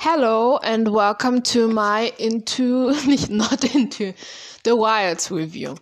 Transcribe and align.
Hello 0.00 0.58
and 0.58 0.86
welcome 0.94 1.42
to 1.42 1.66
my 1.66 2.12
into 2.20 2.94
not 3.30 3.74
into 3.74 4.14
the 4.62 4.76
Wilds 4.76 5.28
review. 5.28 5.76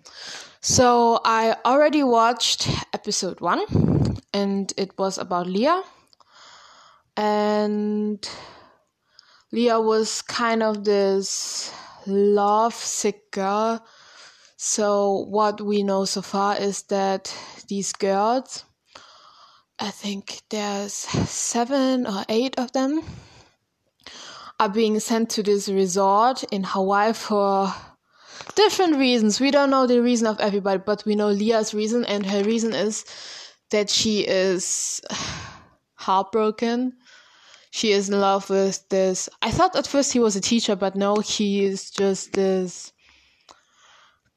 So 0.62 1.21
I 1.23 1.55
already 1.67 2.03
watched 2.03 2.67
episode 2.94 3.42
1 3.42 4.17
and 4.33 4.73
it 4.79 4.97
was 4.97 5.18
about 5.18 5.47
Leah 5.47 5.83
and 7.15 8.27
Leah 9.52 9.83
was 9.83 10.23
kind 10.23 10.62
of 10.62 10.85
this 10.85 11.71
love 12.07 12.75
sick 12.75 13.30
girl. 13.33 13.85
So 14.57 15.27
what 15.29 15.61
we 15.61 15.83
know 15.83 16.07
so 16.07 16.23
far 16.23 16.57
is 16.57 16.85
that 16.85 17.37
these 17.69 17.93
girls 17.93 18.64
I 19.79 19.91
think 19.91 20.41
there's 20.48 20.95
7 20.95 22.07
or 22.07 22.25
8 22.30 22.59
of 22.59 22.73
them 22.73 23.03
are 24.59 24.68
being 24.68 24.98
sent 25.00 25.30
to 25.30 25.42
this 25.42 25.69
resort 25.69 26.42
in 26.45 26.64
Hawaii 26.64 27.12
for 27.12 27.73
different 28.55 28.97
reasons. 28.97 29.41
We 29.41 29.51
don't 29.51 29.70
know 29.70 29.87
the 29.87 30.01
reason 30.01 30.27
of 30.27 30.41
everybody, 30.41 30.83
but 30.84 31.05
we 31.05 31.14
know 31.14 31.28
Leah's 31.28 31.74
reason, 31.74 32.05
and 32.05 32.24
her 32.27 32.42
reason 32.42 32.74
is 32.74 33.05
that 33.70 33.91
she 33.91 34.20
is 34.20 35.00
heartbroken. 35.95 36.95
She 37.70 37.92
is 37.92 38.09
in 38.09 38.19
love 38.19 38.48
with 38.48 38.88
this. 38.88 39.28
I 39.42 39.50
thought 39.50 39.77
at 39.77 39.87
first 39.87 40.12
he 40.12 40.19
was 40.19 40.37
a 40.37 40.41
teacher, 40.41 40.77
but 40.77 40.97
no, 40.97 41.16
he 41.16 41.64
is 41.64 41.91
just 41.91 42.33
this 42.33 42.92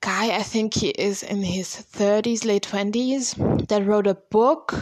guy. 0.02 0.36
I 0.36 0.44
think 0.44 0.74
he 0.74 0.90
is 0.90 1.24
in 1.24 1.42
his 1.44 1.68
30s, 1.68 2.44
late 2.44 2.68
20s, 2.68 3.68
that 3.70 3.86
wrote 3.86 4.08
a 4.08 4.16
book 4.16 4.74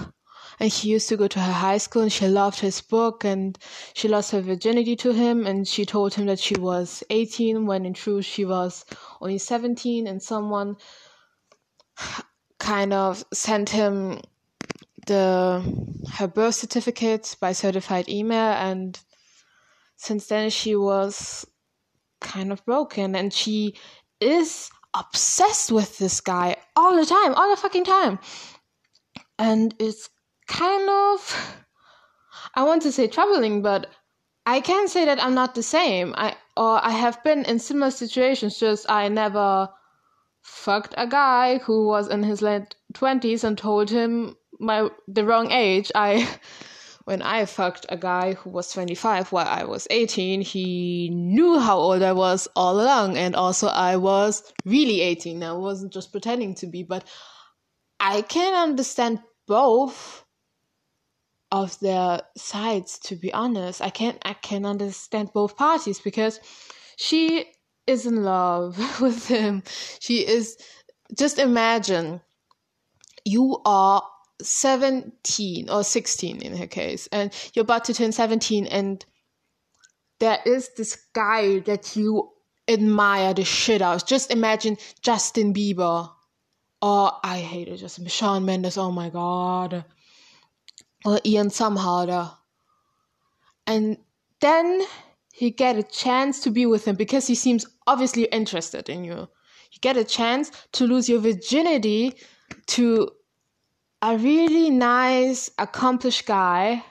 and 0.60 0.72
she 0.72 0.90
used 0.90 1.08
to 1.10 1.18
go 1.18 1.28
to 1.28 1.40
her 1.40 1.52
high 1.52 1.78
school 1.78 2.02
and 2.02 2.12
she 2.12 2.28
loved 2.28 2.60
his 2.60 2.82
book 2.82 3.24
and 3.24 3.58
she 3.94 4.08
lost 4.08 4.32
her 4.32 4.42
virginity 4.42 4.96
to 4.96 5.12
him 5.12 5.46
and 5.46 5.68
she 5.68 5.86
told 5.86 6.14
him 6.14 6.26
that 6.26 6.40
she 6.40 6.56
was 6.56 7.04
18 7.10 7.66
when 7.66 7.86
in 7.86 7.94
truth 7.94 8.26
she 8.26 8.45
was 8.45 8.86
only 9.22 9.38
17 9.38 10.08
and 10.08 10.22
someone 10.22 10.76
kind 12.59 12.94
of 12.94 13.23
sent 13.34 13.70
him 13.70 14.20
the 15.06 15.64
her 16.14 16.28
birth 16.28 16.56
certificate 16.56 17.36
by 17.40 17.53
certified 17.53 18.09
email 18.09 18.52
and 18.53 19.00
since 19.96 20.28
then 20.28 20.50
she 20.50 20.76
was 20.76 21.46
kind 22.20 22.52
of 22.52 22.66
broken 22.66 23.16
and 23.16 23.31
she 23.31 23.76
is 24.20 24.70
obsessed 24.94 25.72
with 25.72 25.98
this 25.98 26.20
guy 26.22 26.56
all 26.76 26.96
the 26.96 27.06
time 27.06 27.34
all 27.36 27.50
the 27.50 27.62
fucking 27.62 27.84
time. 27.84 28.20
And 29.40 29.76
it's 29.78 30.09
kind 30.48 30.90
of 30.90 31.58
I 32.58 32.64
want 32.64 32.81
to 32.84 32.92
say 32.92 33.08
troubling, 33.08 33.62
but 33.62 33.88
I 34.45 34.62
can 34.62 34.88
say 34.88 35.06
that 35.06 35.23
I'm 35.23 35.36
not 35.36 35.56
the 35.56 35.64
same. 35.64 36.14
I 36.17 36.36
or 36.56 36.84
I 36.84 36.92
have 36.92 37.23
been 37.23 37.45
in 37.45 37.59
similar 37.59 37.92
situations, 37.92 38.59
just 38.59 38.90
I 38.90 39.09
never 39.09 39.70
fucked 40.42 40.95
a 40.98 41.06
guy 41.06 41.58
who 41.59 41.86
was 41.86 42.08
in 42.08 42.23
his 42.23 42.42
late 42.42 42.75
twenties 42.94 43.44
and 43.44 43.58
told 43.58 43.90
him 43.90 44.38
my 44.59 44.90
the 45.08 45.25
wrong 45.25 45.52
age. 45.52 45.92
I 45.94 46.28
when 47.06 47.22
I 47.22 47.45
fucked 47.45 47.86
a 47.90 47.98
guy 47.98 48.34
who 48.34 48.50
was 48.50 48.72
25 48.73 49.31
while 49.31 49.48
I 49.48 49.64
was 49.64 49.88
18, 49.90 50.42
he 50.42 51.09
knew 51.09 51.58
how 51.58 51.78
old 51.78 52.02
I 52.02 52.12
was 52.14 52.50
all 52.56 52.81
along, 52.81 53.18
and 53.18 53.36
also 53.36 53.68
I 53.68 53.98
was 53.98 54.44
really 54.66 55.02
18. 55.02 55.44
I 55.44 55.53
wasn't 55.53 55.94
just 55.94 56.12
pretending 56.12 56.56
to 56.56 56.68
be, 56.68 56.84
but 56.84 57.08
I 58.00 58.23
can 58.23 58.53
understand 58.53 59.20
both 59.48 60.25
of 61.52 61.80
their 61.80 62.22
sides 62.36 63.00
to 63.00 63.16
be 63.16 63.34
honest. 63.34 63.81
I 63.81 63.90
can 63.90 64.17
i 64.23 64.34
can 64.34 64.66
understand 64.66 65.31
both 65.34 65.56
parties 65.56 66.00
because 66.00 66.40
she 66.98 67.45
is 67.86 68.06
in 68.06 68.23
love 68.23 69.02
with 69.02 69.28
him. 69.28 69.64
She 70.00 70.28
is 70.28 70.58
just 71.18 71.40
imagine 71.40 72.22
you 73.24 73.62
are 73.66 74.03
17 74.41 75.69
or 75.69 75.84
16 75.84 76.41
in 76.41 76.58
her 76.58 76.68
case 76.68 77.08
and 77.12 77.34
you're 77.53 77.64
about 77.64 77.85
to 77.85 77.94
turn 77.94 78.12
17 78.12 78.68
and 78.68 79.03
there 80.19 80.40
is 80.46 80.69
this 80.78 80.96
guy 81.14 81.59
that 81.59 81.96
you 81.96 82.29
admire 82.68 83.34
the 83.34 83.44
shit 83.44 83.81
out 83.81 84.06
just 84.06 84.31
imagine 84.31 84.78
justin 85.02 85.53
bieber. 85.53 86.12
Or 86.81 87.14
i 87.24 87.40
hate 87.40 87.68
it 87.68 87.78
just 87.78 88.08
shawn 88.09 88.46
mendes 88.46 88.78
oh 88.78 88.91
my 88.91 89.09
god 89.09 89.85
or 91.06 91.19
Ian 91.25 91.50
Somerhalder. 91.50 92.31
And 93.66 93.97
then 94.40 94.81
you 95.38 95.52
get 95.52 95.78
a 95.78 95.84
chance 95.84 96.40
to 96.41 96.52
be 96.52 96.66
with 96.66 96.85
him 96.85 96.96
because 96.96 97.28
he 97.28 97.35
seems 97.35 97.66
obviously 97.85 98.24
interested 98.25 98.90
in 98.90 99.03
you. 99.03 99.28
You 99.72 99.80
get 99.81 99.97
a 99.97 100.03
chance 100.03 100.52
to 100.74 100.85
lose 100.85 101.08
your 101.09 101.19
virginity 101.19 102.13
to 102.68 103.12
a 104.02 104.18
really 104.18 104.69
nice, 104.69 105.50
accomplished 105.58 106.25
guy. 106.25 106.84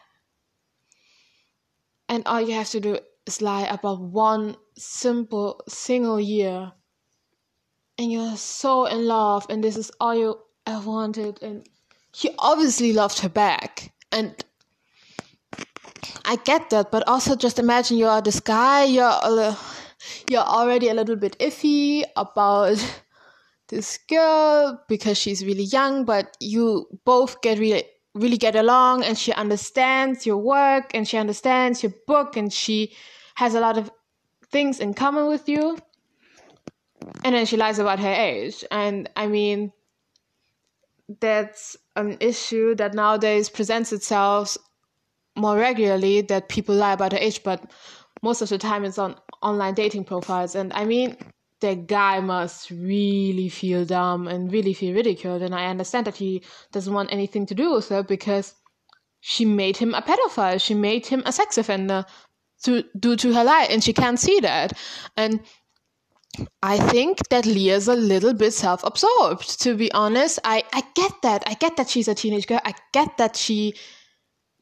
And 2.09 2.23
all 2.27 2.41
you 2.41 2.55
have 2.55 2.71
to 2.71 2.81
do 2.81 2.99
is 3.27 3.43
lie 3.43 3.67
about 3.67 4.00
one 4.00 4.56
simple 4.77 5.62
single 5.69 6.21
year. 6.21 6.73
And 7.99 8.12
you're 8.12 8.37
so 8.37 8.84
in 8.84 9.06
love, 9.06 9.47
and 9.49 9.65
this 9.65 9.77
is 9.77 9.91
all 9.99 10.15
you 10.15 10.38
ever 10.67 10.88
wanted. 10.88 11.43
And 11.43 11.67
he 12.15 12.31
obviously 12.38 12.93
loved 12.93 13.19
her 13.21 13.28
back 13.28 13.93
and 14.16 14.34
I 16.25 16.37
get 16.37 16.71
that, 16.71 16.91
but 16.91 17.06
also 17.06 17.37
just 17.37 17.59
imagine 17.59 17.99
you're 17.99 18.22
this 18.22 18.41
guy, 18.41 18.84
you're 18.84 19.56
you're 20.31 20.43
already 20.43 20.88
a 20.88 20.94
little 20.94 21.16
bit 21.16 21.38
iffy 21.38 22.03
about 22.16 22.78
this 23.69 23.99
girl 24.09 24.82
because 24.88 25.19
she's 25.19 25.44
really 25.44 25.65
young, 25.65 26.05
but 26.05 26.37
you 26.41 26.87
both 27.05 27.41
get 27.43 27.59
really 27.59 27.84
really 28.15 28.38
get 28.38 28.56
along 28.56 29.05
and 29.05 29.19
she 29.19 29.32
understands 29.32 30.25
your 30.25 30.38
work 30.38 30.94
and 30.94 31.06
she 31.06 31.19
understands 31.19 31.82
your 31.82 31.93
book 32.06 32.37
and 32.37 32.50
she 32.50 32.94
has 33.34 33.55
a 33.55 33.60
lot 33.60 33.76
of 33.76 33.91
things 34.50 34.81
in 34.81 34.94
common 34.94 35.26
with 35.26 35.49
you. 35.49 35.78
And 37.22 37.34
then 37.34 37.44
she 37.44 37.59
lies 37.59 37.78
about 37.78 37.99
her 38.00 38.15
age. 38.15 38.65
And 38.71 39.10
I 39.15 39.26
mean 39.26 39.72
that's 41.21 41.76
an 41.97 42.17
issue 42.21 42.75
that 42.77 42.95
nowadays 42.95 43.49
presents 43.49 43.93
itself 43.93 44.57
more 45.37 45.57
regularly 45.57 46.23
that 46.23 46.49
people 46.49 46.75
lie 46.75 46.93
about 46.93 47.11
their 47.11 47.21
age, 47.21 47.43
but 47.43 47.71
most 48.23 48.43
of 48.43 48.49
the 48.49 48.59
time 48.59 48.84
it's 48.84 48.99
on 48.99 49.17
online 49.43 49.75
dating 49.75 50.05
profiles. 50.05 50.55
And 50.55 50.73
I 50.73 50.85
mean, 50.85 51.17
the 51.61 51.75
guy 51.75 52.21
must 52.21 52.71
really 52.71 53.49
feel 53.49 53.85
dumb 53.85 54.29
and 54.29 54.53
really 54.53 54.75
feel 54.75 54.95
ridiculed. 54.95 55.43
And 55.43 55.55
I 55.55 55.67
understand 55.67 56.06
that 56.06 56.17
he 56.17 56.43
doesn't 56.73 56.93
want 56.93 57.12
anything 57.12 57.47
to 57.47 57.55
do 57.55 57.73
with 57.73 57.89
her 57.89 58.03
because 58.03 58.55
she 59.21 59.45
made 59.45 59.77
him 59.77 59.95
a 59.95 60.03
pedophile. 60.03 60.61
She 60.61 60.75
made 60.75 61.06
him 61.06 61.23
a 61.25 61.33
sex 61.33 61.59
offender 61.59 62.05
to 62.65 62.85
due 62.99 63.17
to 63.17 63.33
her 63.35 63.45
lie, 63.45 63.67
and 63.71 63.83
she 63.83 63.93
can't 63.93 64.19
see 64.19 64.41
that. 64.41 64.73
And 65.17 65.41
I 66.63 66.79
think 66.79 67.29
that 67.29 67.47
Leah's 67.47 67.89
a 67.89 67.95
little 67.95 68.35
bit 68.35 68.53
self 68.53 68.83
absorbed, 68.85 69.61
to 69.61 69.75
be 69.75 69.91
honest. 69.93 70.39
I, 70.45 70.65
I 70.73 70.83
get 70.95 71.13
that. 71.23 71.43
I 71.47 71.55
get 71.55 71.77
that 71.77 71.89
she's 71.89 72.09
a 72.09 72.15
teenage 72.15 72.47
girl. 72.47 72.61
I 72.65 72.75
get 72.93 73.17
that 73.19 73.37
she 73.37 73.75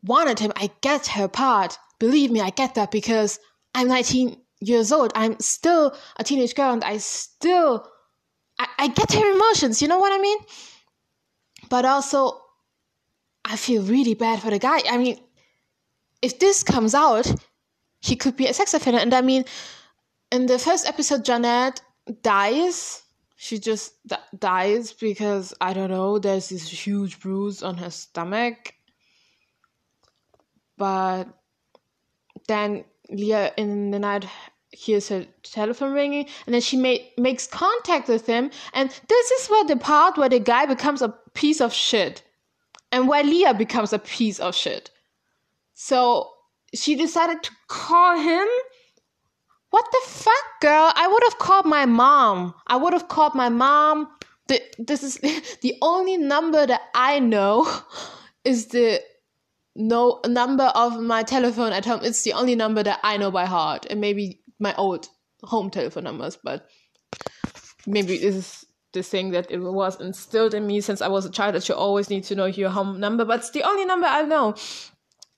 wanted 0.02 0.38
him. 0.38 0.52
I 0.56 0.70
get 0.80 1.06
her 1.08 1.28
part. 1.28 1.78
Believe 1.98 2.30
me, 2.30 2.40
I 2.40 2.50
get 2.50 2.74
that 2.74 2.90
because 2.90 3.38
I'm 3.74 3.88
19 3.88 4.36
years 4.60 4.92
old. 4.92 5.12
I'm 5.14 5.38
still 5.40 5.96
a 6.18 6.24
teenage 6.24 6.54
girl 6.54 6.72
and 6.72 6.84
I 6.84 6.98
still. 6.98 7.88
I, 8.58 8.68
I 8.78 8.88
get 8.88 9.12
her 9.12 9.32
emotions, 9.32 9.82
you 9.82 9.88
know 9.88 9.98
what 9.98 10.12
I 10.12 10.22
mean? 10.22 10.38
But 11.70 11.84
also, 11.84 12.40
I 13.44 13.56
feel 13.56 13.82
really 13.82 14.14
bad 14.14 14.40
for 14.40 14.50
the 14.50 14.58
guy. 14.58 14.80
I 14.88 14.96
mean, 14.96 15.18
if 16.22 16.38
this 16.38 16.62
comes 16.62 16.94
out, 16.94 17.32
he 18.00 18.16
could 18.16 18.36
be 18.36 18.46
a 18.46 18.54
sex 18.54 18.72
offender. 18.74 19.00
And 19.00 19.12
I 19.12 19.22
mean, 19.22 19.44
in 20.34 20.46
the 20.46 20.58
first 20.58 20.86
episode, 20.86 21.24
Janet 21.24 21.80
dies. 22.22 23.02
She 23.36 23.58
just 23.58 23.94
d- 24.06 24.16
dies 24.36 24.92
because 24.92 25.54
I 25.60 25.72
don't 25.72 25.90
know. 25.90 26.18
There's 26.18 26.48
this 26.48 26.68
huge 26.68 27.20
bruise 27.20 27.62
on 27.62 27.76
her 27.76 27.90
stomach, 27.90 28.74
but 30.76 31.28
then 32.48 32.84
Leah 33.10 33.52
in 33.56 33.92
the 33.92 33.98
night 34.00 34.26
hears 34.70 35.08
her 35.08 35.24
telephone 35.44 35.92
ringing, 35.92 36.26
and 36.46 36.54
then 36.54 36.60
she 36.60 36.76
made 36.76 37.10
makes 37.16 37.46
contact 37.46 38.08
with 38.08 38.26
him, 38.26 38.50
and 38.72 38.90
this 39.08 39.30
is 39.30 39.48
where 39.48 39.64
the 39.66 39.76
part 39.76 40.18
where 40.18 40.28
the 40.28 40.40
guy 40.40 40.66
becomes 40.66 41.00
a 41.00 41.14
piece 41.34 41.60
of 41.60 41.72
shit, 41.72 42.22
and 42.90 43.06
where 43.06 43.22
Leah 43.22 43.54
becomes 43.54 43.92
a 43.92 44.00
piece 44.00 44.40
of 44.40 44.54
shit. 44.54 44.90
So 45.74 46.30
she 46.74 46.96
decided 46.96 47.42
to 47.44 47.50
call 47.68 48.18
him 48.18 48.48
what 49.74 49.90
the 49.90 50.02
fuck, 50.08 50.60
girl? 50.60 50.92
I 50.94 51.08
would 51.08 51.22
have 51.24 51.38
called 51.40 51.66
my 51.66 51.84
mom. 51.84 52.54
I 52.68 52.76
would 52.76 52.92
have 52.92 53.08
called 53.08 53.34
my 53.34 53.48
mom. 53.48 54.08
The, 54.46 54.62
this 54.78 55.02
is 55.02 55.16
the 55.62 55.74
only 55.82 56.16
number 56.16 56.64
that 56.64 56.82
I 56.94 57.18
know 57.18 57.66
is 58.44 58.68
the 58.68 59.02
a 59.76 60.28
number 60.28 60.70
of 60.76 61.00
my 61.00 61.24
telephone 61.24 61.72
at 61.72 61.84
home. 61.84 62.00
It's 62.04 62.22
the 62.22 62.34
only 62.34 62.54
number 62.54 62.84
that 62.84 63.00
I 63.02 63.16
know 63.16 63.32
by 63.32 63.46
heart, 63.46 63.86
and 63.90 64.00
maybe 64.00 64.38
my 64.60 64.72
old 64.76 65.08
home 65.42 65.70
telephone 65.70 66.04
numbers, 66.04 66.38
but 66.40 66.68
maybe 67.84 68.16
this 68.18 68.36
is 68.36 68.64
the 68.92 69.02
thing 69.02 69.32
that 69.32 69.50
it 69.50 69.58
was 69.58 70.00
instilled 70.00 70.54
in 70.54 70.68
me 70.68 70.82
since 70.82 71.02
I 71.02 71.08
was 71.08 71.26
a 71.26 71.30
child 71.30 71.56
that 71.56 71.68
you 71.68 71.74
always 71.74 72.10
need 72.10 72.22
to 72.24 72.36
know 72.36 72.44
your 72.44 72.70
home 72.70 73.00
number, 73.00 73.24
but 73.24 73.40
it's 73.40 73.50
the 73.50 73.64
only 73.64 73.84
number 73.84 74.06
I 74.06 74.22
know. 74.22 74.54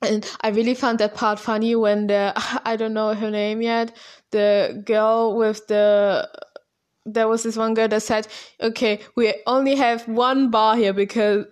And 0.02 0.30
I 0.42 0.48
really 0.48 0.74
found 0.74 0.98
that 0.98 1.14
part 1.14 1.38
funny 1.38 1.74
when 1.74 2.06
the 2.06 2.32
I 2.64 2.76
don't 2.76 2.94
know 2.94 3.14
her 3.14 3.30
name 3.30 3.62
yet, 3.62 3.96
the 4.30 4.82
girl 4.84 5.36
with 5.36 5.66
the 5.66 6.28
there 7.06 7.28
was 7.28 7.44
this 7.44 7.56
one 7.56 7.74
girl 7.74 7.88
that 7.88 8.02
said, 8.02 8.26
"Okay, 8.60 9.00
we 9.14 9.34
only 9.46 9.76
have 9.76 10.06
one 10.08 10.50
bar 10.50 10.76
here 10.76 10.92
because 10.92 11.46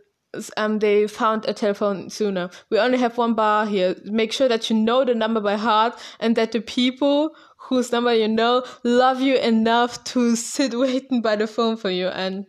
um 0.57 0.81
they 0.81 1.07
found 1.07 1.45
a 1.47 1.55
telephone 1.55 2.11
sooner. 2.11 2.51
We 2.71 2.79
only 2.79 2.99
have 2.99 3.17
one 3.17 3.35
bar 3.35 3.67
here. 3.67 3.95
Make 4.05 4.33
sure 4.33 4.49
that 4.49 4.69
you 4.69 4.77
know 4.77 5.05
the 5.05 5.15
number 5.15 5.41
by 5.41 5.57
heart 5.57 5.99
and 6.19 6.37
that 6.37 6.53
the 6.53 6.61
people 6.61 7.37
whose 7.69 7.93
number 7.93 8.13
you 8.13 8.29
know 8.29 8.65
love 8.83 9.21
you 9.21 9.37
enough 9.37 10.03
to 10.05 10.37
sit 10.37 10.75
waiting 10.85 11.23
by 11.23 11.37
the 11.37 11.47
phone 11.47 11.77
for 11.77 11.91
you 11.91 12.09
and." 12.09 12.47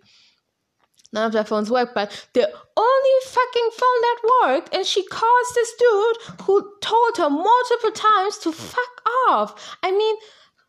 None 1.13 1.27
of 1.27 1.31
their 1.31 1.45
phones 1.45 1.71
work, 1.71 1.93
but 1.93 2.27
the 2.33 2.43
only 2.75 3.15
fucking 3.25 3.69
phone 3.71 4.01
that 4.01 4.17
worked, 4.41 4.75
and 4.75 4.85
she 4.85 5.01
calls 5.05 5.47
this 5.53 5.71
dude 5.79 6.17
who 6.41 6.73
told 6.81 7.17
her 7.17 7.29
multiple 7.29 7.91
times 7.91 8.37
to 8.39 8.51
fuck 8.51 8.94
off. 9.27 9.77
I 9.83 9.91
mean, 9.91 10.15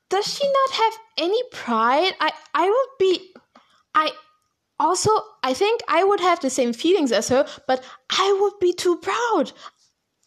does 0.08 0.26
she 0.26 0.46
not 0.46 0.70
have 0.76 0.92
any 1.18 1.42
pride? 1.52 2.12
I 2.20 2.32
I 2.54 2.68
would 2.68 2.98
be 2.98 3.34
I 3.94 4.12
also 4.78 5.10
I 5.42 5.54
think 5.54 5.80
I 5.88 6.04
would 6.04 6.20
have 6.20 6.40
the 6.40 6.50
same 6.50 6.72
feelings 6.72 7.12
as 7.12 7.28
her, 7.28 7.46
but 7.66 7.82
I 8.10 8.36
would 8.40 8.58
be 8.60 8.72
too 8.72 8.96
proud. 8.96 9.52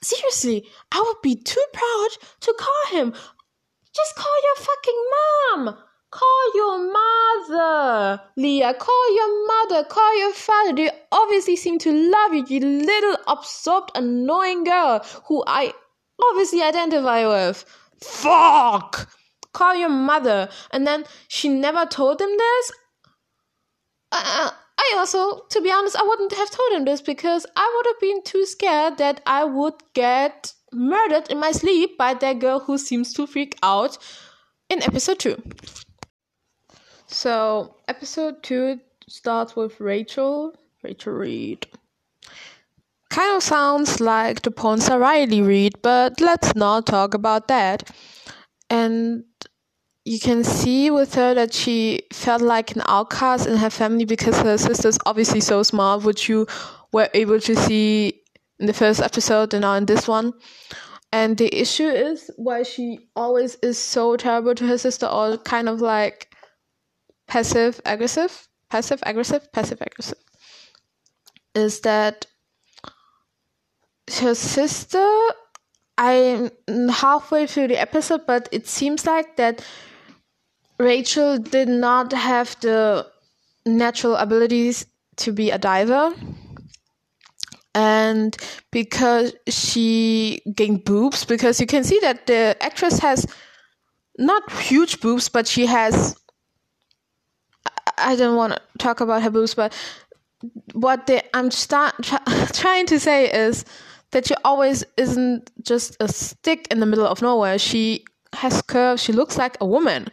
Seriously, 0.01 0.65
I 0.91 1.01
would 1.06 1.21
be 1.21 1.35
too 1.35 1.63
proud 1.73 2.09
to 2.41 2.56
call 2.57 3.00
him. 3.00 3.13
Just 3.94 4.15
call 4.15 4.35
your 4.44 4.65
fucking 4.65 5.03
mom. 5.15 5.77
Call 6.11 6.56
your 6.56 6.91
mother, 6.91 8.21
Leah. 8.35 8.73
Call 8.73 9.15
your 9.15 9.47
mother. 9.47 9.83
Call 9.83 10.17
your 10.17 10.33
father. 10.33 10.73
They 10.73 10.91
obviously 11.11 11.56
seem 11.56 11.77
to 11.79 11.91
love 11.91 12.33
you, 12.33 12.45
you 12.47 12.59
little 12.61 13.17
absorbed, 13.27 13.91
annoying 13.94 14.63
girl 14.63 15.06
who 15.25 15.44
I 15.45 15.73
obviously 16.31 16.63
identify 16.63 17.27
with. 17.27 17.63
Fuck! 18.01 19.09
Call 19.53 19.75
your 19.75 19.89
mother. 19.89 20.49
And 20.71 20.85
then 20.85 21.05
she 21.27 21.49
never 21.49 21.85
told 21.85 22.21
him 22.21 22.29
this. 22.37 22.71
Uh, 24.11 24.51
I 24.79 24.95
also, 24.97 25.41
to 25.49 25.61
be 25.61 25.71
honest, 25.71 25.95
I 25.97 26.03
wouldn't 26.03 26.33
have 26.33 26.49
told 26.49 26.71
him 26.71 26.85
this 26.85 27.01
because 27.01 27.45
I 27.55 27.73
would 27.75 27.85
have 27.87 27.99
been 27.99 28.23
too 28.23 28.45
scared 28.45 28.97
that 28.97 29.21
I 29.25 29.43
would 29.43 29.75
get 29.93 30.53
murdered 30.71 31.29
in 31.29 31.39
my 31.39 31.51
sleep 31.51 31.97
by 31.97 32.13
that 32.13 32.39
girl 32.39 32.59
who 32.59 32.77
seems 32.77 33.13
to 33.13 33.27
freak 33.27 33.57
out 33.61 33.97
in 34.69 34.81
episode 34.83 35.19
2. 35.19 35.41
So, 37.07 37.75
episode 37.87 38.43
2 38.43 38.79
starts 39.07 39.55
with 39.55 39.79
Rachel, 39.79 40.53
Rachel 40.83 41.13
Reid. 41.13 41.67
Kind 43.09 43.35
of 43.35 43.44
sounds 43.44 44.00
like 44.00 44.44
the 44.44 44.51
Ponsa 44.51 45.00
Riley 45.00 45.41
Reid, 45.41 45.81
but 45.81 46.21
let's 46.21 46.56
not 46.56 46.85
talk 46.85 47.13
about 47.13 47.47
that. 47.47 47.89
And 48.69 49.23
you 50.06 50.19
can 50.19 50.44
see 50.44 50.91
with 50.91 51.15
her 51.15 51.33
that 51.33 51.53
she 51.53 52.03
felt 52.13 52.41
like 52.41 52.75
an 52.75 52.83
outcast 52.85 53.47
in 53.47 53.57
her 53.57 53.69
family 53.69 54.06
because 54.06 54.39
her 54.41 54.57
sister's 54.57 54.97
obviously 55.06 55.41
so 55.41 55.63
smart, 55.63 56.03
which 56.03 56.29
you 56.29 56.45
were 56.94 57.09
able 57.13 57.39
to 57.39 57.56
see 57.56 58.21
in 58.59 58.67
the 58.67 58.73
first 58.73 59.01
episode 59.01 59.53
and 59.53 59.61
now 59.61 59.73
in 59.73 59.85
this 59.85 60.07
one. 60.07 60.33
And 61.11 61.38
the 61.38 61.53
issue 61.56 61.88
is 61.88 62.29
why 62.38 62.61
she 62.63 63.09
always 63.15 63.56
is 63.63 63.79
so 63.79 64.15
terrible 64.17 64.53
to 64.53 64.67
her 64.67 64.77
sister, 64.77 65.07
or 65.07 65.38
kind 65.38 65.67
of 65.67 65.81
like 65.81 66.31
passive 67.27 67.81
aggressive, 67.85 68.47
passive 68.69 69.00
aggressive, 69.03 69.51
passive 69.51 69.81
aggressive, 69.81 70.19
is 71.56 71.81
that 71.81 72.27
her 74.17 74.33
sister. 74.33 75.07
I'm 75.97 76.50
halfway 76.89 77.45
through 77.45 77.67
the 77.67 77.79
episode, 77.79 78.25
but 78.25 78.50
it 78.51 78.67
seems 78.67 79.06
like 79.06 79.35
that 79.35 79.63
Rachel 80.79 81.38
did 81.38 81.67
not 81.67 82.13
have 82.13 82.56
the 82.61 83.06
natural 83.65 84.15
abilities 84.15 84.85
to 85.17 85.31
be 85.31 85.51
a 85.51 85.57
diver. 85.57 86.13
And 87.75 88.35
because 88.71 89.33
she 89.47 90.41
gained 90.56 90.85
boobs, 90.85 91.25
because 91.25 91.59
you 91.59 91.67
can 91.67 91.83
see 91.83 92.00
that 92.00 92.25
the 92.27 92.57
actress 92.61 93.00
has 93.00 93.27
not 94.17 94.51
huge 94.51 95.00
boobs, 95.01 95.29
but 95.29 95.47
she 95.47 95.65
has. 95.65 96.17
I 97.97 98.15
don't 98.15 98.38
want 98.38 98.53
to 98.53 98.61
talk 98.77 99.01
about 99.01 99.21
her 99.23 99.29
boobs, 99.29 99.53
but 99.53 99.73
what 100.73 101.07
the, 101.07 101.23
I'm 101.35 101.51
start, 101.51 101.95
try, 102.01 102.19
trying 102.53 102.85
to 102.88 103.00
say 103.00 103.29
is 103.31 103.65
that 104.11 104.27
she 104.27 104.35
always 104.44 104.83
isn't 104.97 105.51
just 105.63 105.95
a 106.00 106.07
stick 106.07 106.67
in 106.71 106.79
the 106.79 106.85
middle 106.85 107.06
of 107.06 107.21
nowhere. 107.21 107.59
She 107.59 108.06
has 108.33 108.61
curves. 108.61 109.03
She 109.03 109.13
looks 109.13 109.38
like 109.38 109.57
a 109.61 109.65
woman. 109.65 110.07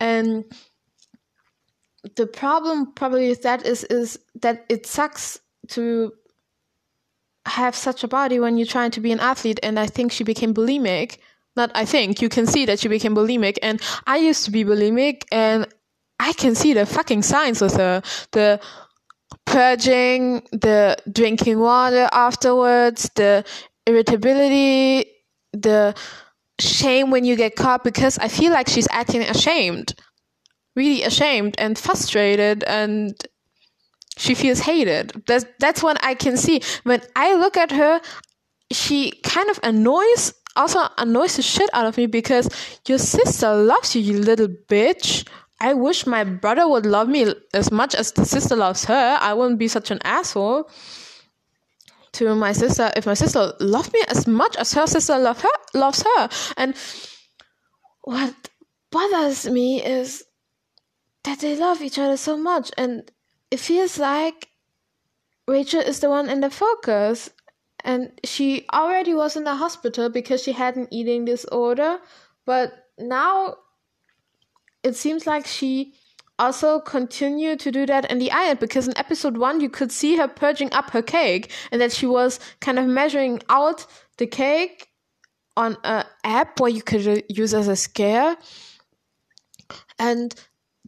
And 0.00 0.44
the 2.16 2.26
problem 2.26 2.92
probably 2.92 3.28
with 3.28 3.42
that 3.42 3.64
is 3.64 3.84
is 3.84 4.18
that 4.42 4.64
it 4.68 4.86
sucks 4.86 5.38
to 5.68 6.12
have 7.46 7.74
such 7.74 8.04
a 8.04 8.08
body 8.08 8.40
when 8.40 8.56
you're 8.56 8.66
trying 8.66 8.90
to 8.92 9.00
be 9.00 9.12
an 9.12 9.20
athlete. 9.20 9.60
And 9.62 9.78
i 9.78 9.86
think 9.86 10.12
she 10.12 10.24
became 10.24 10.54
bulimic. 10.54 11.18
Not 11.56 11.70
i 11.74 11.84
think. 11.84 12.20
You 12.20 12.28
can 12.28 12.46
see 12.46 12.64
that 12.66 12.78
she 12.80 12.88
became 12.88 13.14
bulimic. 13.14 13.58
And 13.62 13.80
i 14.06 14.16
used 14.16 14.44
to 14.44 14.50
be 14.50 14.64
bulimic. 14.64 15.24
And 15.30 15.66
i 16.20 16.32
can 16.32 16.54
see 16.54 16.72
the 16.72 16.86
fucking 16.86 17.22
signs 17.22 17.60
with 17.60 17.76
her. 17.76 18.02
The 18.32 18.60
purging 19.46 20.42
the 20.52 20.96
drinking 21.10 21.58
water 21.58 22.08
afterwards 22.12 23.10
the 23.14 23.44
irritability 23.86 25.06
the 25.52 25.94
shame 26.58 27.10
when 27.10 27.24
you 27.24 27.36
get 27.36 27.56
caught 27.56 27.84
because 27.84 28.18
I 28.18 28.28
feel 28.28 28.52
like 28.52 28.68
she's 28.68 28.88
acting 28.90 29.22
ashamed, 29.22 29.94
really 30.76 31.02
ashamed 31.02 31.54
and 31.58 31.78
frustrated, 31.78 32.62
and 32.64 33.14
she 34.16 34.34
feels 34.34 34.60
hated. 34.60 35.22
That's 35.26 35.46
that's 35.58 35.82
what 35.82 36.02
I 36.04 36.14
can 36.14 36.36
see 36.36 36.62
when 36.84 37.02
I 37.16 37.34
look 37.34 37.56
at 37.56 37.70
her. 37.72 38.00
She 38.70 39.12
kind 39.22 39.50
of 39.50 39.60
annoys, 39.62 40.32
also 40.56 40.80
annoys 40.98 41.36
the 41.36 41.42
shit 41.42 41.70
out 41.72 41.86
of 41.86 41.96
me 41.96 42.06
because 42.06 42.48
your 42.88 42.98
sister 42.98 43.54
loves 43.54 43.94
you, 43.94 44.02
you 44.02 44.18
little 44.18 44.48
bitch. 44.48 45.26
I 45.64 45.72
wish 45.72 46.06
my 46.06 46.24
brother 46.24 46.68
would 46.68 46.84
love 46.84 47.08
me 47.08 47.32
as 47.54 47.72
much 47.72 47.94
as 47.94 48.12
the 48.12 48.26
sister 48.26 48.54
loves 48.54 48.84
her. 48.84 49.18
I 49.18 49.32
wouldn't 49.32 49.58
be 49.58 49.68
such 49.68 49.90
an 49.90 49.98
asshole 50.04 50.68
to 52.12 52.34
my 52.34 52.52
sister 52.52 52.92
if 52.94 53.06
my 53.06 53.14
sister 53.14 53.54
loved 53.60 53.94
me 53.94 54.02
as 54.08 54.26
much 54.26 54.56
as 54.56 54.74
her 54.74 54.86
sister 54.86 55.16
love 55.16 55.40
her 55.40 55.56
loves 55.72 56.02
her. 56.02 56.28
And 56.58 56.74
what 58.02 58.34
bothers 58.92 59.48
me 59.48 59.82
is 59.82 60.22
that 61.22 61.40
they 61.40 61.56
love 61.56 61.80
each 61.80 61.98
other 61.98 62.18
so 62.18 62.36
much. 62.36 62.70
And 62.76 63.10
it 63.50 63.58
feels 63.58 63.98
like 63.98 64.48
Rachel 65.48 65.80
is 65.80 66.00
the 66.00 66.10
one 66.10 66.28
in 66.28 66.40
the 66.40 66.50
focus. 66.50 67.30
And 67.82 68.20
she 68.22 68.66
already 68.70 69.14
was 69.14 69.34
in 69.34 69.44
the 69.44 69.56
hospital 69.56 70.10
because 70.10 70.42
she 70.42 70.52
had 70.52 70.76
an 70.76 70.88
eating 70.90 71.24
disorder 71.24 72.00
but 72.46 72.72
now 72.98 73.56
it 74.84 74.96
seems 74.96 75.26
like 75.26 75.46
she 75.46 75.94
also 76.38 76.80
continued 76.80 77.60
to 77.60 77.70
do 77.70 77.86
that 77.86 78.10
in 78.10 78.18
the 78.18 78.30
island 78.30 78.58
because 78.58 78.88
in 78.88 78.98
episode 78.98 79.36
one 79.36 79.60
you 79.60 79.68
could 79.68 79.92
see 79.92 80.16
her 80.16 80.28
purging 80.28 80.72
up 80.72 80.90
her 80.90 81.02
cake 81.02 81.50
and 81.70 81.80
that 81.80 81.92
she 81.92 82.06
was 82.06 82.40
kind 82.60 82.78
of 82.78 82.86
measuring 82.86 83.40
out 83.48 83.86
the 84.18 84.26
cake 84.26 84.88
on 85.56 85.76
an 85.84 86.04
app 86.24 86.58
where 86.58 86.70
you 86.70 86.82
could 86.82 87.24
use 87.28 87.54
as 87.54 87.68
a 87.68 87.76
scare. 87.76 88.36
And 89.98 90.34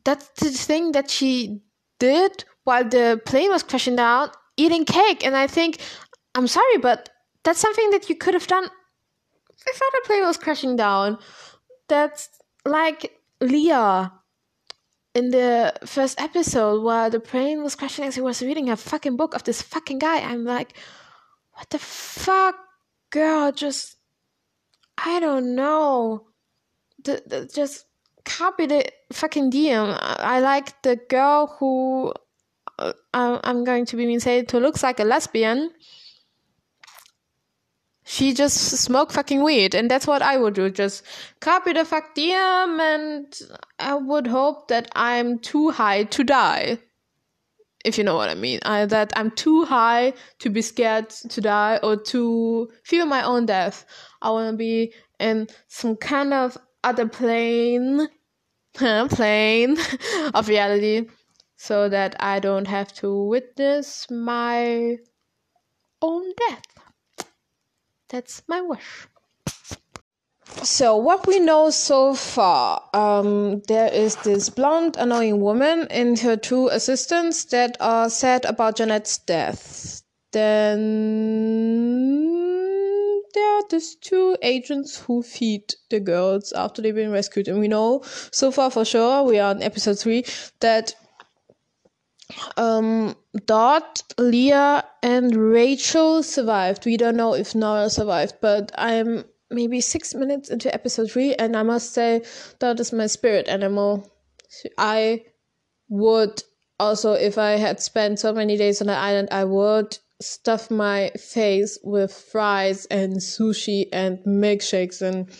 that's 0.04 0.28
the 0.40 0.50
thing 0.50 0.92
that 0.92 1.10
she 1.10 1.62
did 2.00 2.44
while 2.64 2.84
the 2.84 3.20
plane 3.24 3.50
was 3.50 3.62
crashing 3.62 3.96
down 3.96 4.30
eating 4.56 4.84
cake. 4.84 5.24
And 5.24 5.36
i 5.36 5.46
think 5.46 5.80
i'm 6.34 6.46
sorry 6.46 6.78
but 6.78 7.08
that's 7.44 7.60
something 7.60 7.90
that 7.90 8.10
you 8.10 8.16
could 8.16 8.34
have 8.34 8.46
done 8.48 8.68
before 9.66 9.88
the 9.92 10.02
plane 10.04 10.24
was 10.24 10.36
crashing 10.36 10.76
down. 10.76 11.18
That's 11.88 12.28
like 12.64 13.18
leah 13.40 14.12
in 15.14 15.30
the 15.30 15.72
first 15.86 16.20
episode 16.20 16.82
where 16.82 17.08
the 17.08 17.20
plane 17.20 17.62
was 17.62 17.74
crashing 17.74 18.04
and 18.04 18.12
he 18.12 18.20
was 18.20 18.42
reading 18.42 18.68
a 18.68 18.76
fucking 18.76 19.16
book 19.16 19.34
of 19.34 19.44
this 19.44 19.62
fucking 19.62 19.98
guy, 19.98 20.20
I'm 20.20 20.44
like, 20.44 20.76
what 21.52 21.70
the 21.70 21.78
fuck, 21.78 22.54
girl? 23.10 23.50
Just, 23.50 23.96
I 24.98 25.18
don't 25.20 25.54
know. 25.54 26.26
The, 27.02 27.22
the, 27.26 27.46
just 27.46 27.86
copy 28.26 28.66
the 28.66 28.84
fucking 29.12 29.50
DM. 29.50 29.96
I, 29.98 30.36
I 30.36 30.40
like 30.40 30.82
the 30.82 30.96
girl 30.96 31.56
who 31.58 32.12
uh, 32.78 32.92
I'm 33.14 33.64
going 33.64 33.86
to 33.86 33.96
be 33.96 34.06
mean 34.06 34.20
say 34.20 34.42
to 34.42 34.60
looks 34.60 34.82
like 34.82 35.00
a 35.00 35.04
lesbian. 35.04 35.70
She 38.08 38.32
just 38.32 38.56
smoked 38.56 39.10
fucking 39.10 39.42
weed, 39.42 39.74
and 39.74 39.90
that's 39.90 40.06
what 40.06 40.22
I 40.22 40.36
would 40.36 40.54
do. 40.54 40.70
Just 40.70 41.02
copy 41.40 41.72
the 41.72 41.84
fuck 41.84 42.14
DM, 42.14 42.78
and 42.78 43.26
I 43.80 43.96
would 43.96 44.28
hope 44.28 44.68
that 44.68 44.88
I'm 44.94 45.40
too 45.40 45.70
high 45.72 46.04
to 46.04 46.22
die. 46.22 46.78
If 47.84 47.98
you 47.98 48.04
know 48.04 48.14
what 48.14 48.30
I 48.30 48.36
mean, 48.36 48.60
I, 48.64 48.86
that 48.86 49.12
I'm 49.16 49.32
too 49.32 49.64
high 49.64 50.12
to 50.38 50.50
be 50.50 50.62
scared 50.62 51.10
to 51.10 51.40
die 51.40 51.80
or 51.82 51.96
to 52.14 52.70
feel 52.84 53.06
my 53.06 53.24
own 53.24 53.44
death. 53.44 53.84
I 54.22 54.30
want 54.30 54.52
to 54.52 54.56
be 54.56 54.94
in 55.18 55.48
some 55.66 55.96
kind 55.96 56.32
of 56.32 56.56
other 56.84 57.08
plane, 57.08 58.06
plane 58.74 59.78
of 60.34 60.46
reality, 60.46 61.08
so 61.56 61.88
that 61.88 62.14
I 62.20 62.38
don't 62.38 62.68
have 62.68 62.92
to 63.00 63.24
witness 63.24 64.08
my 64.08 64.98
own 66.00 66.32
death. 66.48 66.75
That's 68.08 68.42
my 68.46 68.60
wish. 68.60 69.08
So, 70.62 70.96
what 70.96 71.26
we 71.26 71.40
know 71.40 71.70
so 71.70 72.14
far, 72.14 72.82
um, 72.94 73.62
there 73.68 73.92
is 73.92 74.16
this 74.16 74.48
blonde, 74.48 74.96
annoying 74.96 75.40
woman 75.40 75.86
and 75.90 76.18
her 76.20 76.36
two 76.36 76.68
assistants 76.68 77.44
that 77.46 77.76
are 77.80 78.08
sad 78.08 78.44
about 78.44 78.76
Jeanette's 78.76 79.18
death. 79.18 80.02
Then 80.32 80.76
there 83.34 83.56
are 83.56 83.64
these 83.68 83.96
two 83.96 84.36
agents 84.40 84.98
who 84.98 85.22
feed 85.22 85.74
the 85.90 86.00
girls 86.00 86.52
after 86.52 86.80
they've 86.80 86.94
been 86.94 87.10
rescued. 87.10 87.48
And 87.48 87.58
we 87.58 87.68
know 87.68 88.02
so 88.30 88.50
far 88.50 88.70
for 88.70 88.84
sure, 88.84 89.24
we 89.24 89.38
are 89.38 89.52
in 89.52 89.62
episode 89.62 89.98
3, 89.98 90.24
that 90.60 90.94
um, 92.56 93.16
Dot, 93.44 94.02
Leah, 94.18 94.84
and 95.02 95.34
Rachel 95.34 96.22
survived. 96.22 96.84
We 96.84 96.96
don't 96.96 97.16
know 97.16 97.34
if 97.34 97.54
Nora 97.54 97.90
survived, 97.90 98.36
but 98.40 98.72
I'm 98.76 99.24
maybe 99.50 99.80
six 99.80 100.14
minutes 100.14 100.50
into 100.50 100.72
episode 100.74 101.10
three, 101.10 101.34
and 101.34 101.56
I 101.56 101.62
must 101.62 101.92
say 101.92 102.22
that 102.58 102.80
is 102.80 102.92
my 102.92 103.06
spirit 103.06 103.48
animal. 103.48 104.10
I 104.78 105.24
would 105.88 106.42
also, 106.80 107.12
if 107.12 107.38
I 107.38 107.52
had 107.52 107.80
spent 107.80 108.18
so 108.18 108.32
many 108.32 108.56
days 108.56 108.80
on 108.80 108.88
the 108.88 108.96
island, 108.96 109.28
I 109.30 109.44
would 109.44 109.98
stuff 110.20 110.70
my 110.70 111.10
face 111.10 111.78
with 111.82 112.12
fries 112.12 112.86
and 112.86 113.16
sushi 113.16 113.88
and 113.92 114.18
milkshakes, 114.26 115.02
and 115.02 115.30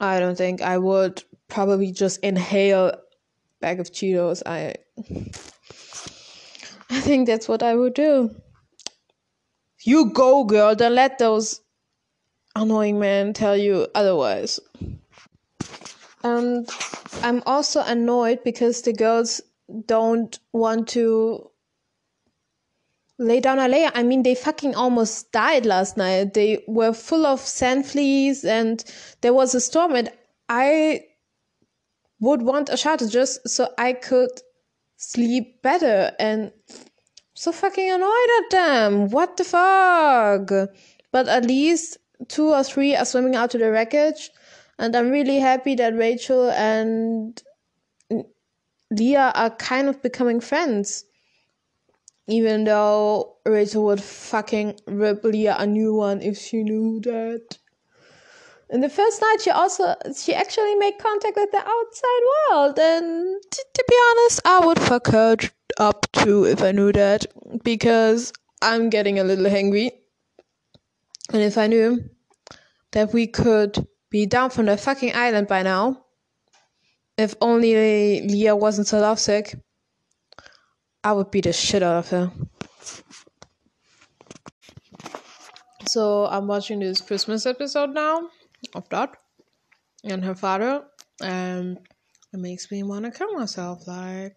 I 0.00 0.20
don't 0.20 0.36
think 0.36 0.60
I 0.60 0.78
would 0.78 1.22
probably 1.48 1.92
just 1.92 2.20
inhale 2.20 2.92
bag 3.60 3.80
of 3.80 3.90
Cheetos. 3.90 4.42
I 4.46 4.74
I 6.90 7.00
think 7.00 7.26
that's 7.26 7.48
what 7.48 7.62
I 7.62 7.74
would 7.74 7.94
do. 7.94 8.34
You 9.82 10.10
go, 10.10 10.44
girl. 10.44 10.74
Don't 10.74 10.94
let 10.94 11.18
those 11.18 11.60
annoying 12.56 12.98
men 12.98 13.32
tell 13.32 13.56
you 13.56 13.86
otherwise. 13.94 14.58
And 16.24 16.68
I'm 17.22 17.42
also 17.46 17.82
annoyed 17.82 18.42
because 18.44 18.82
the 18.82 18.92
girls 18.92 19.40
don't 19.86 20.38
want 20.52 20.88
to 20.88 21.50
lay 23.18 23.40
down 23.40 23.58
a 23.58 23.68
layer. 23.68 23.90
I 23.94 24.02
mean, 24.02 24.22
they 24.22 24.34
fucking 24.34 24.74
almost 24.74 25.30
died 25.32 25.66
last 25.66 25.96
night. 25.96 26.34
They 26.34 26.64
were 26.66 26.92
full 26.92 27.26
of 27.26 27.40
sand 27.40 27.86
fleas 27.86 28.44
and 28.44 28.84
there 29.20 29.34
was 29.34 29.54
a 29.54 29.60
storm, 29.60 29.94
and 29.94 30.10
I 30.48 31.04
would 32.20 32.42
want 32.42 32.68
a 32.68 32.76
shelter 32.76 33.08
just 33.08 33.48
so 33.48 33.68
I 33.78 33.92
could 33.92 34.30
sleep 34.96 35.62
better 35.62 36.12
and 36.18 36.52
so 37.34 37.52
fucking 37.52 37.90
annoyed 37.90 38.30
at 38.40 38.50
them. 38.50 39.10
What 39.10 39.36
the 39.36 39.44
fuck? 39.44 40.50
But 41.12 41.28
at 41.28 41.44
least 41.44 41.98
two 42.26 42.48
or 42.48 42.64
three 42.64 42.96
are 42.96 43.04
swimming 43.04 43.36
out 43.36 43.50
to 43.52 43.58
the 43.58 43.70
wreckage, 43.70 44.30
and 44.78 44.94
I'm 44.96 45.10
really 45.10 45.38
happy 45.38 45.74
that 45.76 45.94
Rachel 45.94 46.50
and 46.50 47.40
Leah 48.90 49.32
are 49.34 49.50
kind 49.50 49.88
of 49.88 50.02
becoming 50.02 50.40
friends. 50.40 51.04
Even 52.26 52.64
though 52.64 53.36
Rachel 53.46 53.84
would 53.86 54.02
fucking 54.02 54.80
rip 54.86 55.24
Leah 55.24 55.56
a 55.58 55.66
new 55.66 55.94
one 55.94 56.20
if 56.20 56.36
she 56.36 56.62
knew 56.62 57.00
that. 57.04 57.58
In 58.70 58.82
the 58.82 58.90
first 58.90 59.22
night, 59.22 59.38
she 59.40 59.50
also 59.50 59.94
she 60.14 60.34
actually 60.34 60.74
made 60.74 60.98
contact 60.98 61.36
with 61.36 61.50
the 61.50 61.58
outside 61.58 62.24
world, 62.50 62.78
and 62.78 63.42
t- 63.50 63.62
to 63.74 63.84
be 63.88 63.96
honest, 64.10 64.40
I 64.44 64.66
would 64.66 64.78
fuck 64.78 65.06
her 65.06 65.36
up 65.78 66.06
too 66.12 66.44
if 66.44 66.62
I 66.62 66.72
knew 66.72 66.92
that, 66.92 67.24
because 67.64 68.30
I'm 68.60 68.90
getting 68.90 69.18
a 69.18 69.24
little 69.24 69.46
hangry, 69.46 69.90
and 71.32 71.42
if 71.42 71.56
I 71.56 71.66
knew 71.66 72.10
that 72.92 73.14
we 73.14 73.26
could 73.26 73.86
be 74.10 74.26
down 74.26 74.50
from 74.50 74.66
the 74.66 74.76
fucking 74.76 75.14
island 75.14 75.48
by 75.48 75.62
now, 75.62 76.04
if 77.16 77.34
only 77.40 78.20
Leah 78.28 78.54
wasn't 78.54 78.86
so 78.86 79.00
lovesick, 79.00 79.56
I 81.02 81.12
would 81.12 81.30
beat 81.30 81.44
the 81.44 81.54
shit 81.54 81.82
out 81.82 81.96
of 81.96 82.08
her. 82.10 82.30
So 85.88 86.26
I'm 86.26 86.46
watching 86.46 86.80
this 86.80 87.00
Christmas 87.00 87.46
episode 87.46 87.90
now 87.94 88.28
of 88.74 88.88
Dot 88.88 89.16
and 90.04 90.24
her 90.24 90.34
father, 90.34 90.84
and 91.22 91.78
it 92.32 92.38
makes 92.38 92.70
me 92.70 92.82
want 92.82 93.04
to 93.04 93.10
kill 93.10 93.32
myself. 93.34 93.86
Like, 93.86 94.36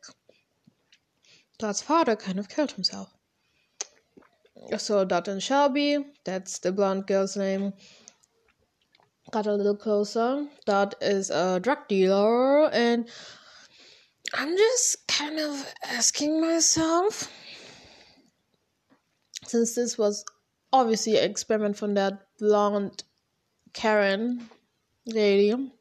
Dot's 1.59 1.81
father 1.81 2.15
kind 2.15 2.39
of 2.39 2.49
killed 2.49 2.71
himself. 2.71 3.13
So, 4.77 5.05
Dot 5.05 5.27
and 5.27 5.41
Shelby, 5.41 5.97
that's 6.23 6.59
the 6.59 6.71
blonde 6.71 7.07
girl's 7.07 7.35
name, 7.35 7.73
got 9.31 9.47
a 9.47 9.53
little 9.53 9.77
closer. 9.77 10.47
Dot 10.65 10.95
is 11.01 11.29
a 11.29 11.59
drug 11.59 11.87
dealer, 11.87 12.69
and 12.69 13.09
I'm 14.33 14.55
just 14.55 15.07
kind 15.07 15.39
of 15.39 15.73
asking 15.83 16.39
myself 16.39 17.29
since 19.45 19.75
this 19.75 19.97
was 19.97 20.23
obviously 20.71 21.17
an 21.17 21.29
experiment 21.29 21.75
from 21.75 21.95
that 21.95 22.27
blonde 22.39 23.03
Karen 23.73 24.49
lady, 25.05 25.71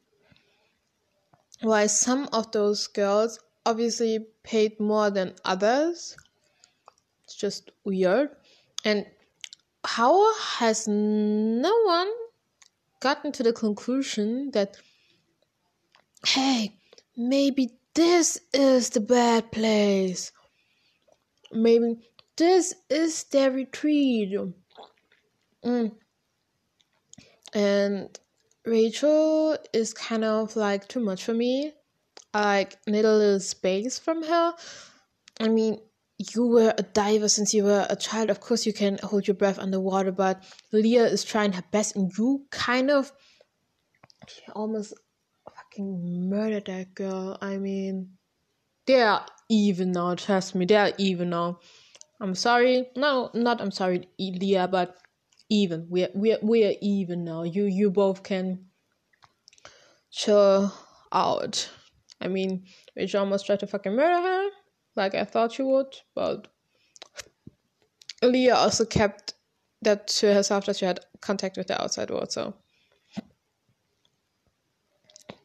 why 1.61 1.87
some 1.87 2.27
of 2.33 2.51
those 2.51 2.87
girls 2.87 3.39
obviously 3.65 4.19
paid 4.43 4.79
more 4.79 5.09
than 5.09 5.35
others. 5.45 6.15
It's 7.23 7.35
just 7.35 7.71
weird. 7.83 8.29
And 8.83 9.05
how 9.83 10.35
has 10.35 10.87
no 10.87 11.81
one 11.83 12.09
gotten 12.99 13.31
to 13.33 13.43
the 13.43 13.53
conclusion 13.53 14.51
that, 14.51 14.77
hey, 16.25 16.73
maybe 17.15 17.71
this 17.93 18.39
is 18.53 18.89
the 18.89 19.01
bad 19.01 19.51
place? 19.51 20.31
Maybe 21.51 21.97
this 22.37 22.73
is 22.89 23.23
their 23.25 23.51
retreat. 23.51 24.33
Mm 25.63 25.91
and 27.53 28.17
Rachel 28.65 29.57
is 29.73 29.93
kind 29.93 30.23
of 30.23 30.55
like 30.55 30.87
too 30.87 30.99
much 30.99 31.23
for 31.23 31.33
me. 31.33 31.73
I 32.33 32.59
like 32.59 32.77
need 32.87 33.05
a 33.05 33.13
little 33.15 33.39
space 33.39 33.99
from 33.99 34.23
her. 34.23 34.53
I 35.39 35.47
mean, 35.47 35.79
you 36.17 36.47
were 36.47 36.73
a 36.77 36.83
diver 36.83 37.27
since 37.27 37.53
you 37.53 37.63
were 37.63 37.85
a 37.89 37.95
child. 37.95 38.29
Of 38.29 38.39
course, 38.39 38.65
you 38.65 38.73
can 38.73 38.99
hold 39.01 39.27
your 39.27 39.35
breath 39.35 39.57
underwater, 39.59 40.11
but 40.11 40.43
Leah 40.71 41.05
is 41.05 41.23
trying 41.23 41.53
her 41.53 41.63
best, 41.71 41.95
and 41.95 42.11
you 42.17 42.45
kind 42.51 42.91
of 42.91 43.11
almost 44.53 44.93
fucking 45.55 46.29
murdered 46.29 46.65
that 46.65 46.93
girl. 46.93 47.37
I 47.41 47.57
mean, 47.57 48.17
they 48.85 49.01
are 49.01 49.25
even 49.49 49.91
now. 49.91 50.15
Trust 50.15 50.53
me, 50.55 50.65
they 50.65 50.75
are 50.75 50.93
even 50.97 51.31
now. 51.31 51.59
I'm 52.19 52.35
sorry. 52.35 52.87
No, 52.95 53.31
not 53.33 53.59
I'm 53.59 53.71
sorry, 53.71 54.07
Leah, 54.19 54.67
but 54.67 55.00
even. 55.51 55.85
We're 55.89 56.09
we're 56.15 56.39
we're 56.41 56.75
even 56.81 57.25
now. 57.25 57.43
You 57.43 57.65
you 57.65 57.91
both 57.91 58.23
can 58.23 58.67
chill 60.09 60.73
out. 61.11 61.69
I 62.21 62.27
mean, 62.27 62.65
Rachel 62.95 63.19
almost 63.21 63.45
tried 63.45 63.59
to 63.59 63.67
fucking 63.67 63.95
murder 63.95 64.21
her, 64.21 64.49
like 64.95 65.13
I 65.13 65.25
thought 65.25 65.53
she 65.53 65.63
would, 65.63 65.93
but 66.15 66.47
Leah 68.23 68.55
also 68.55 68.85
kept 68.85 69.33
that 69.81 70.07
to 70.07 70.33
herself 70.33 70.65
that 70.67 70.77
she 70.77 70.85
had 70.85 71.01
contact 71.21 71.57
with 71.57 71.67
the 71.67 71.81
outside 71.81 72.09
world, 72.09 72.31
so 72.31 72.55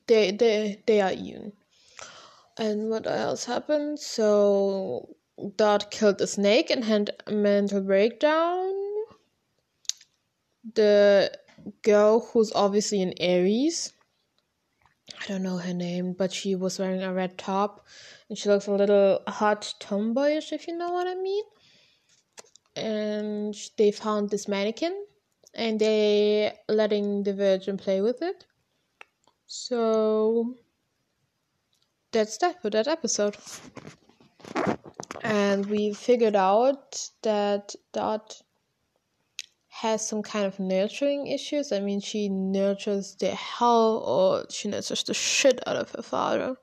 they 0.07 0.31
they 0.31 0.83
they 0.87 1.01
are 1.01 1.13
even. 1.13 1.53
And 2.59 2.89
what 2.91 3.07
else 3.07 3.45
happened? 3.45 3.99
So 3.99 5.17
Dot 5.57 5.91
killed 5.91 6.19
the 6.19 6.27
snake 6.27 6.71
and 6.71 6.85
had 6.85 7.11
a 7.27 7.33
mental 7.33 7.83
breakdown 7.83 8.86
the 10.75 11.33
girl 11.83 12.21
who's 12.21 12.53
obviously 12.55 13.03
an 13.03 13.15
Aries. 13.19 13.93
I 15.21 15.27
don't 15.29 15.43
know 15.43 15.57
her 15.59 15.75
name, 15.75 16.13
but 16.13 16.33
she 16.33 16.55
was 16.55 16.79
wearing 16.79 17.03
a 17.03 17.13
red 17.13 17.39
top 17.39 17.87
and 18.29 18.37
she 18.37 18.49
looks 18.49 18.67
a 18.67 18.73
little 18.73 19.23
hot 19.29 19.75
tomboyish, 19.81 20.53
if 20.53 20.67
you 20.67 20.77
know 20.77 20.93
what 20.93 21.07
I 21.07 21.15
mean. 21.15 21.45
And 22.75 23.55
they 23.79 23.91
found 23.91 24.31
this 24.31 24.49
mannequin 24.49 25.07
and 25.55 25.81
they 25.81 26.59
letting 26.69 27.23
the 27.23 27.33
Virgin 27.33 27.79
play 27.79 28.01
with 28.01 28.21
it. 28.21 28.45
So 29.47 30.57
that's 32.13 32.37
that 32.39 32.61
for 32.61 32.71
that 32.71 32.89
episode. 32.89 33.37
And 35.23 35.67
we 35.67 35.95
figured 35.95 36.37
out 36.37 37.11
that 37.23 37.75
Dot 37.93 38.43
has 39.81 40.09
some 40.09 40.23
kind 40.23 40.47
of 40.47 40.59
nurturing 40.59 41.27
issues. 41.27 41.71
I 41.71 41.81
mean, 41.81 42.01
she 42.01 42.31
nurtures 42.31 43.15
the 43.17 43.35
hell 43.35 44.03
or 44.07 44.47
she 44.49 44.69
nurtures 44.69 45.05
the 45.05 45.13
shit 45.13 45.61
out 45.67 45.77
of 45.77 45.91
her 45.91 46.03
father. 46.03 46.57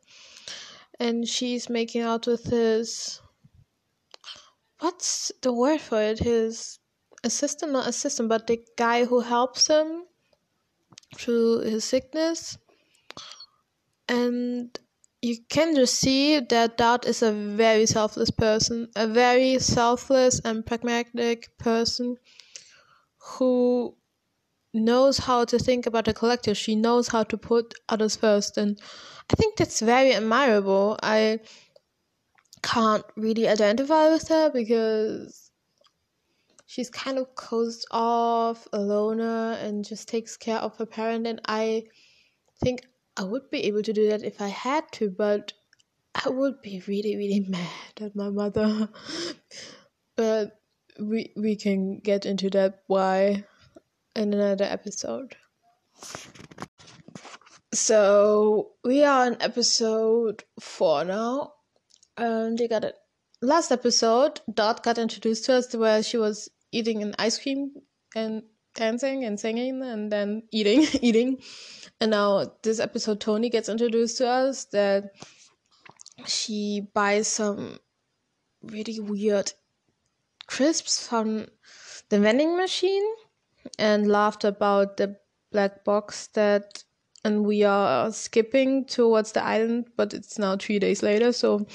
And 0.99 1.27
she's 1.27 1.69
making 1.69 2.01
out 2.01 2.25
with 2.25 2.45
his. 2.45 3.21
What's 4.79 5.31
the 5.43 5.53
word 5.53 5.79
for 5.79 6.01
it? 6.01 6.19
His 6.19 6.79
assistant, 7.23 7.71
not 7.71 7.87
assistant, 7.87 8.29
but 8.29 8.47
the 8.47 8.59
guy 8.77 9.05
who 9.05 9.19
helps 9.19 9.67
him 9.67 10.05
through 11.15 11.59
his 11.59 11.83
sickness. 11.83 12.57
And 14.09 14.77
you 15.21 15.37
can 15.49 15.75
just 15.75 15.99
see 15.99 16.39
that 16.39 16.77
Dot 16.77 17.05
is 17.05 17.21
a 17.21 17.31
very 17.31 17.85
selfless 17.85 18.31
person, 18.31 18.89
a 18.95 19.07
very 19.07 19.59
selfless 19.59 20.41
and 20.43 20.65
pragmatic 20.65 21.55
person 21.59 22.17
who 23.23 23.95
knows 24.73 25.19
how 25.19 25.45
to 25.45 25.59
think 25.59 25.85
about 25.85 26.05
the 26.05 26.13
collective. 26.13 26.57
She 26.57 26.75
knows 26.75 27.07
how 27.07 27.23
to 27.23 27.37
put 27.37 27.73
others 27.89 28.15
first, 28.15 28.57
and 28.57 28.79
I 29.31 29.35
think 29.35 29.57
that's 29.57 29.79
very 29.79 30.13
admirable. 30.13 30.99
I 31.01 31.39
can't 32.61 33.05
really 33.15 33.47
identify 33.47 34.09
with 34.09 34.27
her 34.29 34.49
because 34.49 35.51
she's 36.65 36.89
kind 36.89 37.17
of 37.17 37.35
closed 37.35 37.85
off, 37.91 38.67
a 38.73 38.79
loner, 38.79 39.53
and 39.53 39.85
just 39.85 40.07
takes 40.07 40.35
care 40.37 40.57
of 40.57 40.77
her 40.77 40.85
parent. 40.85 41.27
And 41.27 41.39
I 41.45 41.83
think 42.63 42.87
I 43.15 43.23
would 43.23 43.49
be 43.51 43.65
able 43.65 43.83
to 43.83 43.93
do 43.93 44.09
that 44.09 44.23
if 44.23 44.41
I 44.41 44.47
had 44.47 44.91
to, 44.93 45.09
but 45.09 45.53
I 46.15 46.29
would 46.29 46.61
be 46.61 46.81
really, 46.87 47.15
really 47.15 47.39
mad 47.47 48.01
at 48.01 48.15
my 48.15 48.29
mother. 48.29 48.89
but 50.15 50.62
we 50.99 51.33
we 51.35 51.55
can 51.55 51.99
get 51.99 52.25
into 52.25 52.49
that 52.51 52.83
why 52.87 53.45
in 54.15 54.33
another 54.33 54.65
episode. 54.65 55.35
So 57.73 58.73
we 58.83 59.03
are 59.03 59.25
on 59.25 59.37
episode 59.39 60.43
four 60.59 61.05
now. 61.05 61.53
And 62.15 62.57
they 62.57 62.67
got 62.67 62.83
it. 62.83 62.95
Last 63.41 63.71
episode, 63.71 64.39
Dot 64.53 64.83
got 64.83 64.99
introduced 64.99 65.45
to 65.45 65.55
us 65.55 65.73
where 65.73 66.03
she 66.03 66.17
was 66.17 66.49
eating 66.71 67.01
an 67.01 67.15
ice 67.17 67.41
cream 67.41 67.71
and 68.15 68.43
dancing 68.75 69.23
and 69.25 69.39
singing 69.39 69.81
and 69.81 70.11
then 70.11 70.43
eating, 70.51 70.85
eating. 71.01 71.41
And 71.99 72.11
now 72.11 72.53
this 72.61 72.79
episode, 72.79 73.19
Toni 73.19 73.49
gets 73.49 73.69
introduced 73.69 74.17
to 74.19 74.27
us 74.27 74.65
that 74.65 75.11
she 76.27 76.87
buys 76.93 77.27
some 77.27 77.79
really 78.61 78.99
weird 78.99 79.51
crisps 80.53 81.07
from 81.07 81.47
the 82.09 82.19
vending 82.19 82.55
machine 82.55 83.03
and 83.79 84.07
laughed 84.07 84.43
about 84.43 84.97
the 84.97 85.15
black 85.51 85.83
box 85.83 86.27
that 86.35 86.83
and 87.25 87.43
we 87.43 87.63
are 87.63 88.11
skipping 88.11 88.85
towards 88.85 89.31
the 89.31 89.43
island 89.43 89.87
but 89.97 90.13
it's 90.13 90.37
now 90.37 90.55
three 90.55 90.77
days 90.77 91.01
later 91.01 91.31
so 91.31 91.65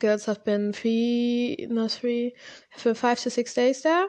girls 0.00 0.24
have 0.24 0.44
been 0.44 0.72
three 0.72 1.68
no 1.70 1.86
three 1.86 2.34
for 2.76 2.94
five 2.94 3.20
to 3.20 3.30
six 3.30 3.54
days 3.54 3.82
there. 3.82 4.08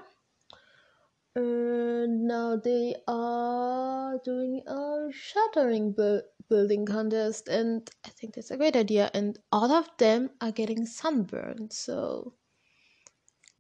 And 1.35 2.27
now 2.27 2.57
they 2.57 2.95
are 3.07 4.17
doing 4.25 4.63
a 4.67 5.09
shuttering 5.11 5.93
bu- 5.93 6.21
building 6.49 6.85
contest 6.85 7.47
and 7.47 7.89
i 8.05 8.09
think 8.09 8.33
that's 8.35 8.51
a 8.51 8.57
great 8.57 8.75
idea 8.75 9.09
and 9.13 9.39
all 9.53 9.71
of 9.71 9.87
them 9.99 10.29
are 10.41 10.51
getting 10.51 10.85
sunburned 10.85 11.71
so 11.71 12.33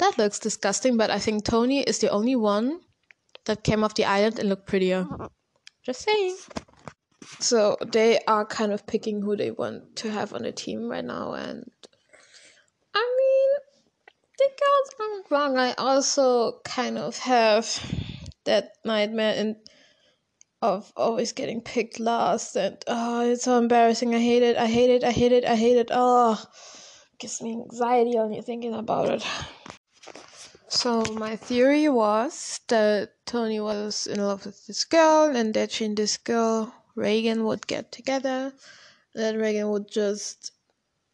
that 0.01 0.17
looks 0.17 0.39
disgusting, 0.39 0.97
but 0.97 1.09
I 1.09 1.19
think 1.19 1.45
Toni 1.45 1.81
is 1.81 1.99
the 1.99 2.09
only 2.09 2.35
one 2.35 2.81
that 3.45 3.63
came 3.63 3.83
off 3.83 3.93
the 3.95 4.05
island 4.05 4.39
and 4.39 4.49
looked 4.49 4.67
prettier. 4.67 5.07
Just 5.85 6.01
saying. 6.01 6.35
So 7.39 7.77
they 7.85 8.19
are 8.27 8.45
kind 8.45 8.73
of 8.73 8.85
picking 8.85 9.21
who 9.21 9.37
they 9.37 9.51
want 9.51 9.95
to 9.97 10.11
have 10.11 10.33
on 10.33 10.41
the 10.41 10.51
team 10.51 10.89
right 10.89 11.05
now, 11.05 11.33
and 11.33 11.69
I 12.93 13.15
mean, 13.19 13.49
the 14.37 14.49
girls 14.59 14.89
aren't 14.99 15.31
wrong. 15.31 15.57
I 15.57 15.73
also 15.73 16.59
kind 16.65 16.97
of 16.97 17.17
have 17.19 17.65
that 18.45 18.71
nightmare 18.83 19.35
in 19.35 19.55
of 20.63 20.91
always 20.95 21.31
getting 21.31 21.61
picked 21.61 21.99
last, 21.99 22.55
and 22.55 22.83
oh, 22.87 23.29
it's 23.29 23.43
so 23.43 23.57
embarrassing. 23.57 24.13
I 24.15 24.19
hate 24.19 24.43
it. 24.43 24.57
I 24.57 24.67
hate 24.67 24.89
it. 24.89 25.03
I 25.03 25.11
hate 25.11 25.31
it. 25.31 25.45
I 25.45 25.55
hate 25.55 25.77
it. 25.77 25.89
Oh, 25.91 26.43
gives 27.19 27.41
me 27.41 27.53
anxiety 27.53 28.17
only 28.17 28.41
thinking 28.41 28.73
about 28.73 29.09
it. 29.09 29.25
So 30.71 31.03
my 31.15 31.35
theory 31.35 31.89
was 31.89 32.61
that 32.69 33.25
Toni 33.25 33.59
was 33.59 34.07
in 34.07 34.25
love 34.25 34.45
with 34.45 34.67
this 34.67 34.85
girl 34.85 35.35
and 35.35 35.53
that 35.53 35.73
she 35.73 35.83
and 35.83 35.97
this 35.97 36.15
girl, 36.15 36.73
Reagan, 36.95 37.43
would 37.43 37.67
get 37.67 37.91
together. 37.91 38.53
That 39.13 39.35
Reagan 39.35 39.69
would 39.71 39.91
just 39.91 40.53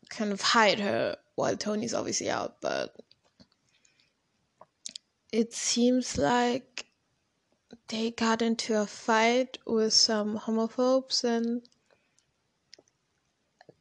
kind 0.09 0.31
of 0.31 0.41
hide 0.41 0.79
her 0.79 1.17
while 1.33 1.57
Toni's 1.57 1.95
obviously 1.95 2.29
out, 2.29 2.61
but 2.61 2.95
it 5.31 5.55
seems 5.55 6.19
like 6.19 6.85
they 7.87 8.11
got 8.11 8.43
into 8.43 8.79
a 8.79 8.85
fight 8.85 9.57
with 9.65 9.93
some 9.93 10.37
homophobes 10.37 11.23
and 11.23 11.67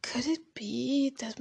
could 0.01 0.25
it 0.25 0.55
be 0.55 1.13
that 1.19 1.39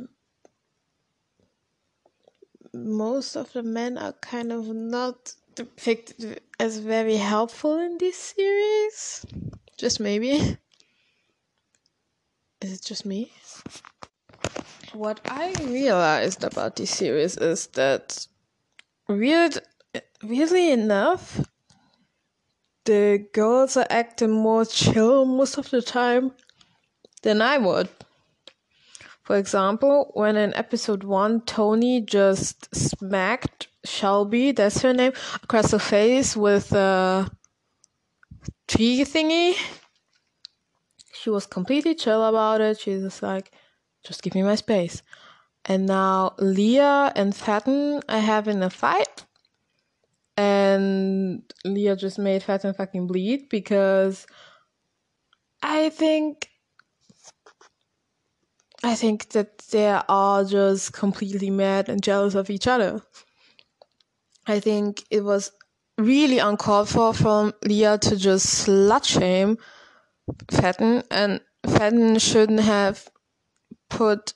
most 2.84 3.36
of 3.36 3.52
the 3.52 3.62
men 3.62 3.98
are 3.98 4.12
kind 4.12 4.52
of 4.52 4.68
not 4.68 5.34
depicted 5.54 6.40
as 6.60 6.78
very 6.78 7.16
helpful 7.16 7.78
in 7.78 7.98
this 7.98 8.16
series. 8.16 9.24
Just 9.78 10.00
maybe. 10.00 10.58
Is 12.60 12.72
it 12.72 12.82
just 12.84 13.04
me? 13.04 13.32
What 14.92 15.20
I 15.26 15.52
realized 15.64 16.44
about 16.44 16.76
this 16.76 16.90
series 16.90 17.36
is 17.36 17.66
that 17.68 18.26
weird 19.08 19.58
weirdly 20.22 20.70
enough 20.72 21.40
the 22.84 23.26
girls 23.32 23.76
are 23.76 23.86
acting 23.90 24.30
more 24.30 24.64
chill 24.64 25.24
most 25.24 25.58
of 25.58 25.70
the 25.70 25.82
time 25.82 26.32
than 27.22 27.42
I 27.42 27.58
would. 27.58 27.88
For 29.26 29.36
example, 29.36 30.12
when 30.14 30.36
in 30.36 30.54
episode 30.54 31.02
one, 31.02 31.40
Toni 31.40 32.00
just 32.00 32.72
smacked 32.72 33.66
Shelby, 33.84 34.52
that's 34.52 34.82
her 34.82 34.94
name, 34.94 35.12
across 35.42 35.72
the 35.72 35.80
face 35.80 36.36
with 36.36 36.70
a 36.72 37.28
tree 38.68 39.00
thingy, 39.00 39.56
she 41.12 41.30
was 41.30 41.44
completely 41.44 41.96
chill 41.96 42.24
about 42.24 42.60
it. 42.60 42.78
She 42.78 42.94
was 42.94 43.20
like, 43.20 43.50
just 44.04 44.22
give 44.22 44.36
me 44.36 44.44
my 44.44 44.54
space. 44.54 45.02
And 45.64 45.86
now 45.86 46.34
Leah 46.38 47.12
and 47.16 47.34
Fatin 47.34 48.02
are 48.08 48.20
having 48.20 48.62
a 48.62 48.70
fight. 48.70 49.24
And 50.36 51.42
Leah 51.64 51.96
just 51.96 52.20
made 52.20 52.44
Fatin 52.44 52.74
fucking 52.74 53.08
bleed 53.08 53.48
because 53.48 54.24
I 55.64 55.88
think 55.88 56.48
I 58.86 58.94
think 58.94 59.30
that 59.30 59.58
they 59.72 59.88
are 60.08 60.44
just 60.44 60.92
completely 60.92 61.50
mad 61.50 61.88
and 61.88 62.00
jealous 62.00 62.36
of 62.36 62.50
each 62.50 62.68
other. 62.68 63.02
I 64.46 64.60
think 64.60 65.02
it 65.10 65.24
was 65.24 65.50
really 65.98 66.38
uncalled 66.38 66.88
for 66.88 67.12
from 67.12 67.52
Leah 67.64 67.98
to 67.98 68.16
just 68.16 68.46
slut 68.46 69.04
shame 69.04 69.58
Fatin, 70.52 71.02
and 71.10 71.40
Fatin 71.66 72.16
shouldn't 72.20 72.60
have 72.60 73.08
put 73.90 74.34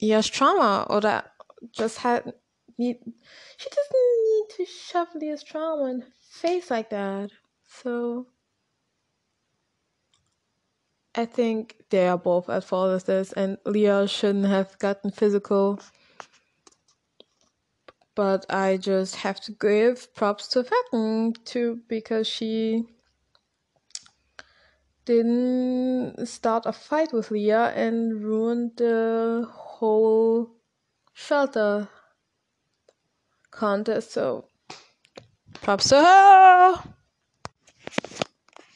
Leah's 0.00 0.28
trauma 0.28 0.86
or 0.88 1.00
that 1.00 1.32
just 1.72 1.98
had 1.98 2.32
need. 2.78 2.98
She 3.56 3.68
doesn't 3.70 4.06
need 4.24 4.46
to 4.56 4.66
shove 4.66 5.08
Leah's 5.16 5.42
trauma 5.42 5.90
in 5.90 6.00
her 6.02 6.06
face 6.30 6.70
like 6.70 6.90
that. 6.90 7.30
So 7.66 8.28
I 11.14 11.24
think 11.24 11.76
they 11.90 12.06
are 12.08 12.18
both 12.18 12.48
at 12.48 12.64
fault 12.64 12.92
of 12.92 13.04
this, 13.04 13.32
and 13.32 13.58
Leah 13.64 14.06
shouldn't 14.06 14.46
have 14.46 14.78
gotten 14.78 15.10
physical. 15.10 15.80
But 18.14 18.46
I 18.50 18.76
just 18.76 19.16
have 19.16 19.40
to 19.42 19.52
give 19.52 20.14
props 20.14 20.48
to 20.48 20.64
Fatin 20.64 21.32
too 21.44 21.80
because 21.88 22.26
she 22.26 22.84
didn't 25.04 26.26
start 26.26 26.66
a 26.66 26.72
fight 26.72 27.12
with 27.12 27.30
Leah 27.30 27.72
and 27.74 28.22
ruined 28.22 28.72
the 28.76 29.48
whole 29.50 30.50
shelter 31.14 31.88
contest. 33.50 34.12
So 34.12 34.44
Props 35.62 35.90
to 35.90 35.96
her! 35.96 36.82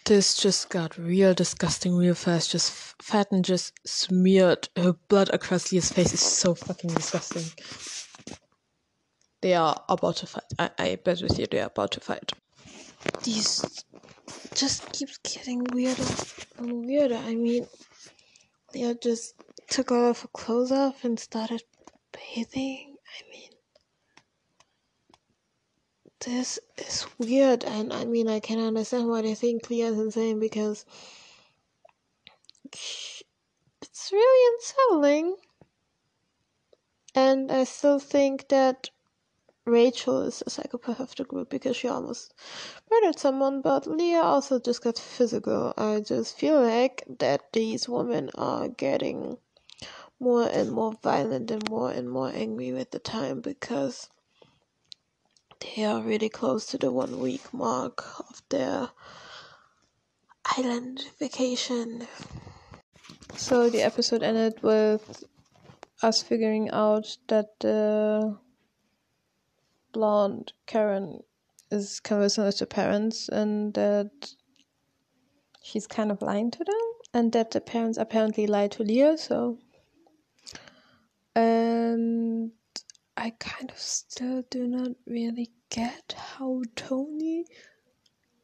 This 0.07 0.37
just 0.37 0.69
got 0.69 0.99
real 0.99 1.33
disgusting 1.33 1.97
real 1.97 2.15
fast. 2.15 2.51
Just 2.51 2.73
Fatin 3.03 3.43
just 3.43 3.73
smeared 3.87 4.69
her 4.77 4.93
blood 5.09 5.31
across 5.33 5.73
Leah's 5.73 5.91
face. 5.91 6.13
It's 6.13 6.23
so 6.23 6.55
fucking 6.55 6.91
disgusting. 6.91 7.45
They 9.41 9.55
are 9.55 9.75
about 9.89 10.17
to 10.17 10.27
fight. 10.27 10.45
I, 10.59 10.71
I 10.79 10.99
bet 11.03 11.23
with 11.23 11.39
you 11.39 11.47
they 11.51 11.61
are 11.61 11.69
about 11.69 11.93
to 11.93 12.01
fight. 12.01 12.33
These 13.23 13.85
just 14.55 14.93
keeps 14.93 15.17
getting 15.19 15.65
weirder 15.73 16.05
and 16.59 16.85
weirder. 16.85 17.17
I 17.17 17.35
mean, 17.35 17.67
Leah 18.75 18.97
just 18.97 19.35
took 19.71 19.91
all 19.91 20.11
of 20.11 20.21
her 20.21 20.29
clothes 20.35 20.71
off 20.71 21.05
and 21.05 21.19
started 21.19 21.63
bathing. 22.13 22.97
I 23.07 23.31
mean, 23.31 23.51
this 26.25 26.59
is 26.79 27.07
weird, 27.19 27.65
and 27.65 27.93
I 27.93 28.05
mean, 28.05 28.29
I 28.29 28.41
can 28.41 28.59
understand 28.59 29.09
why 29.09 29.23
they 29.23 29.35
think 29.35 29.69
Leah 29.69 29.93
is 29.93 29.99
insane 29.99 30.41
because 30.41 30.85
it's 32.73 34.11
really 34.11 34.57
unsettling. 34.57 35.37
And 37.15 37.53
I 37.53 37.65
still 37.65 37.99
think 37.99 38.49
that 38.49 38.91
Rachel 39.67 40.23
is 40.23 40.43
a 40.47 40.51
psychopath 40.51 41.01
of 41.01 41.15
the 41.15 41.25
group 41.25 41.49
because 41.49 41.77
she 41.77 41.89
almost 41.89 42.35
murdered 42.91 43.19
someone, 43.19 43.61
but 43.61 43.87
Leah 43.87 44.23
also 44.23 44.59
just 44.59 44.83
got 44.83 44.99
physical. 44.99 45.73
I 45.77 46.01
just 46.01 46.39
feel 46.39 46.61
like 46.61 47.05
that 47.19 47.53
these 47.53 47.89
women 47.89 48.31
are 48.35 48.69
getting 48.69 49.39
more 50.19 50.49
and 50.49 50.73
more 50.73 50.93
violent 51.03 51.51
and 51.51 51.69
more 51.71 51.91
and 51.91 52.11
more 52.11 52.31
angry 52.31 52.73
with 52.73 52.91
the 52.91 52.99
time 52.99 53.41
because 53.41 54.09
they 55.65 55.85
are 55.85 56.01
really 56.01 56.29
close 56.29 56.67
to 56.67 56.79
the 56.79 56.91
one 56.91 57.21
week 57.21 57.53
mark 57.53 58.05
of 58.19 58.43
their 58.49 58.89
island 60.57 61.05
vacation. 61.19 62.07
So 63.37 63.71
the 63.71 63.83
episode 63.83 64.23
ended 64.23 64.63
with 64.63 65.25
us 66.03 66.23
figuring 66.23 66.71
out 66.71 67.17
that 67.29 67.59
the 67.61 68.39
blonde 69.93 70.53
Karen 70.67 71.21
is 71.71 72.01
conversing 72.01 72.45
with 72.45 72.59
the 72.59 72.67
parents 72.67 73.29
and 73.29 73.75
that 73.75 74.35
she's 75.63 75.87
kind 75.87 76.11
of 76.11 76.21
lying 76.21 76.51
to 76.51 76.59
them 76.59 76.75
and 77.15 77.33
that 77.33 77.53
the 77.53 77.61
parents 77.61 77.97
apparently 77.97 78.47
lied 78.47 78.73
to 78.73 78.83
Leah, 78.83 79.17
so 79.17 79.59
and 81.35 82.53
I 83.17 83.31
kind 83.39 83.71
of 83.71 83.79
still 83.79 84.43
do 84.51 84.67
not 84.67 84.91
really 85.07 85.51
get 85.71 86.15
how 86.17 86.63
Toni 86.75 87.47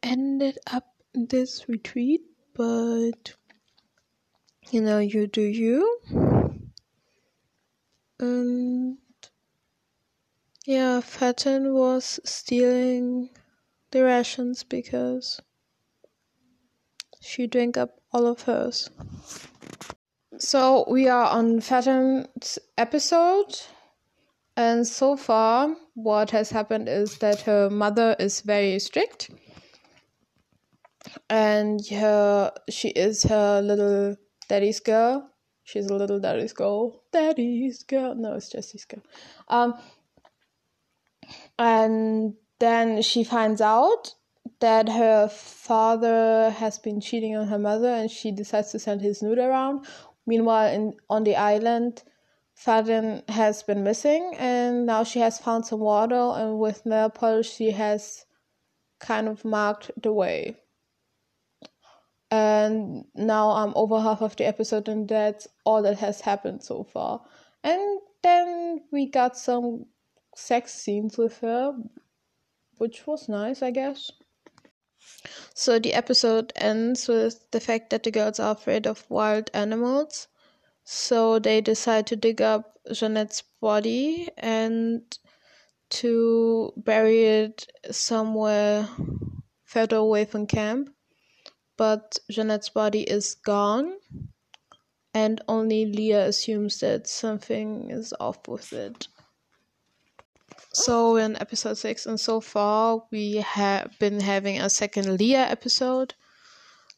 ended 0.01 0.57
up 0.65 0.87
in 1.13 1.27
this 1.27 1.67
retreat, 1.67 2.21
but 2.53 3.33
you 4.69 4.81
know, 4.81 4.99
you 4.99 5.27
do 5.27 5.41
you. 5.41 5.99
And 8.19 8.97
yeah, 10.65 11.01
Fatin 11.01 11.73
was 11.73 12.19
stealing 12.23 13.29
the 13.91 14.03
rations 14.03 14.63
because 14.63 15.41
she 17.19 17.47
drank 17.47 17.77
up 17.77 17.99
all 18.13 18.25
of 18.25 18.43
hers. 18.43 18.89
So 20.37 20.85
we 20.87 21.09
are 21.09 21.25
on 21.25 21.59
Fatin's 21.59 22.57
episode 22.77 23.59
and 24.57 24.85
so 24.87 25.15
far, 25.15 25.75
what 25.93 26.31
has 26.31 26.51
happened 26.51 26.89
is 26.89 27.17
that 27.19 27.41
her 27.41 27.69
mother 27.69 28.15
is 28.19 28.41
very 28.41 28.79
strict, 28.79 29.29
and 31.29 31.85
her 31.87 32.51
she 32.69 32.89
is 32.89 33.23
her 33.23 33.61
little 33.61 34.15
daddy's 34.49 34.79
girl. 34.79 35.29
She's 35.63 35.87
a 35.87 35.95
little 35.95 36.19
daddy's 36.19 36.53
girl. 36.53 37.03
Daddy's 37.13 37.83
girl. 37.83 38.15
No, 38.15 38.33
it's 38.33 38.49
Jesse's 38.49 38.85
girl. 38.85 39.03
Um, 39.47 39.73
and 41.57 42.33
then 42.59 43.01
she 43.01 43.23
finds 43.23 43.61
out 43.61 44.13
that 44.59 44.89
her 44.89 45.27
father 45.29 46.49
has 46.49 46.77
been 46.77 46.99
cheating 46.99 47.35
on 47.35 47.47
her 47.47 47.59
mother, 47.59 47.89
and 47.89 48.11
she 48.11 48.31
decides 48.31 48.71
to 48.71 48.79
send 48.79 49.01
his 49.01 49.21
nude 49.21 49.39
around. 49.39 49.85
Meanwhile, 50.27 50.73
in 50.73 50.93
on 51.09 51.23
the 51.23 51.35
island, 51.35 52.03
Fatin 52.61 53.23
has 53.27 53.63
been 53.63 53.83
missing, 53.83 54.35
and 54.37 54.85
now 54.85 55.03
she 55.03 55.17
has 55.17 55.39
found 55.39 55.65
some 55.65 55.79
water, 55.79 56.13
and 56.13 56.59
with 56.59 56.85
nail 56.85 57.09
polish, 57.09 57.51
she 57.51 57.71
has 57.71 58.23
kind 58.99 59.27
of 59.27 59.43
marked 59.43 59.89
the 59.99 60.13
way. 60.13 60.55
And 62.29 63.05
now 63.15 63.49
I'm 63.49 63.73
over 63.75 63.99
half 63.99 64.21
of 64.21 64.35
the 64.35 64.45
episode, 64.45 64.87
and 64.87 65.09
that's 65.09 65.47
all 65.65 65.81
that 65.81 65.97
has 65.97 66.21
happened 66.21 66.61
so 66.61 66.83
far. 66.83 67.25
And 67.63 67.99
then 68.21 68.83
we 68.91 69.07
got 69.07 69.35
some 69.35 69.87
sex 70.35 70.71
scenes 70.71 71.17
with 71.17 71.39
her, 71.39 71.73
which 72.77 73.07
was 73.07 73.27
nice, 73.27 73.63
I 73.63 73.71
guess. 73.71 74.11
So 75.55 75.79
the 75.79 75.95
episode 75.95 76.53
ends 76.55 77.07
with 77.07 77.49
the 77.49 77.59
fact 77.59 77.89
that 77.89 78.03
the 78.03 78.11
girls 78.11 78.39
are 78.39 78.51
afraid 78.51 78.85
of 78.85 79.09
wild 79.09 79.49
animals 79.51 80.27
so 80.93 81.39
they 81.39 81.61
decide 81.61 82.05
to 82.05 82.17
dig 82.17 82.41
up 82.41 82.77
Jeanette's 82.91 83.43
body 83.61 84.27
and 84.37 85.01
to 85.89 86.73
bury 86.75 87.23
it 87.23 87.65
somewhere 87.91 88.89
further 89.63 89.95
away 89.95 90.25
from 90.25 90.47
camp. 90.47 90.89
But 91.77 92.19
Jeanette's 92.29 92.67
body 92.67 93.03
is 93.03 93.35
gone, 93.35 93.93
and 95.13 95.39
only 95.47 95.85
Leah 95.85 96.27
assumes 96.27 96.79
that 96.81 97.07
something 97.07 97.89
is 97.89 98.13
off 98.19 98.45
with 98.49 98.73
it. 98.73 99.07
So, 100.73 101.15
in 101.15 101.37
episode 101.37 101.77
6, 101.77 102.05
and 102.05 102.19
so 102.19 102.41
far, 102.41 103.05
we 103.11 103.35
have 103.35 103.97
been 103.97 104.19
having 104.19 104.59
a 104.59 104.69
second 104.69 105.17
Leah 105.17 105.47
episode. 105.47 106.15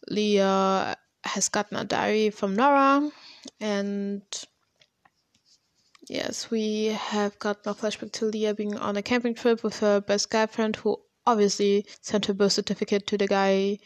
Leah 0.09 0.97
has 1.25 1.47
gotten 1.47 1.77
a 1.77 1.83
diary 1.83 2.31
from 2.31 2.55
Nora 2.55 3.11
and 3.59 4.21
yes, 6.07 6.49
we 6.51 6.85
have 6.87 7.37
gotten 7.39 7.71
a 7.71 7.75
flashback 7.75 8.11
to 8.13 8.25
Leah 8.25 8.53
being 8.53 8.75
on 8.75 8.97
a 8.97 9.01
camping 9.01 9.35
trip 9.35 9.63
with 9.63 9.79
her 9.79 10.01
best 10.01 10.29
guy 10.29 10.45
friend 10.45 10.75
who 10.75 10.99
obviously 11.25 11.85
sent 12.01 12.25
her 12.25 12.33
birth 12.33 12.53
certificate 12.53 13.07
to 13.07 13.17
the 13.17 13.27
guy 13.27 13.79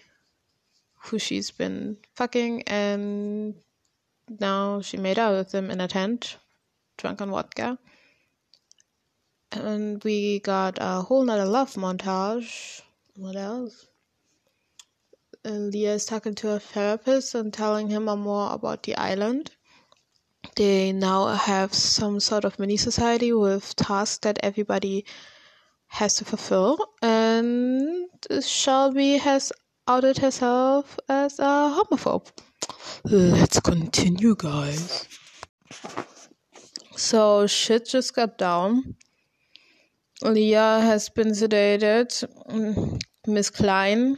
who 1.06 1.20
she's 1.20 1.52
been 1.52 1.98
fucking 2.16 2.64
and 2.64 3.56
now 4.40 4.82
she 4.82 4.98
made 4.98 5.20
out 5.20 5.38
with 5.38 5.54
him 5.54 5.72
in 5.72 5.80
a 5.80 5.88
tent, 5.88 6.38
drunk 6.98 7.22
on 7.22 7.30
vodka. 7.30 7.78
And 9.52 10.04
we 10.04 10.40
got 10.40 10.78
a 10.82 11.02
whole 11.02 11.24
nother 11.24 11.46
love 11.46 11.74
montage. 11.76 12.82
What 13.16 13.36
else? 13.36 13.88
And 15.44 15.74
Leah 15.74 15.94
is 15.96 16.06
talking 16.06 16.36
to 16.36 16.52
a 16.52 16.60
therapist 16.60 17.36
and 17.36 17.54
telling 17.54 17.90
him 17.90 18.06
more 18.06 18.52
about 18.54 18.84
the 18.84 18.96
island. 18.96 19.52
They 20.56 20.92
now 20.92 21.28
have 21.28 21.74
some 21.74 22.20
sort 22.20 22.46
of 22.46 22.58
mini 22.60 22.78
society 22.78 23.34
with 23.34 23.76
tasks 23.76 24.20
that 24.24 24.40
everybody 24.44 25.06
has 25.88 26.16
to 26.16 26.26
fulfill, 26.26 26.78
and 27.02 28.10
Shelby 28.42 29.18
has 29.18 29.52
outed 29.88 30.18
herself 30.18 31.00
as 31.08 31.40
a 31.40 31.44
homophobe. 31.76 32.28
Let's 33.04 33.60
continue, 33.60 34.36
guys. 34.36 35.08
So 36.96 37.48
shit 37.48 37.88
just 37.88 38.16
got 38.16 38.38
down. 38.38 38.96
Leah 40.24 40.80
has 40.82 41.10
been 41.10 41.30
sedated. 41.30 42.26
Mm, 42.50 43.00
Miss 43.28 43.50
Klein 43.50 44.18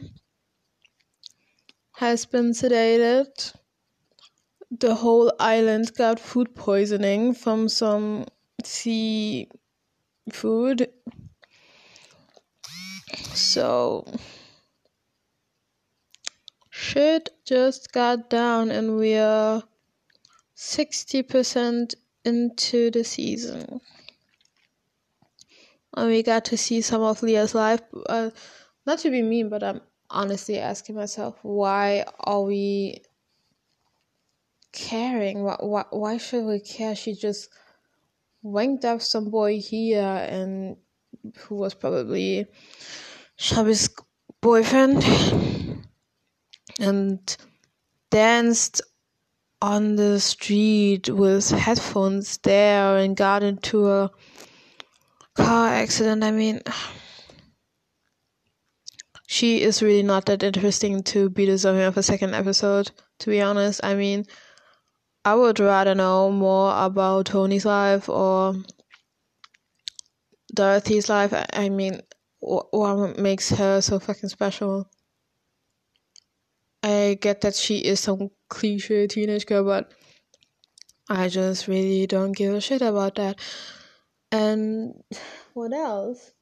has 2.00 2.24
been 2.24 2.52
sedated. 2.52 3.52
The 4.70 4.94
whole 4.94 5.34
island 5.38 5.92
got 5.98 6.18
food 6.18 6.54
poisoning 6.54 7.34
from 7.34 7.68
some 7.68 8.24
sea 8.64 9.50
food. 10.32 10.88
So 13.34 14.06
shit 16.70 17.28
just 17.44 17.92
got 17.92 18.30
down 18.30 18.70
and 18.70 18.96
we 18.96 19.16
are 19.16 19.62
60% 20.56 21.94
into 22.24 22.90
the 22.90 23.04
season. 23.04 23.82
And 25.94 26.08
we 26.08 26.22
got 26.22 26.46
to 26.46 26.56
see 26.56 26.80
some 26.80 27.02
of 27.02 27.22
Leah's 27.22 27.54
life. 27.54 27.82
Uh, 28.08 28.30
not 28.86 29.00
to 29.00 29.10
be 29.10 29.20
mean, 29.20 29.50
but 29.50 29.62
I'm 29.62 29.82
honestly 30.10 30.58
asking 30.58 30.94
myself 30.96 31.38
why 31.42 32.04
are 32.20 32.42
we 32.42 33.02
caring 34.72 35.42
why, 35.42 35.56
why, 35.60 35.84
why 35.90 36.16
should 36.16 36.44
we 36.44 36.60
care 36.60 36.94
she 36.94 37.14
just 37.14 37.48
wanked 38.44 38.84
up 38.84 39.02
some 39.02 39.30
boy 39.30 39.60
here 39.60 40.26
and 40.28 40.76
who 41.36 41.56
was 41.56 41.74
probably 41.74 42.46
Shelby's 43.36 43.88
boyfriend 44.40 45.04
and 46.80 47.36
danced 48.10 48.80
on 49.62 49.96
the 49.96 50.18
street 50.18 51.08
with 51.08 51.50
headphones 51.50 52.38
there 52.38 52.96
and 52.96 53.16
got 53.16 53.42
into 53.42 53.90
a 53.90 54.10
car 55.34 55.68
accident. 55.68 56.24
I 56.24 56.30
mean, 56.30 56.62
she 59.30 59.62
is 59.62 59.80
really 59.80 60.02
not 60.02 60.26
that 60.26 60.42
interesting 60.42 61.04
to 61.04 61.30
be 61.30 61.46
deserving 61.46 61.84
of 61.84 61.96
a 61.96 62.02
second 62.02 62.34
episode, 62.34 62.90
to 63.20 63.30
be 63.30 63.40
honest. 63.40 63.80
I 63.84 63.94
mean, 63.94 64.24
I 65.24 65.36
would 65.36 65.60
rather 65.60 65.94
know 65.94 66.32
more 66.32 66.74
about 66.76 67.26
Toni's 67.26 67.64
life 67.64 68.08
or 68.08 68.56
Dorothy's 70.52 71.08
life. 71.08 71.32
I 71.52 71.68
mean, 71.68 72.00
what 72.40 73.20
makes 73.20 73.50
her 73.50 73.80
so 73.80 74.00
fucking 74.00 74.30
special? 74.30 74.90
I 76.82 77.16
get 77.20 77.42
that 77.42 77.54
she 77.54 77.78
is 77.78 78.00
some 78.00 78.30
cliche 78.48 79.06
teenage 79.06 79.46
girl, 79.46 79.62
but 79.62 79.92
I 81.08 81.28
just 81.28 81.68
really 81.68 82.08
don't 82.08 82.32
give 82.32 82.52
a 82.52 82.60
shit 82.60 82.82
about 82.82 83.14
that. 83.14 83.38
And 84.32 85.04
what 85.54 85.72
else? 85.72 86.32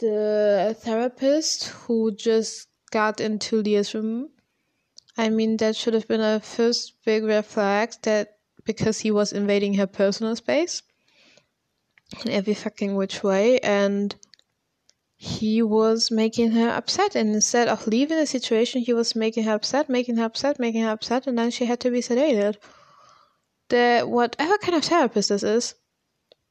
The 0.00 0.76
therapist 0.78 1.68
who 1.68 2.12
just 2.14 2.68
got 2.90 3.20
into 3.20 3.62
Leah's 3.62 3.94
room. 3.94 4.30
I 5.16 5.28
mean, 5.28 5.56
that 5.56 5.74
should 5.74 5.94
have 5.94 6.06
been 6.06 6.20
a 6.20 6.40
first 6.40 6.94
big 7.04 7.24
red 7.24 7.44
flag 7.44 7.92
that 8.02 8.38
because 8.64 9.00
he 9.00 9.10
was 9.10 9.32
invading 9.32 9.74
her 9.74 9.86
personal 9.86 10.36
space 10.36 10.82
in 12.24 12.30
every 12.30 12.54
fucking 12.54 12.94
which 12.94 13.22
way. 13.24 13.58
And 13.58 14.14
he 15.20 15.60
was 15.62 16.12
making 16.12 16.52
her 16.52 16.68
upset 16.68 17.16
and 17.16 17.34
instead 17.34 17.66
of 17.66 17.88
leaving 17.88 18.16
the 18.16 18.26
situation 18.26 18.80
he 18.80 18.92
was 18.92 19.16
making 19.16 19.42
her 19.42 19.54
upset 19.54 19.88
making 19.88 20.16
her 20.16 20.24
upset 20.24 20.60
making 20.60 20.80
her 20.80 20.92
upset 20.92 21.26
and 21.26 21.36
then 21.36 21.50
she 21.50 21.64
had 21.64 21.80
to 21.80 21.90
be 21.90 21.98
sedated 21.98 22.56
the 23.68 24.02
whatever 24.06 24.56
kind 24.58 24.76
of 24.76 24.84
therapist 24.84 25.28
this 25.28 25.42
is 25.42 25.74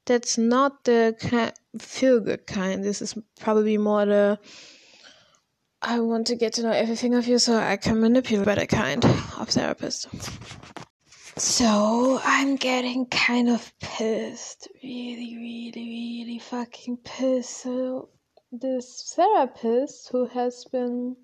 that's 0.07 0.37
not 0.37 0.83
the 0.85 1.15
kind, 1.19 1.53
feel 1.79 2.19
good 2.19 2.47
kind. 2.47 2.83
This 2.83 3.01
is 3.01 3.15
probably 3.39 3.77
more 3.77 4.05
the 4.05 4.39
i 5.81 5.99
want 5.99 6.25
to 6.25 6.35
get 6.35 6.53
to 6.53 6.63
know 6.63 6.71
everything 6.71 7.13
of 7.13 7.27
you 7.27 7.37
so 7.37 7.55
i 7.55 7.77
can 7.77 8.01
manipulate 8.01 8.45
better 8.45 8.65
kind 8.65 9.05
of 9.05 9.47
therapist. 9.49 10.07
So 11.37 12.19
i'm 12.23 12.55
getting 12.55 13.05
kind 13.05 13.47
of 13.47 13.71
pissed. 13.79 14.67
Really 14.81 15.37
really 15.37 15.85
really 15.85 16.39
fucking 16.39 16.97
pissed. 17.03 17.61
So 17.61 18.09
this 18.51 19.13
therapist 19.15 20.09
who 20.11 20.25
has 20.27 20.65
been 20.71 21.15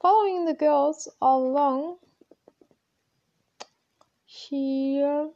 following 0.00 0.44
the 0.44 0.54
girls 0.54 1.08
all 1.20 1.50
along 1.50 1.98
she 4.26 5.02
uh, 5.04 5.26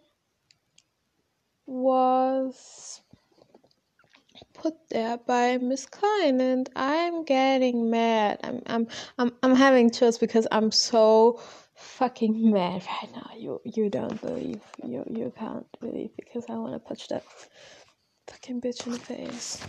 was 1.66 3.00
put 4.53 4.74
there 4.90 5.18
by 5.18 5.59
Miss 5.59 5.87
Klein 5.87 6.40
and 6.40 6.68
I'm 6.77 7.24
getting 7.24 7.90
mad. 7.90 8.40
I'm 8.42 8.62
I'm 8.66 8.88
I'm 9.18 9.33
I'm 9.42 9.55
having 9.55 9.90
chills 9.90 10.18
because 10.18 10.46
I'm 10.50 10.70
so 10.70 11.40
fucking 11.74 12.50
mad 12.50 12.83
right 12.87 13.12
now. 13.14 13.31
You 13.37 13.61
you 13.64 13.90
don't 13.90 14.20
believe 14.20 14.61
you 14.83 15.05
you 15.11 15.33
can't 15.37 15.66
believe 15.81 16.11
because 16.16 16.44
I 16.48 16.55
wanna 16.55 16.79
punch 16.79 17.09
that 17.09 17.24
fucking 18.27 18.61
bitch 18.61 18.87
in 18.87 18.92
the 18.92 18.98
face. 18.98 19.62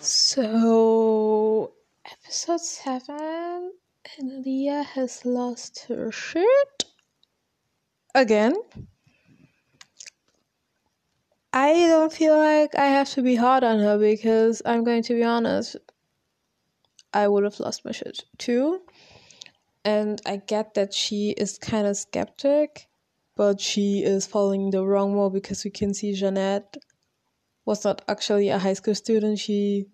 So, 0.00 1.74
episode 2.04 2.60
7, 2.60 3.72
and 4.18 4.44
Leah 4.44 4.82
has 4.82 5.24
lost 5.24 5.86
her 5.88 6.10
shirt 6.10 6.84
again. 8.14 8.54
I 11.52 11.74
don't 11.86 12.12
feel 12.12 12.38
like 12.38 12.74
I 12.74 12.86
have 12.86 13.10
to 13.10 13.22
be 13.22 13.34
hard 13.36 13.62
on 13.62 13.78
her 13.80 13.98
because 13.98 14.62
I'm 14.64 14.84
going 14.84 15.02
to 15.04 15.14
be 15.14 15.22
honest. 15.22 15.76
I 17.12 17.28
would 17.28 17.44
have 17.44 17.60
lost 17.60 17.84
my 17.84 17.92
shit 17.92 18.24
too. 18.38 18.80
And 19.84 20.20
I 20.24 20.36
get 20.36 20.74
that 20.74 20.94
she 20.94 21.30
is 21.30 21.58
kind 21.58 21.86
of 21.86 21.96
skeptic, 21.96 22.88
but 23.36 23.60
she 23.60 24.02
is 24.02 24.26
following 24.26 24.70
the 24.70 24.86
wrong 24.86 25.14
mode 25.14 25.34
because 25.34 25.64
we 25.64 25.70
can 25.70 25.92
see 25.92 26.14
Jeanette 26.14 26.76
was 27.64 27.84
not 27.84 28.02
actually 28.08 28.48
a 28.48 28.58
high 28.58 28.72
school 28.72 28.94
student. 28.94 29.38
She 29.38 29.86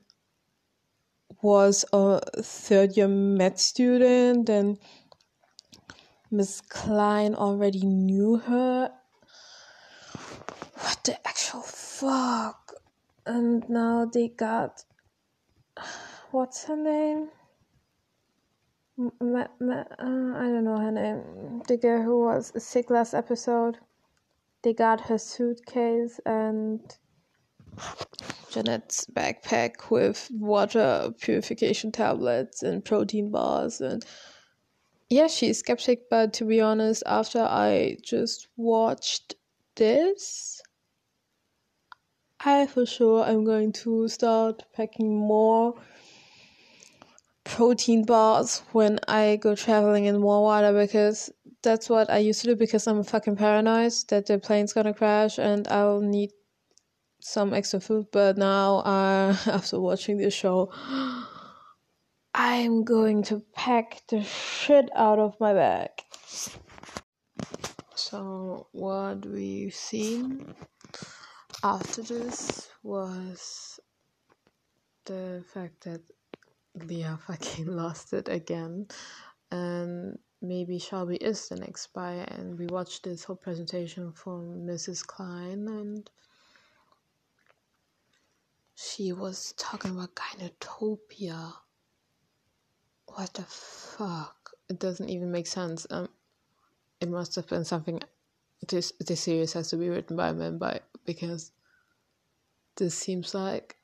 was 1.42 1.84
a 1.92 2.20
third 2.42 2.96
year 2.96 3.08
med 3.08 3.58
student, 3.58 4.48
and 4.48 4.78
Miss 6.30 6.60
Klein 6.60 7.34
already 7.34 7.84
knew 7.84 8.36
her. 8.36 8.92
What 10.74 11.04
the 11.04 11.26
actual 11.26 11.62
fuck? 11.62 12.74
And 13.26 13.68
now 13.68 14.04
they 14.06 14.28
got. 14.28 14.84
What's 16.30 16.64
her 16.64 16.76
name? 16.76 17.30
Uh, 18.98 19.46
I 19.60 20.46
don't 20.52 20.64
know 20.64 20.78
her 20.78 20.90
name. 20.90 21.62
The 21.68 21.76
girl 21.76 22.02
who 22.02 22.24
was 22.24 22.52
sick 22.62 22.90
last 22.90 23.14
episode. 23.14 23.78
They 24.62 24.74
got 24.74 25.02
her 25.02 25.18
suitcase 25.18 26.18
and 26.26 26.80
Jeanette's 28.50 29.06
backpack 29.06 29.90
with 29.90 30.28
water 30.32 31.12
purification 31.20 31.92
tablets 31.92 32.62
and 32.62 32.84
protein 32.84 33.30
bars 33.30 33.80
and 33.80 34.04
yeah, 35.10 35.26
she's 35.26 35.60
skeptic, 35.60 36.10
but 36.10 36.34
to 36.34 36.44
be 36.44 36.60
honest, 36.60 37.02
after 37.06 37.40
I 37.40 37.96
just 38.02 38.48
watched 38.56 39.36
this, 39.78 40.60
I 42.40 42.66
for 42.66 42.84
sure 42.84 43.26
am 43.26 43.44
going 43.44 43.72
to 43.84 44.08
start 44.08 44.64
packing 44.74 45.16
more 45.16 45.74
protein 47.44 48.04
bars 48.04 48.62
when 48.72 48.98
I 49.08 49.36
go 49.36 49.54
traveling 49.54 50.04
in 50.04 50.20
more 50.20 50.42
water 50.42 50.72
because 50.72 51.30
that's 51.62 51.88
what 51.88 52.10
I 52.10 52.18
used 52.18 52.42
to 52.42 52.48
do 52.48 52.56
because 52.56 52.86
I'm 52.86 53.02
fucking 53.02 53.36
paranoid 53.36 53.92
that 54.10 54.26
the 54.26 54.38
plane's 54.38 54.72
gonna 54.72 54.92
crash 54.92 55.38
and 55.38 55.66
I'll 55.68 56.00
need 56.00 56.30
some 57.20 57.54
extra 57.54 57.80
food, 57.80 58.06
but 58.12 58.36
now 58.36 58.76
uh, 58.84 59.36
after 59.46 59.80
watching 59.80 60.18
this 60.18 60.34
show, 60.34 60.72
I'm 62.34 62.84
going 62.84 63.22
to 63.24 63.42
pack 63.54 64.02
the 64.08 64.22
shit 64.22 64.90
out 64.94 65.18
of 65.18 65.34
my 65.40 65.54
bag. 65.54 65.90
So, 68.10 68.68
what 68.72 69.26
we've 69.26 69.74
seen 69.74 70.54
after 71.62 72.00
this 72.00 72.70
was 72.82 73.78
the 75.04 75.44
fact 75.52 75.84
that 75.84 76.00
Leah 76.74 77.18
fucking 77.26 77.66
lost 77.76 78.14
it 78.14 78.30
again, 78.30 78.86
and 79.50 80.18
maybe 80.40 80.78
Shelby 80.78 81.16
is 81.16 81.48
the 81.48 81.56
next 81.56 81.82
spy. 81.82 82.24
And 82.28 82.58
we 82.58 82.66
watched 82.68 83.02
this 83.04 83.24
whole 83.24 83.36
presentation 83.36 84.12
from 84.12 84.66
Mrs. 84.66 85.06
Klein, 85.06 85.68
and 85.68 86.10
she 88.74 89.12
was 89.12 89.52
talking 89.58 89.90
about 89.90 90.14
gynotopia. 90.14 91.52
What 93.04 93.34
the 93.34 93.42
fuck? 93.42 94.52
It 94.70 94.78
doesn't 94.78 95.10
even 95.10 95.30
make 95.30 95.46
sense. 95.46 95.86
Um, 95.90 96.08
it 97.00 97.08
must 97.08 97.34
have 97.36 97.46
been 97.46 97.64
something. 97.64 98.00
This 98.66 98.92
this 99.00 99.20
series 99.20 99.52
has 99.52 99.70
to 99.70 99.76
be 99.76 99.88
written 99.88 100.16
by 100.16 100.32
men, 100.32 100.58
by 100.58 100.80
because 101.04 101.52
this 102.76 102.94
seems 102.94 103.34
like 103.34 103.76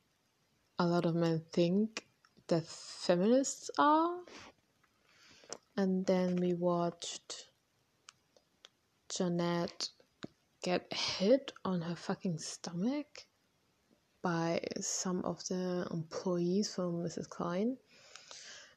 a 0.78 0.86
lot 0.86 1.06
of 1.06 1.14
men 1.14 1.42
think 1.52 2.06
that 2.48 2.66
feminists 2.66 3.70
are. 3.78 4.16
And 5.76 6.06
then 6.06 6.36
we 6.36 6.54
watched 6.54 7.48
Jeanette 9.08 9.88
get 10.62 10.92
hit 10.92 11.52
on 11.64 11.82
her 11.82 11.96
fucking 11.96 12.38
stomach 12.38 13.26
by 14.22 14.60
some 14.80 15.24
of 15.24 15.46
the 15.48 15.86
employees 15.90 16.74
from 16.74 17.02
Mrs. 17.02 17.28
Klein. 17.28 17.76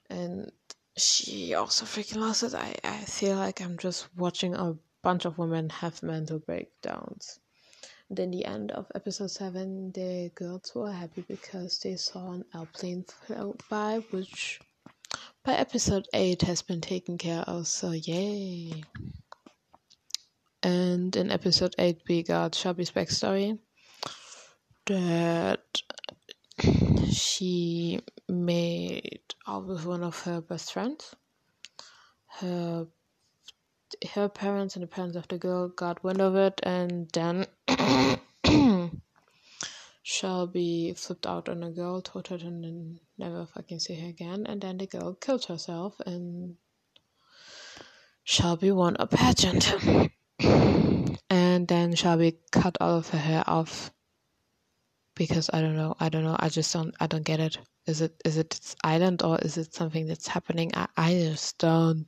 And 0.09 0.51
she 0.97 1.53
also 1.53 1.85
freaking 1.85 2.17
lost 2.17 2.43
it. 2.43 2.55
I, 2.55 2.75
I 2.83 2.97
feel 3.05 3.35
like 3.37 3.61
I'm 3.61 3.77
just 3.77 4.07
watching 4.15 4.55
a 4.55 4.75
bunch 5.03 5.25
of 5.25 5.37
women 5.37 5.69
have 5.69 6.01
mental 6.03 6.39
breakdowns. 6.39 7.39
And 8.09 8.19
in 8.19 8.31
the 8.31 8.45
end 8.45 8.71
of 8.71 8.91
episode 8.95 9.31
7, 9.31 9.91
the 9.91 10.31
girls 10.33 10.73
were 10.73 10.91
happy 10.91 11.23
because 11.27 11.79
they 11.79 11.95
saw 11.95 12.31
an 12.31 12.45
airplane 12.55 13.03
float 13.03 13.61
by, 13.69 13.99
which 14.11 14.59
by 15.43 15.53
episode 15.53 16.07
8 16.13 16.41
has 16.43 16.61
been 16.61 16.81
taken 16.81 17.17
care 17.17 17.41
of, 17.41 17.67
so 17.67 17.91
yay! 17.91 18.83
And 20.63 21.15
in 21.15 21.31
episode 21.31 21.75
8, 21.77 22.01
we 22.07 22.23
got 22.23 22.55
Shelby's 22.55 22.91
backstory 22.91 23.59
that 24.87 25.81
she 27.11 28.01
made 28.27 29.21
out 29.47 29.65
with 29.65 29.85
one 29.85 30.03
of 30.03 30.21
her 30.21 30.41
best 30.41 30.73
friends. 30.73 31.15
Her 32.39 32.87
her 34.13 34.27
parents 34.27 34.75
and 34.75 34.83
the 34.83 34.87
parents 34.87 35.15
of 35.15 35.27
the 35.27 35.37
girl 35.37 35.69
got 35.69 36.03
wind 36.03 36.21
of 36.21 36.35
it, 36.35 36.59
and 36.63 37.09
then 37.13 37.47
Shelby 40.03 40.93
flipped 40.95 41.25
out 41.25 41.49
on 41.49 41.61
the 41.61 41.69
girl, 41.69 42.01
told 42.01 42.27
her 42.27 42.37
to 42.37 42.99
never 43.17 43.45
fucking 43.45 43.79
see 43.79 43.95
her 43.95 44.09
again, 44.09 44.45
and 44.45 44.61
then 44.61 44.77
the 44.77 44.87
girl 44.87 45.13
killed 45.13 45.45
herself, 45.45 45.99
and 46.05 46.57
Shelby 48.23 48.71
won 48.71 48.97
a 48.99 49.07
pageant. 49.07 49.73
and 51.29 51.67
then 51.67 51.95
Shelby 51.95 52.39
cut 52.51 52.77
all 52.81 52.97
of 52.97 53.09
her 53.09 53.17
hair 53.17 53.43
off 53.47 53.91
because 55.17 55.49
I 55.53 55.61
don't 55.61 55.75
know, 55.75 55.95
I 55.99 56.09
don't 56.09 56.23
know, 56.23 56.35
I 56.39 56.49
just 56.49 56.71
don't, 56.73 56.95
I 56.99 57.07
don't 57.07 57.23
get 57.23 57.39
it. 57.39 57.57
Is 57.85 58.01
it 58.01 58.21
is 58.25 58.37
it 58.37 58.75
island 58.83 59.23
or 59.23 59.39
is 59.39 59.57
it 59.57 59.73
something 59.73 60.07
that's 60.07 60.27
happening? 60.27 60.71
I, 60.75 60.87
I 60.97 61.13
just 61.13 61.57
don't 61.57 62.05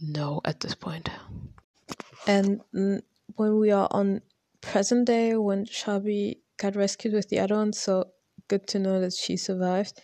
know 0.00 0.40
at 0.44 0.60
this 0.60 0.74
point. 0.74 1.08
And 2.26 2.60
when 2.72 3.58
we 3.58 3.70
are 3.70 3.88
on 3.90 4.22
present 4.60 5.06
day, 5.06 5.36
when 5.36 5.64
Shelby 5.64 6.40
got 6.56 6.76
rescued 6.76 7.14
with 7.14 7.28
the 7.28 7.38
other 7.40 7.56
one, 7.56 7.72
so 7.72 8.12
good 8.48 8.66
to 8.68 8.78
know 8.78 9.00
that 9.00 9.12
she 9.12 9.36
survived. 9.36 10.00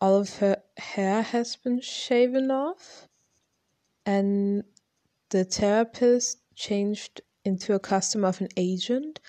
All 0.00 0.16
of 0.16 0.36
her 0.36 0.58
hair 0.76 1.22
has 1.22 1.56
been 1.56 1.80
shaven 1.80 2.50
off, 2.50 3.08
and 4.06 4.62
the 5.30 5.44
therapist 5.44 6.38
changed 6.54 7.20
into 7.44 7.74
a 7.74 7.80
customer 7.80 8.28
of 8.28 8.40
an 8.40 8.48
agent. 8.56 9.20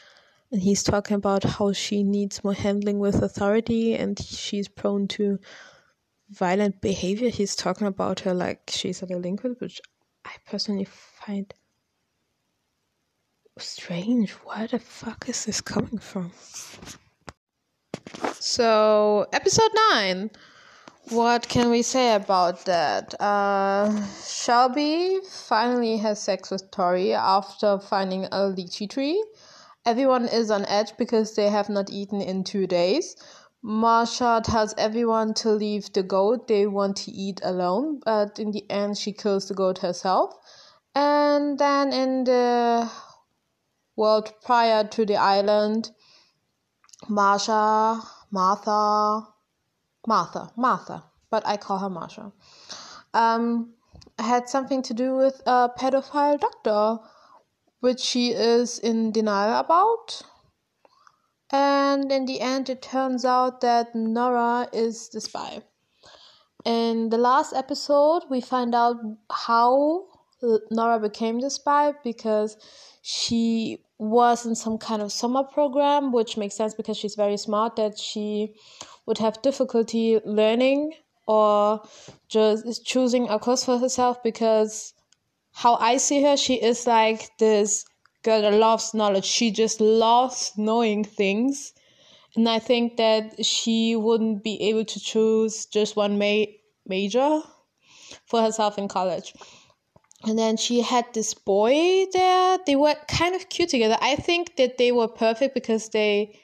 And 0.52 0.62
he's 0.62 0.82
talking 0.84 1.16
about 1.16 1.44
how 1.44 1.74
she 1.74 2.04
needs 2.04 2.44
more 2.44 2.54
handling 2.54 3.00
with 3.00 3.22
authority 3.22 3.96
and 3.96 4.20
she's 4.20 4.68
prone 4.68 5.08
to 5.10 5.40
violent 6.30 6.82
behavior. 6.82 7.30
He's 7.30 7.56
talking 7.56 7.88
about 7.88 8.22
her 8.22 8.34
like 8.34 8.64
she's 8.70 9.04
a 9.04 9.06
delinquent, 9.06 9.62
which 9.62 9.80
I 10.26 10.32
personally 10.46 10.86
find 10.86 11.54
strange. 13.58 14.32
Where 14.32 14.68
the 14.68 14.80
fuck 14.80 15.30
is 15.30 15.46
this 15.46 15.62
coming 15.62 16.00
from? 16.00 16.32
So, 18.40 19.28
episode 19.34 19.72
9. 19.92 20.32
What 21.10 21.48
can 21.48 21.70
we 21.70 21.82
say 21.82 22.16
about 22.16 22.66
that? 22.66 23.20
Uh, 23.20 24.06
Shelby 24.24 25.20
finally 25.28 25.98
has 25.98 26.22
sex 26.22 26.52
with 26.52 26.70
Toni 26.72 27.14
after 27.14 27.80
finding 27.80 28.26
a 28.26 28.54
lychee 28.56 28.90
tree. 28.90 29.24
Everyone 29.86 30.28
is 30.28 30.52
on 30.52 30.66
edge 30.66 30.98
because 30.98 31.36
they 31.36 31.50
have 31.50 31.70
not 31.70 31.90
eaten 31.90 32.22
in 32.22 32.44
two 32.44 32.68
days. 32.68 33.16
Marsha 33.64 34.42
tells 34.44 34.74
everyone 34.78 35.34
to 35.34 35.52
leave 35.52 35.92
the 35.94 36.04
goat 36.04 36.48
they 36.48 36.66
want 36.66 36.96
to 36.98 37.12
eat 37.12 37.42
alone, 37.44 38.00
but 38.06 38.40
in 38.40 38.52
the 38.52 38.70
end, 38.70 38.98
she 38.98 39.12
kills 39.12 39.48
the 39.48 39.54
goat 39.54 39.80
herself. 39.80 40.34
And 40.96 41.60
then 41.60 41.92
in 41.92 42.24
the 42.24 42.90
world 43.96 44.34
prior 44.44 44.86
to 44.86 45.06
the 45.06 45.18
island, 45.18 45.92
Marsha, 47.10 48.02
Martha, 48.32 49.28
Martha, 50.08 50.52
Martha, 50.56 51.04
but 51.30 51.46
I 51.46 51.58
call 51.58 51.80
her 51.80 51.90
Marsha, 51.90 52.32
um, 53.14 53.74
had 54.18 54.48
something 54.48 54.82
to 54.84 54.94
do 54.94 55.16
with 55.16 55.42
a 55.46 55.70
pedophile 55.78 56.40
doctor, 56.40 57.00
which 57.80 58.00
she 58.00 58.32
is 58.32 58.80
in 58.80 59.12
denial 59.12 59.60
about. 59.60 60.22
And 61.52 62.12
in 62.12 62.26
the 62.26 62.42
end, 62.42 62.70
it 62.70 62.82
turns 62.82 63.26
out 63.26 63.62
that 63.62 63.96
Nora 63.96 64.68
is 64.72 65.10
the 65.10 65.22
spy. 65.22 65.64
In 66.66 67.10
the 67.10 67.18
last 67.18 67.54
episode, 67.54 68.24
we 68.30 68.42
find 68.42 68.76
out 68.76 68.98
how 69.32 70.06
Nora 70.70 71.00
became 71.00 71.40
the 71.40 71.50
spy 71.50 71.94
because 72.04 72.58
she 73.02 73.84
was 73.98 74.46
in 74.46 74.56
some 74.56 74.78
kind 74.78 75.02
of 75.02 75.12
summer 75.12 75.44
program, 75.44 76.12
which 76.12 76.38
makes 76.38 76.56
sense 76.56 76.74
because 76.74 76.98
she's 76.98 77.16
very 77.16 77.38
smart, 77.38 77.76
that 77.78 77.98
she 77.98 78.54
would 79.06 79.18
have 79.18 79.42
difficulty 79.42 80.20
learning 80.26 80.94
or 81.28 81.82
just 82.28 82.86
choosing 82.86 83.30
a 83.30 83.40
course 83.40 83.64
for 83.64 83.78
herself 83.78 84.22
because 84.24 84.94
how 85.54 85.76
I 85.76 85.98
see 85.98 86.24
her, 86.24 86.38
she 86.38 86.56
is 86.56 86.88
like 86.88 87.30
this 87.38 87.86
girl 88.24 88.42
that 88.42 88.54
loves 88.54 88.94
knowledge. 88.94 89.26
She 89.26 89.52
just 89.52 89.82
loves 89.82 90.52
knowing 90.58 91.04
things. 91.04 91.74
And 92.36 92.48
I 92.48 92.60
think 92.60 92.98
that 92.98 93.46
she 93.46 93.96
wouldn't 93.96 94.44
be 94.44 94.62
able 94.70 94.86
to 94.86 95.00
choose 95.00 95.66
just 95.66 95.96
one 95.96 96.18
ma- 96.18 96.46
major 96.86 97.42
for 98.26 98.42
herself 98.42 98.78
in 98.78 98.88
college. 98.88 99.34
And 100.24 100.38
then 100.38 100.58
she 100.58 100.82
had 100.82 101.06
this 101.14 101.34
boy 101.34 102.06
there. 102.12 102.60
They 102.66 102.76
were 102.76 102.96
kind 103.08 103.36
of 103.36 103.50
cute 103.50 103.70
together. 103.70 103.98
I 104.02 104.16
think 104.16 104.58
that 104.58 104.78
they 104.78 104.92
were 104.92 105.08
perfect 105.08 105.54
because 105.54 105.90
they 105.90 106.40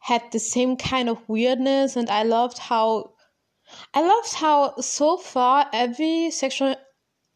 had 0.00 0.22
the 0.32 0.40
same 0.40 0.76
kind 0.76 1.08
of 1.08 1.28
weirdness 1.28 1.94
and 1.94 2.10
I 2.10 2.24
loved 2.24 2.58
how 2.58 3.14
I 3.94 4.02
loved 4.02 4.34
how 4.34 4.74
so 4.80 5.16
far 5.16 5.66
every 5.72 6.30
sexual 6.32 6.74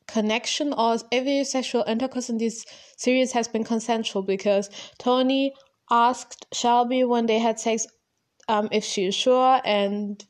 connection 0.06 0.72
or 0.72 0.96
every 1.12 1.44
sexual 1.44 1.84
intercourse 1.86 2.28
in 2.28 2.38
this 2.38 2.64
series 2.96 3.32
has 3.32 3.48
been 3.48 3.64
consensual 3.64 4.22
because 4.22 4.70
Toni 4.98 5.52
asked 5.90 6.46
Shelby 6.52 7.04
when 7.04 7.26
they 7.26 7.38
had 7.38 7.60
sex 7.60 7.86
um, 8.48 8.68
if 8.70 8.84
she 8.84 9.06
is 9.06 9.14
sure, 9.14 9.60
and 9.64 10.24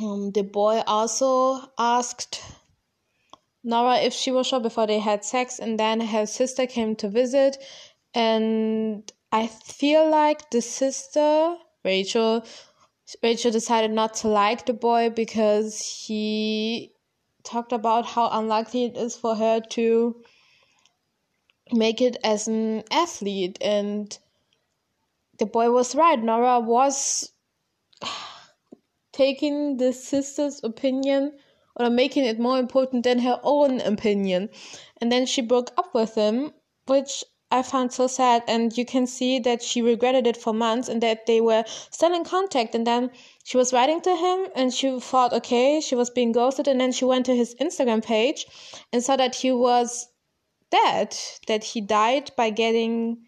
um, 0.00 0.32
the 0.32 0.42
boy 0.42 0.82
also 0.86 1.60
asked 1.78 2.42
Nora 3.62 3.98
if 3.98 4.12
she 4.12 4.32
was 4.32 4.48
sure 4.48 4.60
before 4.60 4.86
they 4.86 4.98
had 4.98 5.24
sex, 5.24 5.58
and 5.60 5.78
then 5.78 6.00
her 6.00 6.26
sister 6.26 6.66
came 6.66 6.96
to 6.96 7.08
visit, 7.08 7.56
and 8.14 9.10
I 9.30 9.46
feel 9.46 10.10
like 10.10 10.50
the 10.50 10.60
sister 10.60 11.56
Rachel 11.84 12.44
Rachel 13.22 13.50
decided 13.50 13.90
not 13.92 14.14
to 14.14 14.28
like 14.28 14.66
the 14.66 14.74
boy 14.74 15.10
because 15.10 15.78
he 16.06 16.92
talked 17.44 17.72
about 17.72 18.06
how 18.06 18.28
unlikely 18.30 18.84
it 18.84 18.96
is 18.96 19.16
for 19.16 19.34
her 19.34 19.60
to 19.70 20.22
make 21.72 22.00
it 22.00 22.16
as 22.22 22.48
an 22.48 22.84
athlete. 22.90 23.58
And 23.60 24.16
the 25.38 25.46
boy 25.46 25.70
was 25.70 25.94
right. 25.94 26.22
Nora 26.22 26.60
was 26.60 27.30
taking 29.12 29.76
the 29.76 29.92
sister's 29.92 30.62
opinion 30.62 31.32
or 31.76 31.90
making 31.90 32.24
it 32.24 32.38
more 32.38 32.58
important 32.58 33.04
than 33.04 33.18
her 33.20 33.40
own 33.42 33.80
opinion. 33.80 34.50
And 35.00 35.10
then 35.10 35.26
she 35.26 35.42
broke 35.42 35.70
up 35.76 35.94
with 35.94 36.14
him 36.14 36.52
which 36.86 37.24
I 37.52 37.62
found 37.62 37.92
so 37.92 38.06
sad. 38.06 38.42
And 38.48 38.76
you 38.76 38.86
can 38.86 39.06
see 39.06 39.38
that 39.40 39.62
she 39.62 39.82
regretted 39.82 40.26
it 40.26 40.38
for 40.38 40.54
months 40.54 40.88
and 40.88 41.02
that 41.02 41.26
they 41.26 41.40
were 41.40 41.64
still 41.90 42.14
in 42.14 42.24
contact. 42.24 42.74
And 42.74 42.86
then 42.86 43.10
she 43.44 43.58
was 43.58 43.74
writing 43.74 44.00
to 44.00 44.16
him 44.16 44.46
and 44.56 44.72
she 44.72 44.98
thought, 44.98 45.34
okay, 45.34 45.80
she 45.82 45.94
was 45.94 46.08
being 46.08 46.32
ghosted. 46.32 46.66
And 46.66 46.80
then 46.80 46.92
she 46.92 47.04
went 47.04 47.26
to 47.26 47.36
his 47.36 47.54
Instagram 47.56 48.02
page 48.02 48.46
and 48.90 49.04
saw 49.04 49.16
that 49.16 49.34
he 49.34 49.52
was 49.52 50.08
dead, 50.70 51.14
that 51.46 51.62
he 51.62 51.82
died 51.82 52.30
by 52.38 52.48
getting, 52.48 53.18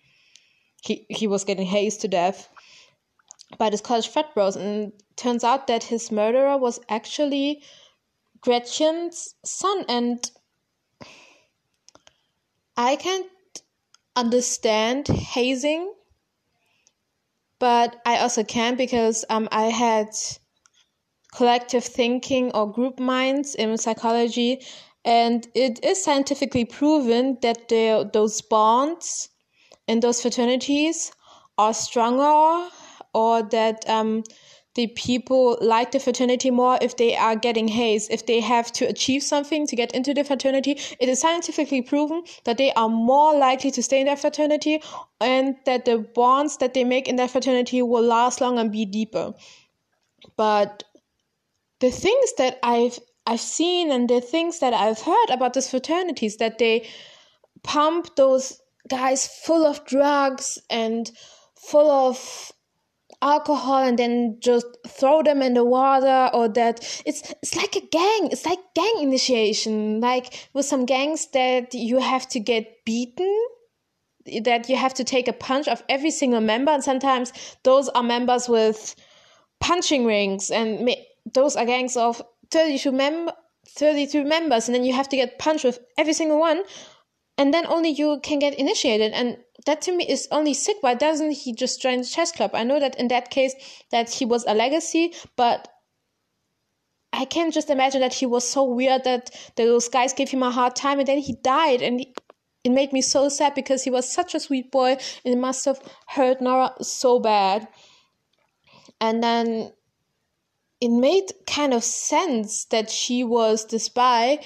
he, 0.83 1.05
he 1.11 1.27
was 1.27 1.45
getting 1.45 1.67
hazed 1.67 2.01
to 2.01 2.09
death 2.09 2.49
by 3.59 3.69
this 3.69 3.83
college 3.83 4.09
frat 4.09 4.35
bros. 4.35 4.57
And 4.57 4.93
turns 5.17 5.45
out 5.45 5.67
that 5.67 5.85
his 5.85 6.11
murderer 6.11 6.57
was 6.57 6.81
actually 6.89 7.63
Gretchen's 8.41 9.35
son. 9.45 9.85
And 9.87 10.31
I 12.77 12.97
can't 12.97 13.27
understand 14.17 15.09
hazing, 15.09 15.93
but 17.59 17.97
I 18.05 18.19
also 18.19 18.45
can 18.45 18.77
because 18.77 19.25
um, 19.29 19.49
I 19.51 19.65
had 19.65 20.09
collective 21.35 21.85
thinking 21.85 22.53
or 22.53 22.71
group 22.71 23.01
minds 23.01 23.55
in 23.55 23.77
psychology, 23.77 24.65
and 25.05 25.47
it 25.55 25.85
is 25.85 26.03
scientifically 26.03 26.65
proven 26.65 27.39
that 27.43 27.69
those 28.13 28.41
bonds 28.43 29.29
in 29.87 30.01
those 30.01 30.23
fraternities 30.23 31.13
are 31.59 31.75
stronger 31.75 32.71
or 33.13 33.43
that 33.43 33.89
um, 33.89 34.25
the 34.75 34.89
people 34.89 35.57
like 35.61 35.93
the 35.93 36.01
fraternity 36.01 36.51
more 36.51 36.79
if 36.83 36.97
they 36.97 37.17
are 37.17 37.37
getting 37.37 37.69
hazed, 37.69 38.11
if 38.11 38.27
they 38.27 38.41
have 38.41 38.73
to 38.73 38.85
achieve 38.87 39.23
something 39.23 39.67
to 39.67 39.77
get 39.77 39.95
into 39.95 40.13
the 40.13 40.25
fraternity. 40.25 40.73
It 40.99 41.09
is 41.09 41.21
scientifically 41.21 41.83
proven 41.83 42.25
that 42.45 42.59
they 42.59 42.73
are 42.73 42.89
more 42.89 43.37
likely 43.39 43.71
to 43.71 43.83
stay 43.83 44.01
in 44.01 44.07
their 44.07 44.17
fraternity 44.17 44.83
and 45.21 45.57
that 45.65 45.85
the 45.85 45.99
bonds 45.99 46.57
that 46.57 46.75
they 46.75 46.85
make 46.85 47.07
in 47.09 47.17
their 47.17 47.29
fraternity 47.29 47.83
will 47.83 48.03
last 48.03 48.41
long 48.41 48.59
and 48.59 48.73
be 48.73 48.85
deeper. 48.85 49.33
But 50.37 50.83
the 51.81 51.91
things 51.91 52.33
that 52.39 52.59
I've 52.63 52.99
I've 53.27 53.41
seen 53.41 53.91
and 53.91 54.09
the 54.09 54.21
things 54.21 54.59
that 54.59 54.75
I've 54.75 55.01
heard 55.01 55.31
about 55.31 55.55
these 55.55 55.71
fraternities 55.71 56.37
that 56.39 56.59
they 56.59 56.87
pump 57.63 58.17
those 58.17 58.61
guys 58.89 59.27
full 59.27 59.65
of 59.65 59.85
drugs 59.87 60.59
and 60.69 61.11
full 61.55 61.91
of 61.91 62.53
alcohol 63.23 63.83
and 63.83 63.99
then 63.99 64.39
just 64.41 64.67
throw 64.87 65.23
them 65.23 65.43
in 65.43 65.55
the 65.55 65.65
water 65.65 66.31
or 66.33 66.49
that. 66.49 67.03
It's 67.07 67.35
it's 67.43 67.57
like 67.57 67.77
a 67.77 67.81
gang 67.81 68.29
it's 68.33 68.47
like 68.47 68.59
gang 68.75 68.95
initiation 69.01 70.01
like 70.01 70.49
with 70.53 70.67
some 70.67 70.85
gangs 70.85 71.29
that 71.33 71.75
you 71.75 71.99
have 71.99 72.29
to 72.31 72.41
get 72.41 72.85
beaten 72.85 73.47
that 74.43 74.69
you 74.69 74.77
have 74.77 74.95
to 74.95 75.05
take 75.05 75.29
a 75.29 75.33
punch 75.33 75.69
of 75.69 75.83
every 75.89 76.11
single 76.11 76.41
member 76.41 76.73
and 76.73 76.83
sometimes 76.83 77.33
those 77.63 77.89
are 77.91 78.03
members 78.03 78.49
with 78.49 78.95
punching 79.61 80.05
rings 80.05 80.51
and 80.51 80.91
those 81.33 81.57
are 81.57 81.67
gangs 81.67 81.97
of 81.97 82.23
32 82.51 82.93
mem 82.93 83.31
32 83.69 84.25
members 84.25 84.69
and 84.69 84.75
then 84.75 84.85
you 84.85 84.93
have 84.93 85.09
to 85.09 85.17
get 85.17 85.39
punched 85.39 85.65
with 85.65 85.79
every 85.99 86.13
single 86.13 86.39
one 86.39 86.63
and 87.37 87.53
then 87.53 87.67
only 87.67 87.91
you 87.91 88.21
can 88.23 88.39
get 88.39 88.55
initiated 88.59 89.13
and 89.13 89.39
that 89.67 89.83
to 89.83 89.93
me 89.93 90.05
is 90.09 90.29
only 90.31 90.55
sick. 90.55 90.77
Why 90.81 90.95
doesn't 90.95 91.33
he 91.33 91.55
just 91.55 91.81
join 91.81 91.99
the 91.99 92.05
chess 92.05 92.33
club? 92.33 92.51
I 92.55 92.65
know 92.65 92.81
that 92.81 92.99
in 92.99 93.09
that 93.09 93.31
case 93.31 93.55
that 93.91 94.11
he 94.11 94.25
was 94.25 94.45
a 94.47 94.55
legacy 94.55 95.15
but 95.37 95.69
i 97.15 97.25
can't 97.25 97.55
just 97.55 97.71
imagine 97.71 98.01
that 98.01 98.13
he 98.13 98.27
was 98.27 98.49
so 98.49 98.65
weird 98.65 99.05
that 99.05 99.31
those 99.57 99.89
guys 99.89 100.13
gave 100.13 100.31
him 100.31 100.43
a 100.43 100.51
hard 100.51 100.75
time 100.75 100.99
and 100.99 101.09
then 101.09 101.19
he 101.19 101.35
died. 101.43 101.81
And 101.81 102.01
he, 102.01 102.15
it 102.65 102.71
made 102.71 102.93
me 102.93 103.03
so 103.03 103.29
sad 103.29 103.55
because 103.55 103.85
he 103.85 103.91
was 103.91 104.11
such 104.11 104.35
a 104.35 104.41
sweet 104.41 104.73
boy 104.73 104.97
and 105.25 105.35
it 105.35 105.39
must 105.39 105.65
have 105.67 105.81
hurt 106.09 106.41
nora 106.41 106.73
so 106.83 107.21
bad. 107.21 107.69
And 109.01 109.23
then 109.23 109.73
it 110.81 110.89
made 110.89 111.31
kind 111.47 111.73
of 111.73 111.85
sense 111.85 112.65
that 112.67 112.91
she 112.91 113.23
was 113.23 113.67
the 113.67 113.79
spy 113.79 114.41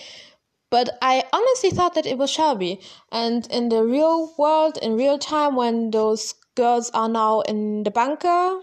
but 0.71 0.99
I 1.01 1.25
honestly 1.33 1.71
thought 1.71 1.95
that 1.95 2.07
it 2.07 2.19
was 2.19 2.31
Shelby. 2.31 2.81
And 3.11 3.47
in 3.51 3.71
the 3.71 3.83
real 3.83 4.35
world, 4.37 4.79
in 4.83 4.97
real 4.97 5.19
time, 5.19 5.57
when 5.57 5.91
those 5.91 6.35
girls 6.57 6.91
are 6.93 7.09
now 7.09 7.41
in 7.41 7.85
the 7.85 7.91
bunker, 7.91 8.61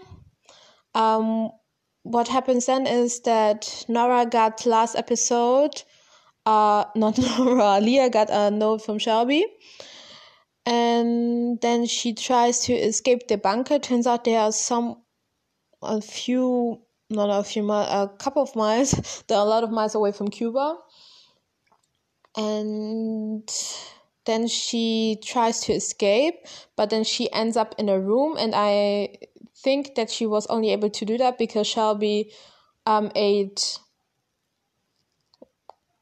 um, 0.94 1.50
what 2.04 2.28
happens 2.28 2.66
then 2.66 2.86
is 2.86 3.20
that 3.22 3.84
Nora 3.88 4.26
got 4.26 4.64
last 4.66 4.94
episode, 4.94 5.82
uh, 6.44 6.84
not 6.94 7.18
Nora, 7.18 7.80
Leah 7.80 8.10
got 8.10 8.28
a 8.30 8.50
note 8.50 8.84
from 8.84 8.98
Shelby. 8.98 9.44
And 10.64 11.60
then 11.60 11.86
she 11.86 12.12
tries 12.12 12.60
to 12.60 12.72
escape 12.72 13.28
the 13.28 13.36
bunker. 13.36 13.78
Turns 13.78 14.06
out 14.06 14.24
there 14.24 14.40
are 14.40 14.52
some, 14.52 15.02
a 15.82 16.00
few, 16.00 16.82
not 17.10 17.30
a 17.30 17.42
few 17.44 17.62
miles, 17.62 17.88
a 17.88 18.16
couple 18.16 18.42
of 18.42 18.54
miles, 18.54 19.24
there 19.28 19.38
are 19.38 19.46
a 19.46 19.48
lot 19.48 19.64
of 19.64 19.70
miles 19.72 19.96
away 19.96 20.12
from 20.12 20.28
Cuba 20.28 20.76
and 22.36 23.48
then 24.26 24.46
she 24.48 25.18
tries 25.22 25.60
to 25.60 25.72
escape, 25.72 26.46
but 26.76 26.90
then 26.90 27.04
she 27.04 27.32
ends 27.32 27.56
up 27.56 27.74
in 27.78 27.88
a 27.88 27.98
room, 27.98 28.36
and 28.38 28.52
I 28.54 29.16
think 29.56 29.94
that 29.94 30.10
she 30.10 30.26
was 30.26 30.46
only 30.48 30.72
able 30.72 30.90
to 30.90 31.04
do 31.04 31.16
that 31.18 31.38
because 31.38 31.66
Shelby 31.66 32.32
um, 32.84 33.10
ate 33.14 33.78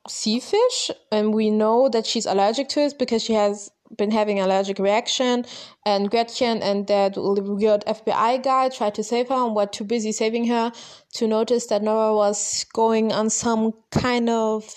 sea 0.09 0.41
fish, 0.41 0.91
and 1.12 1.32
we 1.32 1.51
know 1.51 1.89
that 1.89 2.07
she's 2.07 2.26
allergic 2.26 2.68
to 2.70 2.80
it 2.80 2.99
because 2.99 3.22
she 3.22 3.35
has 3.35 3.70
been 3.97 4.11
having 4.11 4.41
allergic 4.41 4.78
reaction 4.78 5.45
and 5.87 6.11
Gretchen 6.11 6.62
and 6.62 6.87
that 6.89 7.14
weird 7.16 7.85
FBI 7.87 8.43
guy 8.43 8.68
tried 8.68 8.95
to 8.97 9.05
save 9.05 9.28
her 9.28 9.35
and 9.35 9.55
were 9.55 9.66
too 9.66 9.85
busy 9.85 10.12
saving 10.12 10.47
her 10.49 10.72
to 11.12 11.26
notice 11.26 11.66
that 11.66 11.82
Nora 11.82 12.14
was 12.14 12.64
going 12.72 13.12
on 13.12 13.30
some 13.30 13.72
kind 13.91 14.28
of 14.28 14.74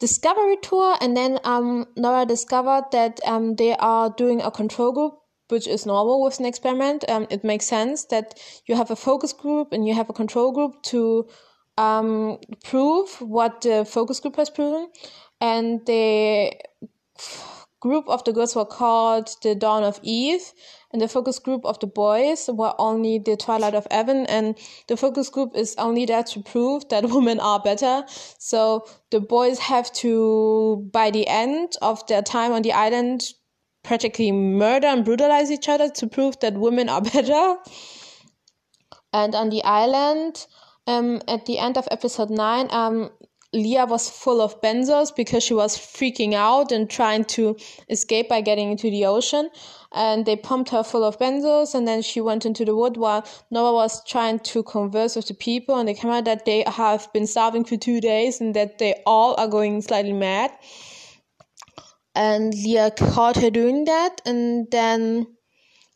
discovery 0.00 0.56
tour 0.62 0.96
and 1.00 1.16
then 1.16 1.38
um, 1.44 1.86
Nora 1.96 2.24
discovered 2.26 2.84
that 2.92 3.20
um, 3.26 3.56
they 3.56 3.76
are 3.76 4.10
doing 4.10 4.40
a 4.40 4.50
control 4.50 4.92
group 4.92 5.14
which 5.48 5.66
is 5.66 5.86
normal 5.86 6.22
with 6.22 6.38
an 6.38 6.46
experiment. 6.46 7.04
Um, 7.08 7.26
it 7.30 7.42
makes 7.42 7.66
sense 7.66 8.04
that 8.06 8.38
you 8.66 8.76
have 8.76 8.90
a 8.90 8.96
focus 8.96 9.32
group 9.32 9.72
and 9.72 9.86
you 9.86 9.94
have 9.94 10.10
a 10.10 10.12
control 10.12 10.52
group 10.52 10.82
to 10.84 11.26
um, 11.76 12.38
prove 12.64 13.20
what 13.20 13.62
the 13.62 13.84
focus 13.84 14.20
group 14.20 14.36
has 14.36 14.50
proven. 14.50 14.90
And 15.40 15.84
the 15.86 16.52
group 17.80 18.08
of 18.08 18.24
the 18.24 18.32
girls 18.32 18.56
were 18.56 18.64
called 18.64 19.28
the 19.42 19.54
Dawn 19.54 19.84
of 19.84 20.00
Eve 20.02 20.52
and 20.92 21.02
the 21.02 21.08
focus 21.08 21.38
group 21.38 21.64
of 21.64 21.78
the 21.80 21.86
boys 21.86 22.48
were 22.52 22.74
only 22.78 23.18
the 23.18 23.36
Twilight 23.36 23.74
of 23.74 23.86
Evan, 23.90 24.24
and 24.26 24.56
the 24.86 24.96
focus 24.96 25.28
group 25.28 25.54
is 25.54 25.74
only 25.76 26.06
there 26.06 26.22
to 26.24 26.42
prove 26.42 26.88
that 26.88 27.04
women 27.10 27.40
are 27.40 27.60
better. 27.60 28.04
So 28.38 28.86
the 29.10 29.20
boys 29.20 29.58
have 29.58 29.92
to, 29.94 30.88
by 30.92 31.10
the 31.10 31.26
end 31.26 31.74
of 31.82 32.06
their 32.06 32.22
time 32.22 32.52
on 32.52 32.62
the 32.62 32.72
island, 32.72 33.22
practically 33.82 34.32
murder 34.32 34.86
and 34.86 35.04
brutalize 35.04 35.50
each 35.50 35.68
other 35.68 35.90
to 35.90 36.06
prove 36.06 36.40
that 36.40 36.54
women 36.54 36.88
are 36.88 37.02
better. 37.14 37.56
And 39.12 39.34
on 39.34 39.50
the 39.50 39.62
island, 39.64 40.46
um, 40.86 41.20
at 41.28 41.44
the 41.44 41.58
end 41.58 41.76
of 41.76 41.86
episode 41.90 42.30
9, 42.30 42.68
um, 42.70 43.10
Leah 43.54 43.86
was 43.86 44.10
full 44.10 44.42
of 44.42 44.60
benzos 44.60 45.14
because 45.14 45.42
she 45.42 45.54
was 45.54 45.78
freaking 45.78 46.34
out 46.34 46.70
and 46.70 46.90
trying 46.90 47.24
to 47.24 47.56
escape 47.88 48.28
by 48.28 48.42
getting 48.42 48.70
into 48.70 48.90
the 48.90 49.06
ocean. 49.06 49.48
And 49.92 50.26
they 50.26 50.36
pumped 50.36 50.68
her 50.70 50.82
full 50.82 51.02
of 51.02 51.18
benzos, 51.18 51.74
and 51.74 51.88
then 51.88 52.02
she 52.02 52.20
went 52.20 52.44
into 52.44 52.66
the 52.66 52.76
wood 52.76 52.98
while 52.98 53.26
Nora 53.50 53.72
was 53.72 54.04
trying 54.04 54.40
to 54.40 54.62
converse 54.62 55.16
with 55.16 55.28
the 55.28 55.34
people 55.34 55.74
on 55.74 55.86
the 55.86 55.94
camera 55.94 56.20
that 56.22 56.44
they 56.44 56.62
have 56.66 57.10
been 57.14 57.26
starving 57.26 57.64
for 57.64 57.78
two 57.78 58.00
days 58.02 58.38
and 58.40 58.54
that 58.54 58.78
they 58.78 59.02
all 59.06 59.34
are 59.38 59.48
going 59.48 59.80
slightly 59.80 60.12
mad. 60.12 60.50
And 62.14 62.52
Leah 62.52 62.90
caught 62.90 63.36
her 63.36 63.50
doing 63.50 63.84
that, 63.84 64.20
and 64.26 64.70
then 64.70 65.26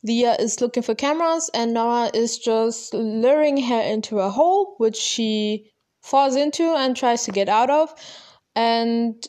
Leah 0.02 0.36
is 0.38 0.60
looking 0.62 0.82
for 0.82 0.94
cameras, 0.94 1.50
and 1.52 1.74
Nora 1.74 2.10
is 2.14 2.38
just 2.38 2.94
luring 2.94 3.60
her 3.64 3.80
into 3.80 4.20
a 4.20 4.30
hole, 4.30 4.74
which 4.78 4.96
she 4.96 5.71
falls 6.02 6.36
into 6.36 6.64
and 6.64 6.96
tries 6.96 7.24
to 7.24 7.32
get 7.32 7.48
out 7.48 7.70
of. 7.70 7.94
And 8.54 9.26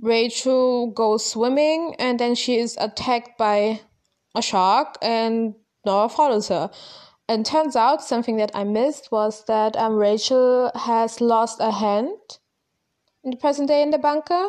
Rachel 0.00 0.90
goes 0.90 1.24
swimming 1.24 1.94
and 1.98 2.18
then 2.20 2.34
she 2.34 2.58
is 2.58 2.76
attacked 2.78 3.38
by 3.38 3.80
a 4.34 4.42
shark 4.42 4.96
and 5.02 5.54
Nora 5.84 6.08
follows 6.08 6.48
her. 6.48 6.70
And 7.28 7.44
turns 7.44 7.76
out 7.76 8.02
something 8.02 8.36
that 8.36 8.52
I 8.54 8.64
missed 8.64 9.12
was 9.12 9.44
that 9.46 9.76
um, 9.76 9.96
Rachel 9.96 10.70
has 10.74 11.20
lost 11.20 11.60
a 11.60 11.70
hand 11.70 12.16
in 13.22 13.30
the 13.30 13.36
present 13.36 13.68
day 13.68 13.82
in 13.82 13.90
the 13.90 13.98
bunker. 13.98 14.48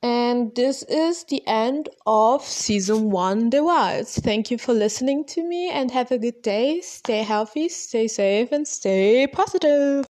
And 0.00 0.54
this 0.54 0.84
is 0.84 1.24
the 1.24 1.46
end 1.46 1.88
of 2.06 2.44
season 2.44 3.10
one, 3.10 3.50
The 3.50 3.64
Wilds. 3.64 4.18
Thank 4.20 4.50
you 4.50 4.56
for 4.56 4.72
listening 4.72 5.24
to 5.26 5.42
me 5.42 5.70
and 5.70 5.90
have 5.90 6.12
a 6.12 6.18
good 6.18 6.40
day. 6.40 6.80
Stay 6.80 7.24
healthy, 7.24 7.68
stay 7.68 8.06
safe, 8.06 8.52
and 8.52 8.66
stay 8.66 9.26
positive. 9.26 10.06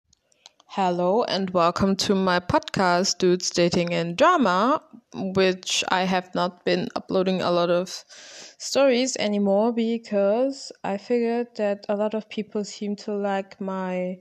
Hello 0.69 1.23
and 1.23 1.49
welcome 1.51 1.97
to 1.97 2.15
my 2.15 2.39
podcast, 2.39 3.19
Dudes 3.19 3.49
Dating 3.51 3.95
and 3.95 4.17
Drama, 4.17 4.83
which 5.15 5.83
I 5.89 6.03
have 6.03 6.35
not 6.35 6.65
been 6.65 6.89
uploading 6.95 7.41
a 7.41 7.51
lot 7.51 7.71
of 7.71 8.05
stories 8.59 9.17
anymore 9.17 9.73
because 9.73 10.73
I 10.85 10.99
figured 10.99 11.57
that 11.57 11.87
a 11.89 11.97
lot 11.97 12.15
of 12.15 12.29
people 12.29 12.65
seem 12.65 12.97
to 12.97 13.15
like 13.15 13.61
my 13.61 14.19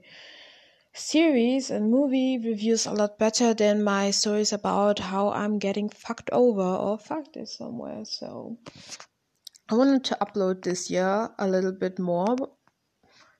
series 0.94 1.70
and 1.70 1.90
movie 1.90 2.38
reviews 2.38 2.86
a 2.86 2.92
lot 2.92 3.18
better 3.18 3.52
than 3.52 3.84
my 3.84 4.10
stories 4.10 4.52
about 4.52 4.98
how 4.98 5.30
I'm 5.30 5.58
getting 5.58 5.90
fucked 5.90 6.30
over 6.32 6.62
or 6.62 6.96
fucked 6.96 7.36
somewhere. 7.46 8.04
So 8.04 8.56
I 9.68 9.74
wanted 9.74 10.04
to 10.04 10.18
upload 10.22 10.62
this 10.62 10.90
year 10.90 11.28
a 11.38 11.46
little 11.46 11.72
bit 11.72 11.98
more 11.98 12.36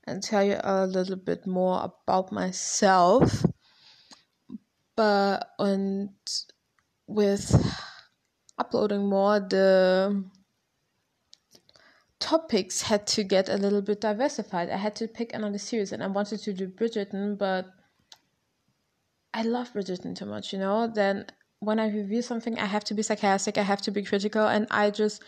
and 0.07 0.23
tell 0.23 0.45
you 0.45 0.59
a 0.63 0.87
little 0.87 1.17
bit 1.17 1.47
more 1.47 1.83
about 1.83 2.33
myself. 2.33 3.45
But 4.97 5.51
and 5.59 6.11
with 7.07 7.55
uploading 8.59 9.09
more, 9.09 9.41
the 9.41 10.25
topics 12.19 12.83
had 12.83 13.07
to 13.07 13.23
get 13.23 13.49
a 13.49 13.57
little 13.57 13.83
bit 13.83 14.01
diversified. 14.01 14.71
I 14.71 14.77
had 14.77 14.97
to 14.97 15.09
pick 15.09 15.35
another 15.35 15.59
series, 15.59 15.93
and 15.93 16.03
I 16.03 16.07
wanted 16.07 16.41
to 16.41 16.53
do 16.53 16.69
Bridgerton, 16.69 17.37
but 17.37 17.67
I 19.35 19.43
love 19.43 19.73
Bridgerton 19.73 20.17
too 20.17 20.27
much, 20.27 20.53
you 20.53 20.59
know. 20.59 20.87
Then 20.87 21.27
when 21.61 21.79
I 21.79 21.89
review 21.89 22.23
something, 22.23 22.59
I 22.59 22.67
have 22.67 22.85
to 22.85 22.95
be 22.95 23.03
sarcastic, 23.03 23.59
I 23.59 23.63
have 23.63 23.83
to 23.83 23.91
be 23.91 24.03
critical, 24.03 24.47
and 24.47 24.67
I 24.71 24.91
just 24.91 25.23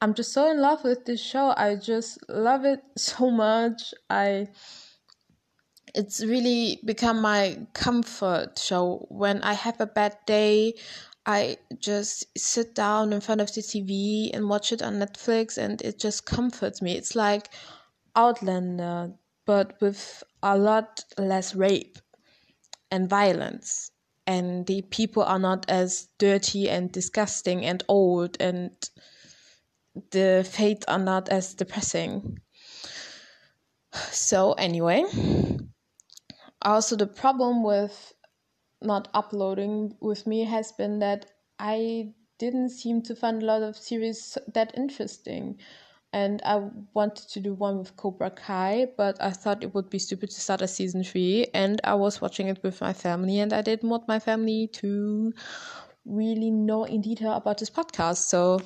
I'm 0.00 0.14
just 0.14 0.32
so 0.32 0.50
in 0.50 0.60
love 0.60 0.84
with 0.84 1.04
this 1.04 1.20
show. 1.20 1.54
I 1.56 1.76
just 1.76 2.18
love 2.28 2.64
it 2.64 2.80
so 2.96 3.30
much. 3.30 3.94
I 4.10 4.48
it's 5.94 6.24
really 6.24 6.80
become 6.84 7.20
my 7.20 7.66
comfort 7.72 8.58
show. 8.58 9.06
When 9.10 9.42
I 9.42 9.52
have 9.54 9.80
a 9.80 9.86
bad 9.86 10.16
day, 10.26 10.74
I 11.26 11.56
just 11.78 12.26
sit 12.36 12.74
down 12.74 13.12
in 13.12 13.20
front 13.20 13.40
of 13.40 13.54
the 13.54 13.62
TV 13.62 14.30
and 14.34 14.48
watch 14.48 14.72
it 14.72 14.82
on 14.82 14.98
Netflix 14.98 15.56
and 15.56 15.80
it 15.82 15.98
just 15.98 16.26
comforts 16.26 16.82
me. 16.82 16.96
It's 16.96 17.14
like 17.14 17.48
Outlander, 18.16 19.12
but 19.46 19.80
with 19.80 20.22
a 20.42 20.58
lot 20.58 21.04
less 21.16 21.54
rape 21.54 21.98
and 22.90 23.08
violence. 23.08 23.90
And 24.26 24.66
the 24.66 24.82
people 24.82 25.22
are 25.22 25.38
not 25.38 25.68
as 25.68 26.08
dirty 26.18 26.68
and 26.68 26.90
disgusting 26.90 27.64
and 27.64 27.82
old 27.88 28.36
and 28.40 28.72
the 30.10 30.46
fates 30.48 30.84
are 30.86 30.98
not 30.98 31.28
as 31.28 31.54
depressing. 31.54 32.38
So, 33.92 34.54
anyway, 34.54 35.04
also 36.62 36.96
the 36.96 37.06
problem 37.06 37.62
with 37.62 38.12
not 38.82 39.08
uploading 39.14 39.96
with 40.00 40.26
me 40.26 40.44
has 40.44 40.72
been 40.72 40.98
that 40.98 41.26
I 41.58 42.12
didn't 42.38 42.70
seem 42.70 43.02
to 43.02 43.14
find 43.14 43.42
a 43.42 43.46
lot 43.46 43.62
of 43.62 43.76
series 43.76 44.36
that 44.52 44.76
interesting. 44.76 45.58
And 46.12 46.40
I 46.44 46.68
wanted 46.92 47.28
to 47.30 47.40
do 47.40 47.54
one 47.54 47.78
with 47.78 47.96
Cobra 47.96 48.30
Kai, 48.30 48.86
but 48.96 49.20
I 49.20 49.30
thought 49.30 49.64
it 49.64 49.74
would 49.74 49.90
be 49.90 49.98
stupid 49.98 50.30
to 50.30 50.40
start 50.40 50.62
a 50.62 50.68
season 50.68 51.02
three. 51.02 51.48
And 51.54 51.80
I 51.82 51.94
was 51.94 52.20
watching 52.20 52.46
it 52.46 52.62
with 52.62 52.80
my 52.80 52.92
family, 52.92 53.40
and 53.40 53.52
I 53.52 53.62
didn't 53.62 53.88
want 53.88 54.06
my 54.06 54.20
family 54.20 54.68
to 54.74 55.32
really 56.04 56.52
know 56.52 56.84
in 56.84 57.00
detail 57.00 57.32
about 57.32 57.58
this 57.58 57.70
podcast. 57.70 58.18
So 58.28 58.60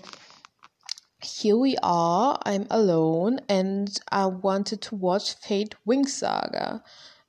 here 1.23 1.57
we 1.57 1.77
are. 1.83 2.39
I'm 2.45 2.67
alone, 2.71 3.41
and 3.49 3.99
I 4.11 4.27
wanted 4.27 4.83
to 4.83 4.95
watch 4.95 5.35
Fate 5.35 5.75
Winx 5.87 6.09
Saga. 6.11 6.83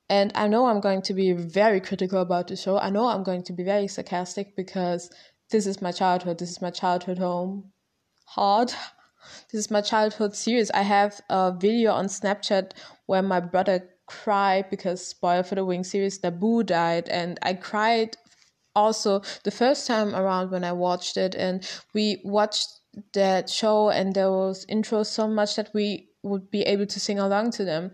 And 0.10 0.32
I 0.36 0.48
know 0.48 0.66
I'm 0.66 0.80
going 0.80 1.02
to 1.04 1.14
be 1.14 1.34
very 1.34 1.80
critical 1.80 2.22
about 2.22 2.48
the 2.48 2.56
show. 2.56 2.78
I 2.80 2.90
know 2.90 3.08
I'm 3.08 3.24
going 3.24 3.44
to 3.44 3.54
be 3.54 3.64
very 3.64 3.88
sarcastic 3.88 4.56
because 4.56 5.12
this 5.52 5.68
is 5.68 5.82
my 5.82 5.92
childhood. 5.92 6.40
This 6.40 6.50
is 6.50 6.62
my 6.62 6.72
childhood 6.72 7.18
home. 7.18 7.72
Hard. 8.26 8.74
This 9.52 9.66
is 9.66 9.70
my 9.70 9.82
childhood 9.82 10.34
series. 10.34 10.72
I 10.72 10.82
have 10.82 11.20
a 11.30 11.52
video 11.52 11.92
on 11.92 12.08
Snapchat 12.08 12.72
where 13.06 13.22
my 13.22 13.42
brother 13.42 13.88
cried 14.08 14.70
because 14.70 15.06
spoiler 15.06 15.44
for 15.44 15.56
the 15.56 15.66
Winx 15.66 15.88
series, 15.88 16.18
Boo 16.18 16.64
died, 16.64 17.10
and 17.10 17.38
I 17.44 17.54
cried 17.54 18.16
also 18.76 19.22
the 19.44 19.52
first 19.52 19.86
time 19.86 20.16
around 20.16 20.52
when 20.52 20.64
I 20.64 20.72
watched 20.72 21.18
it, 21.18 21.36
and 21.36 21.70
we 21.94 22.22
watched 22.24 22.79
that 23.14 23.50
show, 23.50 23.90
and 23.90 24.14
those 24.14 24.66
intros 24.66 25.08
so 25.08 25.28
much 25.28 25.56
that 25.56 25.70
we 25.74 26.10
would 26.24 26.50
be 26.52 26.64
able 26.64 26.86
to 26.86 27.00
sing 27.00 27.20
along 27.20 27.52
to 27.52 27.66
them, 27.66 27.92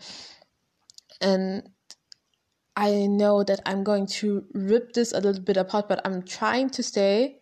and 1.22 1.70
I 2.76 3.08
know 3.08 3.44
that 3.44 3.62
I'm 3.66 3.84
going 3.84 4.08
to 4.08 4.46
rip 4.54 4.94
this 4.94 5.14
a 5.14 5.22
little 5.22 5.42
bit 5.42 5.58
apart, 5.58 5.88
but 5.88 6.02
I'm 6.04 6.24
trying 6.24 6.70
to 6.72 6.84
stay 6.84 7.40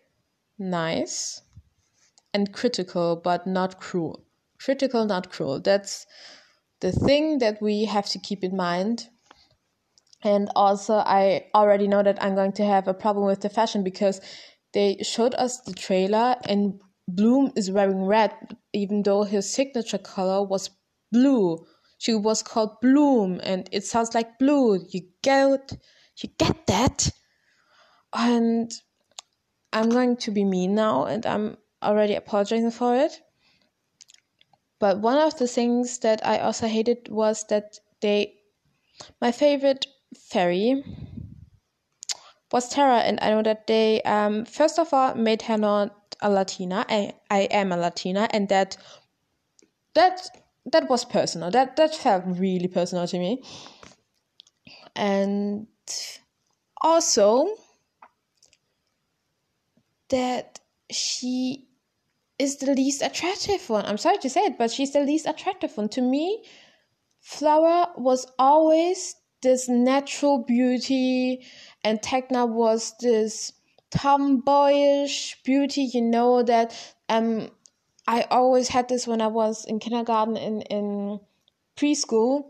nice 0.60 1.42
and 2.34 2.54
critical, 2.54 3.16
but 3.16 3.48
not 3.48 3.80
cruel. 3.80 4.26
Critical, 4.60 5.06
not 5.06 5.32
cruel. 5.32 5.60
That's 5.60 6.06
the 6.82 6.92
thing 6.92 7.40
that 7.40 7.62
we 7.62 7.86
have 7.86 8.06
to 8.10 8.20
keep 8.20 8.44
in 8.44 8.56
mind. 8.56 9.10
And 10.24 10.50
also, 10.56 10.96
I 10.96 11.48
already 11.56 11.88
know 11.88 12.04
that 12.04 12.22
I'm 12.24 12.36
going 12.36 12.54
to 12.54 12.66
have 12.66 12.88
a 12.88 12.94
problem 12.94 13.26
with 13.26 13.42
the 13.42 13.50
fashion 13.50 13.84
because 13.84 14.22
they 14.74 14.98
showed 15.02 15.34
us 15.36 15.62
the 15.62 15.74
trailer 15.74 16.36
and 16.46 16.80
Bloom 17.08 17.52
is 17.56 17.70
wearing 17.70 18.06
red, 18.06 18.34
even 18.72 19.04
though 19.04 19.24
his 19.24 19.50
signature 19.50 19.98
color 19.98 20.44
was 20.44 20.70
blue. 21.12 21.66
She 21.98 22.14
was 22.14 22.44
called 22.44 22.80
Bloom, 22.82 23.40
and 23.44 23.68
it 23.72 23.86
sounds 23.86 24.14
like 24.14 24.40
blue. 24.40 24.86
You 24.90 25.02
get, 25.22 25.74
you 26.18 26.30
get 26.38 26.68
that? 26.68 27.10
And 28.14 28.72
I'm 29.72 29.90
going 29.90 30.18
to 30.18 30.32
be 30.32 30.44
mean 30.44 30.76
now, 30.76 31.06
and 31.06 31.26
I'm 31.26 31.58
already 31.82 32.16
apologizing 32.16 32.72
for 32.72 32.96
it. 32.96 33.20
But 34.80 35.00
one 35.00 35.18
of 35.18 35.38
the 35.38 35.48
things 35.48 36.00
that 36.00 36.26
I 36.26 36.40
also 36.40 36.68
hated 36.68 37.10
was 37.10 37.46
that 37.50 37.80
they, 38.02 38.36
my 39.22 39.32
favorite 39.32 39.88
fairy 40.30 40.84
was 42.52 42.70
Terra, 42.70 43.00
and 43.00 43.20
I 43.22 43.30
know 43.30 43.44
that 43.44 43.68
they, 43.68 44.02
um, 44.04 44.46
first 44.46 44.78
of 44.78 44.94
all, 44.94 45.16
made 45.16 45.44
her 45.44 45.58
not 45.58 46.03
a 46.24 46.30
Latina. 46.30 46.86
I, 46.90 47.14
I 47.30 47.42
am 47.42 47.72
a 47.72 47.78
Latina, 47.78 48.28
and 48.32 48.50
that, 48.50 48.78
that, 49.94 50.28
that 50.66 50.90
was 50.90 51.06
personal. 51.06 51.52
That 51.52 51.76
that 51.76 51.94
felt 51.96 52.24
really 52.26 52.68
personal 52.68 53.08
to 53.08 53.20
me. 53.20 53.44
And 54.96 55.68
also 56.82 57.56
that 60.10 60.60
she 60.92 61.68
is 62.40 62.58
the 62.58 62.74
least 62.74 63.02
attractive 63.02 63.70
one. 63.70 63.86
I'm 63.86 63.98
sorry 63.98 64.18
to 64.20 64.30
say 64.30 64.42
it, 64.42 64.58
but 64.58 64.72
she's 64.72 64.94
the 64.94 65.02
least 65.02 65.26
attractive 65.28 65.76
one. 65.78 65.90
To 65.90 66.02
me, 66.02 66.44
Flora 67.22 67.90
was 67.98 68.28
always 68.38 69.16
this 69.42 69.68
natural 69.68 70.44
beauty, 70.44 71.46
and 71.84 72.02
Tecna 72.02 72.48
was 72.48 72.94
this 73.00 73.54
tomboyish 73.94 75.38
beauty. 75.44 75.84
You 75.84 76.02
know 76.02 76.44
that 76.44 76.76
um, 77.10 77.50
I 78.08 78.24
always 78.32 78.70
had 78.70 78.90
this 78.90 79.08
when 79.08 79.22
I 79.22 79.28
was 79.28 79.66
in 79.66 79.80
kindergarten 79.80 80.38
in 80.38 80.62
in 80.64 81.20
preschool 81.78 82.46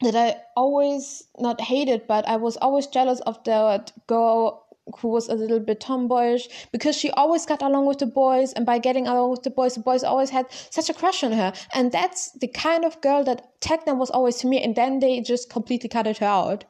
that 0.00 0.16
I 0.16 0.36
always 0.56 1.24
not 1.38 1.60
hated, 1.60 2.06
but 2.06 2.26
I 2.28 2.36
was 2.36 2.56
always 2.56 2.86
jealous 2.86 3.20
of 3.20 3.42
that 3.44 3.92
girl 4.06 4.64
who 4.98 5.08
was 5.08 5.28
a 5.28 5.34
little 5.34 5.60
bit 5.60 5.80
tomboyish 5.80 6.48
because 6.70 6.96
she 6.96 7.10
always 7.12 7.46
got 7.46 7.62
along 7.62 7.86
with 7.86 7.98
the 7.98 8.06
boys 8.06 8.52
and 8.52 8.66
by 8.66 8.78
getting 8.78 9.06
along 9.06 9.30
with 9.30 9.42
the 9.42 9.50
boys 9.50 9.74
the 9.74 9.80
boys 9.80 10.04
always 10.04 10.28
had 10.28 10.46
such 10.70 10.90
a 10.90 10.94
crush 10.94 11.24
on 11.24 11.32
her 11.32 11.54
and 11.72 11.90
that's 11.90 12.32
the 12.32 12.48
kind 12.48 12.84
of 12.84 13.00
girl 13.00 13.24
that 13.24 13.58
Tecna 13.62 13.96
was 13.96 14.10
always 14.10 14.36
to 14.36 14.46
me 14.46 14.62
and 14.62 14.76
then 14.76 14.98
they 14.98 15.20
just 15.20 15.48
completely 15.48 15.88
cut 15.88 16.06
her 16.18 16.26
out 16.26 16.64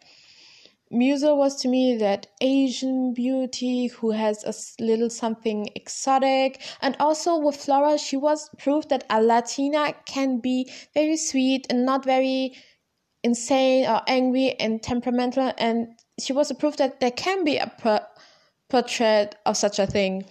Musa 0.91 1.35
was 1.35 1.57
to 1.57 1.69
me 1.69 1.97
that 1.97 2.27
Asian 2.41 3.15
beauty 3.15 3.89
who 3.89 4.11
has 4.11 4.45
a 4.45 4.83
little 4.83 5.11
something 5.11 5.69
exotic. 5.75 6.61
And 6.81 6.97
also 7.01 7.39
with 7.39 7.57
Flora, 7.57 7.99
she 7.99 8.17
was 8.17 8.51
proof 8.59 8.89
that 8.89 9.05
a 9.11 9.23
Latina 9.23 9.95
can 10.07 10.41
be 10.41 10.71
very 10.93 11.17
sweet 11.17 11.67
and 11.71 11.85
not 11.87 12.05
very 12.05 12.55
insane 13.23 13.87
or 13.87 14.03
angry 14.07 14.55
and 14.61 14.83
temperamental. 14.83 15.53
And 15.59 15.89
she 16.21 16.33
was 16.33 16.51
a 16.51 16.55
proof 16.55 16.77
that 16.77 17.01
there 17.01 17.11
can 17.11 17.45
be 17.45 17.57
a 17.57 17.73
portrait 18.69 19.37
of 19.47 19.57
such 19.57 19.79
a 19.79 19.87
thing. 19.87 20.27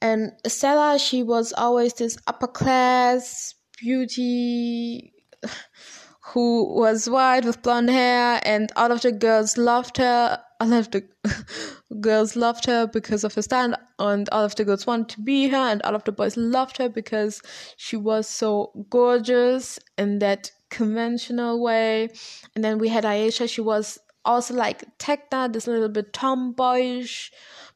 And 0.00 0.32
Stella, 0.46 0.98
she 0.98 1.22
was 1.22 1.54
always 1.54 1.94
this 1.94 2.18
upper 2.26 2.46
class 2.46 3.54
beauty 3.80 5.14
who 6.28 6.74
was 6.74 7.08
white 7.08 7.44
with 7.44 7.62
blonde 7.62 7.90
hair, 7.90 8.40
and 8.44 8.72
all 8.76 8.90
of 8.90 9.02
the 9.02 9.12
girls 9.12 9.58
loved 9.58 9.98
her. 9.98 10.40
All 10.60 10.72
of 10.72 10.90
the 10.90 11.04
girls 12.00 12.34
loved 12.34 12.64
her 12.64 12.86
because 12.86 13.24
of 13.24 13.34
her 13.34 13.42
stand, 13.42 13.76
and 13.98 14.28
all 14.30 14.44
of 14.44 14.54
the 14.54 14.64
girls 14.64 14.86
wanted 14.86 15.10
to 15.10 15.20
be 15.20 15.48
her, 15.48 15.56
and 15.56 15.82
all 15.82 15.94
of 15.94 16.04
the 16.04 16.12
boys 16.12 16.36
loved 16.36 16.78
her 16.78 16.88
because 16.88 17.42
she 17.76 17.96
was 17.96 18.28
so 18.28 18.72
gorgeous 18.88 19.78
in 19.98 20.18
that 20.20 20.50
conventional 20.70 21.60
way. 21.62 22.08
And 22.54 22.64
then 22.64 22.78
we 22.78 22.88
had 22.88 23.04
Ayesha, 23.04 23.46
she 23.46 23.60
was 23.60 23.98
also 24.24 24.54
like 24.54 24.82
Tecna, 24.98 25.52
this 25.52 25.66
little 25.66 25.88
bit 25.88 26.12
tomboyish, 26.12 27.32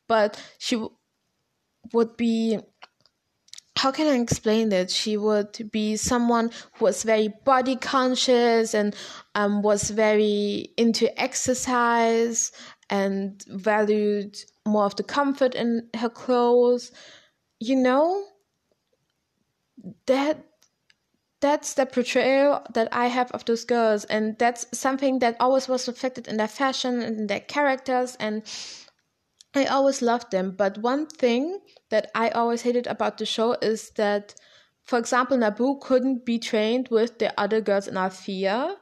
but 0.07 0.42
she 0.59 0.82
would 1.92 2.16
be. 2.16 2.59
How 3.78 3.92
can 3.92 4.08
I 4.08 4.18
explain 4.18 4.70
that? 4.70 4.90
She 4.90 5.16
would 5.16 5.70
be 5.70 5.94
someone 5.94 6.50
who 6.74 6.86
was 6.86 7.04
very 7.04 7.28
body 7.44 7.76
conscious 7.76 8.74
and 8.74 8.92
um, 9.36 9.62
was 9.62 9.90
very 9.90 10.70
into 10.76 11.06
exercise 11.16 12.50
and 12.90 13.40
valued 13.46 14.36
more 14.66 14.82
of 14.82 14.96
the 14.96 15.04
comfort 15.04 15.54
in 15.54 15.88
her 15.94 16.08
clothes. 16.08 16.90
You 17.60 17.76
know, 17.76 18.24
that 20.06 20.44
that's 21.40 21.74
the 21.74 21.86
portrayal 21.86 22.66
that 22.74 22.88
I 22.90 23.06
have 23.06 23.30
of 23.30 23.44
those 23.44 23.64
girls, 23.64 24.04
and 24.06 24.36
that's 24.38 24.66
something 24.72 25.20
that 25.20 25.36
always 25.38 25.68
was 25.68 25.86
reflected 25.86 26.26
in 26.26 26.36
their 26.36 26.48
fashion 26.48 27.00
and 27.00 27.20
in 27.20 27.26
their 27.28 27.46
characters, 27.46 28.16
and 28.18 28.42
I 29.55 29.64
always 29.66 30.03
loved 30.03 30.30
them. 30.30 30.55
But 30.57 30.78
one 30.78 31.07
thing 31.07 31.61
that 31.90 32.11
I 32.14 32.30
always 32.30 32.62
hated 32.62 32.86
about 32.86 33.18
the 33.18 33.26
show 33.26 33.57
is 33.62 33.90
that, 33.96 34.34
for 34.84 34.99
example, 34.99 35.36
Naboo 35.36 35.80
couldn't 35.80 36.24
be 36.24 36.38
trained 36.38 36.88
with 36.90 37.18
the 37.18 37.38
other 37.40 37.61
girls 37.61 37.88
in 37.88 37.96
Alfea, 37.96 38.76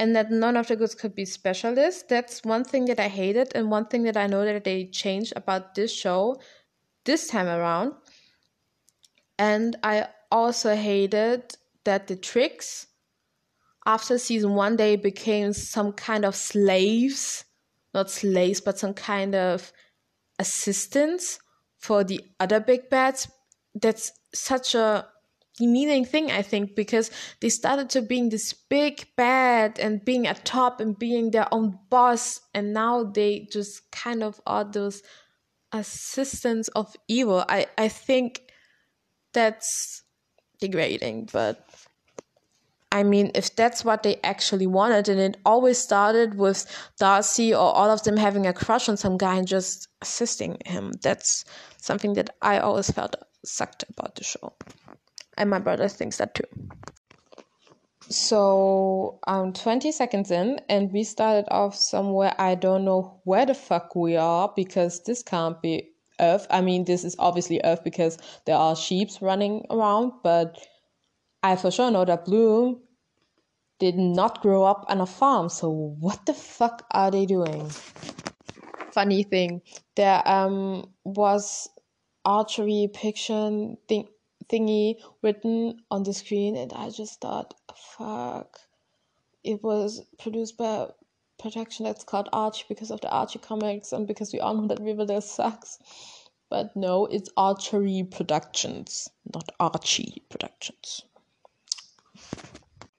and 0.00 0.14
that 0.16 0.30
none 0.30 0.56
of 0.56 0.68
the 0.68 0.76
girls 0.76 0.94
could 0.94 1.14
be 1.14 1.24
specialists. 1.24 2.04
That's 2.08 2.42
one 2.44 2.64
thing 2.64 2.86
that 2.86 3.00
I 3.00 3.08
hated, 3.08 3.52
and 3.54 3.70
one 3.70 3.86
thing 3.86 4.04
that 4.04 4.16
I 4.16 4.26
know 4.26 4.44
that 4.44 4.64
they 4.64 4.86
changed 4.86 5.32
about 5.36 5.74
this 5.74 5.92
show 5.92 6.40
this 7.04 7.28
time 7.28 7.46
around. 7.46 7.94
And 9.38 9.76
I 9.82 10.08
also 10.30 10.74
hated 10.74 11.56
that 11.84 12.06
the 12.06 12.16
Trix 12.16 12.86
after 13.86 14.18
season 14.18 14.54
one 14.54 14.76
they 14.76 14.96
became 14.96 15.52
some 15.54 15.92
kind 15.92 16.24
of 16.26 16.36
slaves 16.36 17.44
not 17.94 18.10
slaves 18.10 18.60
but 18.60 18.78
some 18.78 18.92
kind 18.92 19.34
of 19.34 19.72
assistants 20.38 21.38
for 21.78 22.04
the 22.04 22.20
other 22.40 22.60
big 22.60 22.90
bats. 22.90 23.28
That's 23.74 24.12
such 24.32 24.74
a 24.74 25.06
demeaning 25.58 26.04
thing 26.04 26.30
i 26.30 26.40
think 26.40 26.76
because 26.76 27.10
they 27.40 27.48
started 27.48 27.90
to 27.90 28.00
being 28.00 28.28
this 28.28 28.52
big 28.52 29.06
bad 29.16 29.78
and 29.80 30.04
being 30.04 30.26
at 30.26 30.44
top 30.44 30.80
and 30.80 30.98
being 30.98 31.32
their 31.32 31.52
own 31.52 31.76
boss 31.90 32.40
and 32.54 32.72
now 32.72 33.02
they 33.02 33.48
just 33.50 33.90
kind 33.90 34.22
of 34.22 34.40
are 34.46 34.64
those 34.64 35.02
assistants 35.72 36.68
of 36.68 36.94
evil. 37.08 37.44
I 37.48 37.66
i 37.76 37.88
think 37.88 38.40
that's 39.32 40.02
degrading 40.60 41.28
but 41.32 41.68
I 42.90 43.02
mean, 43.02 43.30
if 43.34 43.54
that's 43.54 43.84
what 43.84 44.02
they 44.02 44.18
actually 44.24 44.66
wanted, 44.66 45.08
and 45.08 45.20
it 45.20 45.36
always 45.44 45.78
started 45.78 46.38
with 46.38 46.64
Darcy 46.98 47.52
or 47.52 47.74
all 47.74 47.90
of 47.90 48.02
them 48.02 48.16
having 48.16 48.46
a 48.46 48.52
crush 48.52 48.88
on 48.88 48.96
some 48.96 49.18
guy 49.18 49.36
and 49.36 49.46
just 49.46 49.88
assisting 50.00 50.56
him, 50.64 50.92
that's 51.02 51.44
something 51.76 52.14
that 52.14 52.30
I 52.40 52.58
always 52.58 52.90
felt 52.90 53.14
sucked 53.44 53.84
about 53.90 54.14
the 54.14 54.24
show. 54.24 54.54
And 55.36 55.50
my 55.50 55.58
brother 55.58 55.88
thinks 55.88 56.16
that 56.16 56.34
too. 56.34 56.44
So 58.10 59.18
I'm 59.26 59.52
20 59.52 59.92
seconds 59.92 60.30
in, 60.30 60.58
and 60.70 60.90
we 60.90 61.04
started 61.04 61.44
off 61.50 61.76
somewhere 61.76 62.34
I 62.38 62.54
don't 62.54 62.86
know 62.86 63.20
where 63.24 63.44
the 63.44 63.54
fuck 63.54 63.94
we 63.94 64.16
are 64.16 64.50
because 64.56 65.02
this 65.04 65.22
can't 65.22 65.60
be 65.60 65.90
Earth. 66.18 66.46
I 66.50 66.62
mean, 66.62 66.84
this 66.84 67.04
is 67.04 67.14
obviously 67.18 67.60
Earth 67.64 67.84
because 67.84 68.16
there 68.46 68.56
are 68.56 68.74
sheeps 68.74 69.20
running 69.20 69.66
around, 69.70 70.12
but 70.22 70.58
I 71.42 71.56
for 71.56 71.70
sure 71.70 71.90
know 71.90 72.04
that 72.04 72.24
Bloom 72.24 72.80
did 73.78 73.96
not 73.96 74.42
grow 74.42 74.64
up 74.64 74.86
on 74.88 75.00
a 75.00 75.06
farm. 75.06 75.48
So 75.48 75.70
what 75.70 76.26
the 76.26 76.34
fuck 76.34 76.84
are 76.90 77.10
they 77.10 77.26
doing? 77.26 77.70
Funny 78.92 79.22
thing, 79.22 79.62
there 79.94 80.26
um 80.26 80.92
was 81.04 81.68
archery 82.24 82.90
picture 82.92 83.74
thing 83.88 84.08
thingy 84.48 84.96
written 85.22 85.78
on 85.90 86.02
the 86.02 86.12
screen, 86.12 86.56
and 86.56 86.72
I 86.72 86.90
just 86.90 87.20
thought, 87.20 87.54
fuck. 87.76 88.58
It 89.44 89.62
was 89.62 90.04
produced 90.18 90.58
by 90.58 90.88
production 91.38 91.84
that's 91.84 92.04
called 92.04 92.28
Archie 92.32 92.64
because 92.68 92.90
of 92.90 93.00
the 93.00 93.10
Archie 93.10 93.38
comics 93.38 93.92
and 93.92 94.06
because 94.06 94.32
we 94.32 94.40
all 94.40 94.54
know 94.54 94.66
that 94.66 94.80
Riverdale 94.80 95.20
sucks. 95.20 95.78
But 96.50 96.74
no, 96.74 97.06
it's 97.06 97.30
Archery 97.36 98.04
Productions, 98.10 99.08
not 99.32 99.50
Archie 99.60 100.22
Productions. 100.28 101.02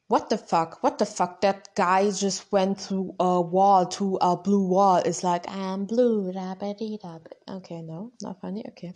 What 0.09 0.31
the 0.31 0.39
fuck? 0.39 0.81
What 0.81 0.97
the 0.97 1.05
fuck? 1.05 1.41
That 1.41 1.69
guy 1.75 2.09
just 2.09 2.51
went 2.51 2.81
through 2.81 3.13
a 3.19 3.39
wall 3.39 3.85
to 3.85 4.17
a 4.19 4.35
blue 4.35 4.67
wall. 4.67 4.95
It's 5.05 5.23
like, 5.23 5.47
I'm 5.47 5.85
blue. 5.85 6.33
da 6.33 6.55
ba 6.55 6.73
dee 6.73 6.97
da. 6.97 7.19
Okay, 7.47 7.83
no, 7.83 8.11
not 8.19 8.41
funny. 8.41 8.65
Okay. 8.69 8.95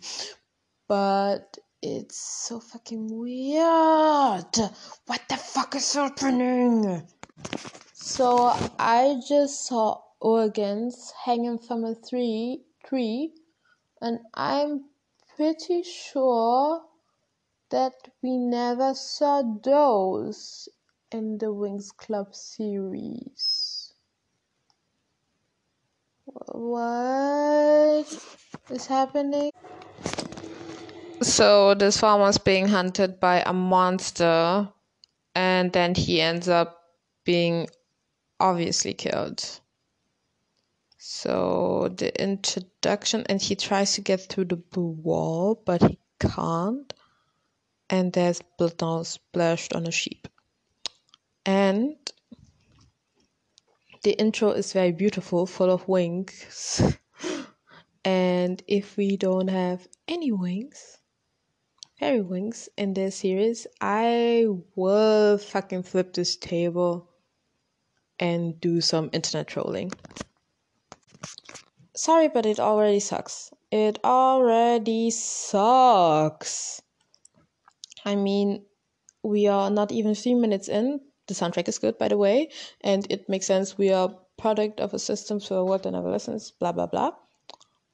But 0.88 1.56
it's 1.80 2.18
so 2.18 2.58
fucking 2.58 3.06
weird. 3.16 4.56
What 5.06 5.22
the 5.28 5.36
fuck 5.36 5.76
is 5.76 5.94
happening? 5.94 7.06
So 7.92 8.52
I 8.76 9.20
just 9.28 9.68
saw 9.68 10.00
organs 10.20 11.12
hanging 11.24 11.60
from 11.60 11.84
a 11.84 11.94
tree, 11.94 12.64
tree, 12.88 13.34
and 14.00 14.18
I'm 14.34 14.86
pretty 15.36 15.84
sure 15.84 16.82
that 17.70 17.92
we 18.20 18.36
never 18.36 18.94
saw 18.94 19.42
those 19.62 20.68
in 21.10 21.38
the 21.38 21.46
Winx 21.46 21.96
Club 21.96 22.34
series. 22.34 23.92
What 26.26 28.06
is 28.70 28.86
happening? 28.86 29.50
So 31.22 31.74
this 31.74 31.98
farmer's 31.98 32.38
being 32.38 32.68
hunted 32.68 33.20
by 33.20 33.42
a 33.46 33.52
monster, 33.52 34.68
and 35.34 35.72
then 35.72 35.94
he 35.94 36.20
ends 36.20 36.48
up 36.48 36.80
being 37.24 37.68
obviously 38.40 38.94
killed. 38.94 39.60
So 40.98 41.92
the 41.96 42.10
introduction, 42.20 43.24
and 43.28 43.40
he 43.40 43.54
tries 43.56 43.94
to 43.94 44.00
get 44.00 44.20
through 44.20 44.46
the 44.46 44.56
blue 44.56 44.96
wall, 45.02 45.62
but 45.64 45.82
he 45.82 45.98
can't. 46.18 46.92
And 47.90 48.12
there's 48.12 48.40
blood 48.58 49.06
splashed 49.06 49.74
on 49.74 49.86
a 49.86 49.90
sheep. 49.90 50.26
And 51.46 51.96
the 54.02 54.12
intro 54.12 54.50
is 54.50 54.72
very 54.72 54.92
beautiful, 54.92 55.46
full 55.46 55.70
of 55.70 55.86
wings. 55.88 56.82
and 58.04 58.62
if 58.66 58.96
we 58.96 59.16
don't 59.16 59.48
have 59.48 59.88
any 60.06 60.32
wings, 60.32 60.98
fairy 61.98 62.20
wings 62.20 62.68
in 62.76 62.94
this 62.94 63.16
series, 63.16 63.66
I 63.80 64.46
will 64.76 65.38
fucking 65.38 65.84
flip 65.84 66.12
this 66.12 66.36
table 66.36 67.10
and 68.18 68.60
do 68.60 68.80
some 68.80 69.10
internet 69.12 69.46
trolling. 69.46 69.92
Sorry, 71.96 72.28
but 72.28 72.44
it 72.46 72.58
already 72.58 73.00
sucks. 73.00 73.50
It 73.70 73.98
already 74.04 75.10
sucks. 75.10 76.82
I 78.04 78.16
mean, 78.16 78.66
we 79.22 79.46
are 79.46 79.70
not 79.70 79.92
even 79.92 80.14
three 80.14 80.34
minutes 80.34 80.68
in. 80.68 81.00
The 81.26 81.34
soundtrack 81.34 81.68
is 81.68 81.78
good, 81.78 81.98
by 81.98 82.08
the 82.08 82.18
way, 82.18 82.50
and 82.82 83.06
it 83.10 83.28
makes 83.28 83.46
sense. 83.46 83.78
We 83.78 83.92
are 83.92 84.14
product 84.36 84.80
of 84.80 84.92
a 84.92 84.98
system 84.98 85.40
for 85.40 85.64
worked 85.64 85.86
on 85.86 85.94
adolescence, 85.94 86.50
blah 86.50 86.72
blah 86.72 86.86
blah. 86.86 87.12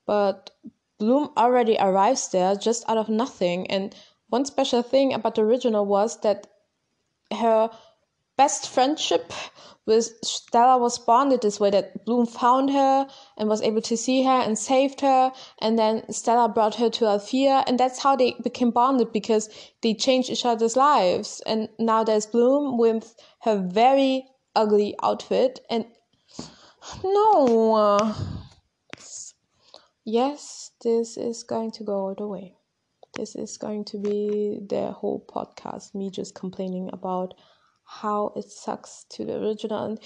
But 0.07 0.51
Bloom 0.99 1.31
already 1.37 1.77
arrives 1.79 2.29
there 2.29 2.55
just 2.57 2.85
out 2.89 2.99
of 2.99 3.09
nothing, 3.09 3.71
and 3.71 3.95
one 4.29 4.45
special 4.45 4.83
thing 4.83 5.13
about 5.15 5.35
the 5.35 5.43
original 5.43 5.87
was 5.87 6.21
that 6.21 6.47
her 7.33 7.71
best 8.41 8.71
friendship 8.71 9.35
with 9.85 10.15
Stella 10.25 10.79
was 10.79 10.99
bonded 10.99 11.43
this 11.43 11.61
way 11.61 11.69
that 11.69 12.07
Bloom 12.07 12.25
found 12.25 12.71
her 12.71 13.07
and 13.37 13.51
was 13.51 13.61
able 13.61 13.83
to 13.83 13.99
see 13.99 14.23
her 14.23 14.41
and 14.47 14.59
saved 14.59 15.03
her. 15.03 15.31
And 15.61 15.79
then 15.79 16.11
Stella 16.11 16.49
brought 16.49 16.77
her 16.77 16.89
to 16.89 17.05
Alfea. 17.05 17.65
And 17.67 17.79
that's 17.79 18.03
how 18.03 18.17
they 18.17 18.35
became 18.43 18.71
bonded 18.71 19.13
because 19.13 19.51
they 19.83 19.93
changed 19.93 20.31
each 20.31 20.47
other's 20.47 20.75
lives. 20.75 21.43
And 21.45 21.69
now 21.79 22.03
there's 22.03 22.25
Bloom 22.25 22.79
with 22.79 23.15
her 23.43 23.59
very 23.59 24.25
ugly 24.57 24.95
outfit. 25.03 25.61
And 25.69 25.85
no. 27.05 27.75
Uh, 27.75 28.15
yes, 30.07 30.71
this 30.83 31.19
is 31.19 31.43
going 31.43 31.73
to 31.73 31.85
go 31.85 32.07
all 32.07 32.15
the 32.17 32.27
way. 32.27 32.55
This 33.17 33.37
is 33.37 33.59
going 33.59 33.85
to 33.87 33.99
be 33.99 34.61
the 34.67 34.93
whole 34.93 35.23
podcast, 35.29 35.95
me 35.95 36.09
just 36.11 36.35
complaining 36.35 36.89
about 36.95 37.35
how 37.91 38.33
it 38.37 38.45
sucks 38.45 39.05
to 39.11 39.25
the 39.25 39.37
original 39.37 39.85
and 39.85 40.01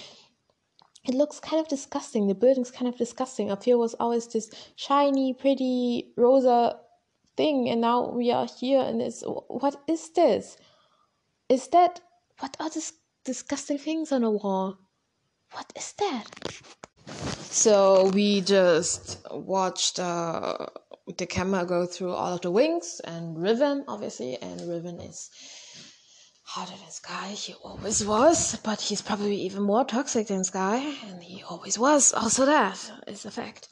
it 1.07 1.15
looks 1.15 1.39
kind 1.39 1.61
of 1.61 1.69
disgusting. 1.69 2.27
The 2.27 2.35
building's 2.35 2.71
kind 2.71 2.89
of 2.89 2.97
disgusting. 2.97 3.51
up 3.51 3.63
here 3.63 3.77
was 3.77 3.95
always 4.01 4.27
this 4.27 4.51
shiny, 4.75 5.35
pretty, 5.35 6.13
rosa 6.17 6.81
thing, 7.37 7.69
and 7.69 7.83
now 7.83 8.11
we 8.11 8.31
are 8.31 8.47
here, 8.59 8.81
and 8.81 9.03
it's 9.03 9.23
what 9.25 9.77
is 9.87 10.11
this? 10.13 10.57
Is 11.49 11.69
that 11.69 12.01
what 12.39 12.57
are 12.59 12.71
these 12.71 12.95
disgusting 13.25 13.79
things 13.79 14.13
on 14.13 14.23
the 14.23 14.31
wall? 14.31 14.79
What 15.53 15.71
is 15.77 15.93
that? 15.99 16.25
So 17.51 18.11
we 18.15 18.41
just 18.41 19.19
watched 19.31 19.99
uh, 19.99 20.67
the 21.19 21.27
camera 21.27 21.67
go 21.67 21.85
through 21.85 22.13
all 22.13 22.35
of 22.35 22.41
the 22.41 22.51
wings 22.51 23.01
and 23.05 23.39
Riven, 23.41 23.85
obviously, 23.87 24.39
and 24.41 24.61
Riven 24.63 25.01
is 25.01 25.31
harder 26.45 26.73
than 26.73 26.91
Sky. 26.91 27.29
He 27.29 27.55
always 27.55 28.05
was, 28.05 28.57
but 28.63 28.81
he's 28.81 29.03
probably 29.03 29.37
even 29.37 29.63
more 29.63 29.85
toxic 29.85 30.29
than 30.29 30.45
Sky, 30.45 30.77
and 31.07 31.23
he 31.23 31.43
always 31.43 31.79
was. 31.79 32.13
Also, 32.13 32.45
that 32.45 32.79
is 33.07 33.25
a 33.25 33.31
fact. 33.31 33.69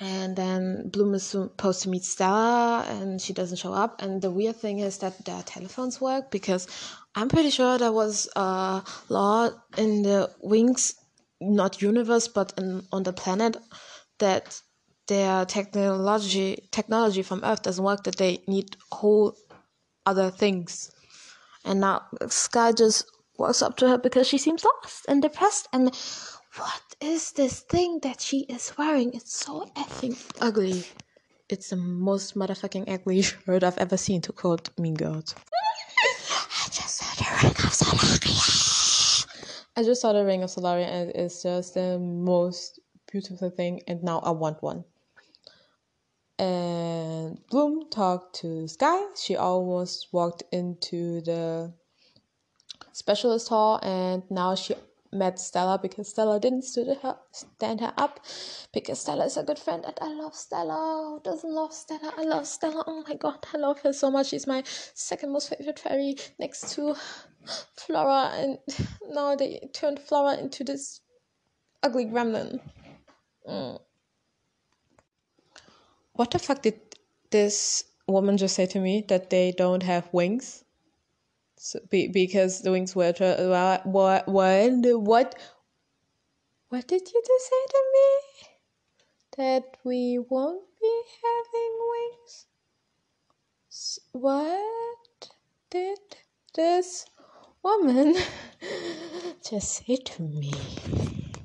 And 0.00 0.36
then 0.36 0.90
Bloom 0.90 1.14
is 1.14 1.24
supposed 1.24 1.82
to 1.82 1.88
meet 1.88 2.04
Stella, 2.04 2.84
and 2.88 3.20
she 3.20 3.32
doesn't 3.32 3.56
show 3.56 3.72
up. 3.72 4.00
And 4.00 4.22
the 4.22 4.30
weird 4.30 4.56
thing 4.56 4.78
is 4.78 4.98
that 4.98 5.24
their 5.24 5.42
telephones 5.42 6.00
work 6.00 6.30
because 6.30 6.68
I'm 7.16 7.28
pretty 7.28 7.50
sure 7.50 7.78
there 7.78 7.92
was 7.92 8.28
a 8.36 8.84
law 9.08 9.50
in 9.76 10.02
the 10.02 10.30
Winx, 10.44 10.94
not 11.40 11.82
universe, 11.82 12.28
but 12.28 12.52
in, 12.58 12.86
on 12.92 13.02
the 13.02 13.12
planet, 13.12 13.56
that 14.18 14.60
their 15.08 15.44
technology 15.46 16.68
technology 16.70 17.22
from 17.22 17.42
Earth 17.42 17.62
doesn't 17.62 17.84
work. 17.84 18.04
That 18.04 18.18
they 18.18 18.44
need 18.46 18.76
whole 18.92 19.34
other 20.06 20.30
things 20.30 20.92
and 21.68 21.80
now 21.80 22.02
Sky 22.28 22.72
just 22.72 23.04
walks 23.36 23.62
up 23.62 23.76
to 23.76 23.88
her 23.88 23.98
because 23.98 24.26
she 24.26 24.38
seems 24.38 24.64
lost 24.64 25.04
and 25.06 25.22
depressed. 25.22 25.68
And 25.72 25.94
what 26.56 26.82
is 27.00 27.32
this 27.32 27.60
thing 27.60 28.00
that 28.02 28.20
she 28.20 28.40
is 28.48 28.72
wearing? 28.78 29.12
It's 29.14 29.36
so 29.36 29.66
effing 29.76 30.16
ugly. 30.40 30.84
It's 31.48 31.70
the 31.70 31.76
most 31.76 32.34
motherfucking 32.34 32.90
ugly 32.92 33.22
shirt 33.22 33.62
I've 33.62 33.78
ever 33.78 33.96
seen, 33.96 34.20
to 34.22 34.32
quote 34.32 34.70
Mean 34.78 34.94
Girls. 34.94 35.34
I 35.36 36.68
just 36.70 36.96
saw 36.96 37.14
the 37.16 37.24
ring 37.42 37.52
of 37.52 37.72
Solaria. 37.72 39.26
I 39.76 39.82
just 39.82 40.00
saw 40.00 40.12
the 40.12 40.24
ring 40.24 40.42
of 40.42 40.50
Solaria, 40.50 40.86
and 40.86 41.10
it's 41.14 41.42
just 41.42 41.74
the 41.74 41.98
most 41.98 42.80
beautiful 43.12 43.50
thing. 43.50 43.82
And 43.86 44.02
now 44.02 44.18
I 44.20 44.30
want 44.30 44.62
one 44.62 44.84
and 46.38 47.38
Bloom 47.50 47.88
talked 47.90 48.36
to 48.36 48.68
Sky. 48.68 48.98
She 49.16 49.36
almost 49.36 50.08
walked 50.12 50.44
into 50.52 51.20
the 51.20 51.72
specialist 52.92 53.48
hall, 53.48 53.80
and 53.82 54.22
now 54.30 54.54
she 54.54 54.74
met 55.12 55.38
Stella 55.38 55.78
because 55.80 56.08
Stella 56.08 56.38
didn't 56.38 56.64
her, 57.02 57.16
stand 57.32 57.80
her 57.80 57.92
up 57.96 58.20
because 58.72 59.00
Stella 59.00 59.24
is 59.24 59.36
a 59.36 59.42
good 59.42 59.58
friend 59.58 59.84
and 59.84 59.96
I 60.00 60.12
love 60.12 60.34
Stella. 60.34 61.14
Who 61.14 61.20
doesn't 61.22 61.50
love 61.50 61.72
Stella? 61.72 62.12
I 62.16 62.22
love 62.22 62.46
Stella. 62.46 62.84
Oh 62.86 63.04
my 63.08 63.14
god, 63.14 63.46
I 63.52 63.58
love 63.58 63.80
her 63.80 63.92
so 63.92 64.10
much. 64.10 64.28
She's 64.28 64.46
my 64.46 64.62
second 64.94 65.32
most 65.32 65.48
favorite 65.48 65.78
fairy 65.78 66.16
next 66.38 66.74
to 66.74 66.94
Flora, 67.76 68.32
and 68.34 68.58
now 69.10 69.34
they 69.34 69.68
turned 69.72 70.00
Flora 70.00 70.36
into 70.36 70.64
this 70.64 71.00
ugly 71.82 72.04
gremlin. 72.04 72.60
Mm. 73.48 73.80
What 76.18 76.32
the 76.32 76.40
fuck 76.40 76.62
did 76.62 76.80
this 77.30 77.84
woman 78.08 78.38
just 78.38 78.56
say 78.56 78.66
to 78.66 78.80
me 78.80 79.04
that 79.06 79.30
they 79.30 79.52
don't 79.52 79.84
have 79.84 80.12
wings? 80.12 80.64
So, 81.56 81.78
be, 81.88 82.08
because 82.08 82.62
the 82.62 82.72
wings 82.72 82.96
were 82.96 83.12
what 83.12 83.86
what 83.86 84.26
what 84.26 85.36
what 86.70 86.88
did 86.88 87.02
you 87.12 87.22
just 87.24 87.46
say 87.48 87.64
to 87.68 87.82
me? 87.94 88.08
That 89.36 89.76
we 89.84 90.18
won't 90.18 90.66
be 90.80 91.02
having 91.22 91.74
wings. 91.92 92.46
What 94.10 95.30
did 95.70 96.00
this 96.52 97.06
woman 97.62 98.16
just 99.48 99.86
say 99.86 99.94
to 99.94 100.22
me? 100.22 100.52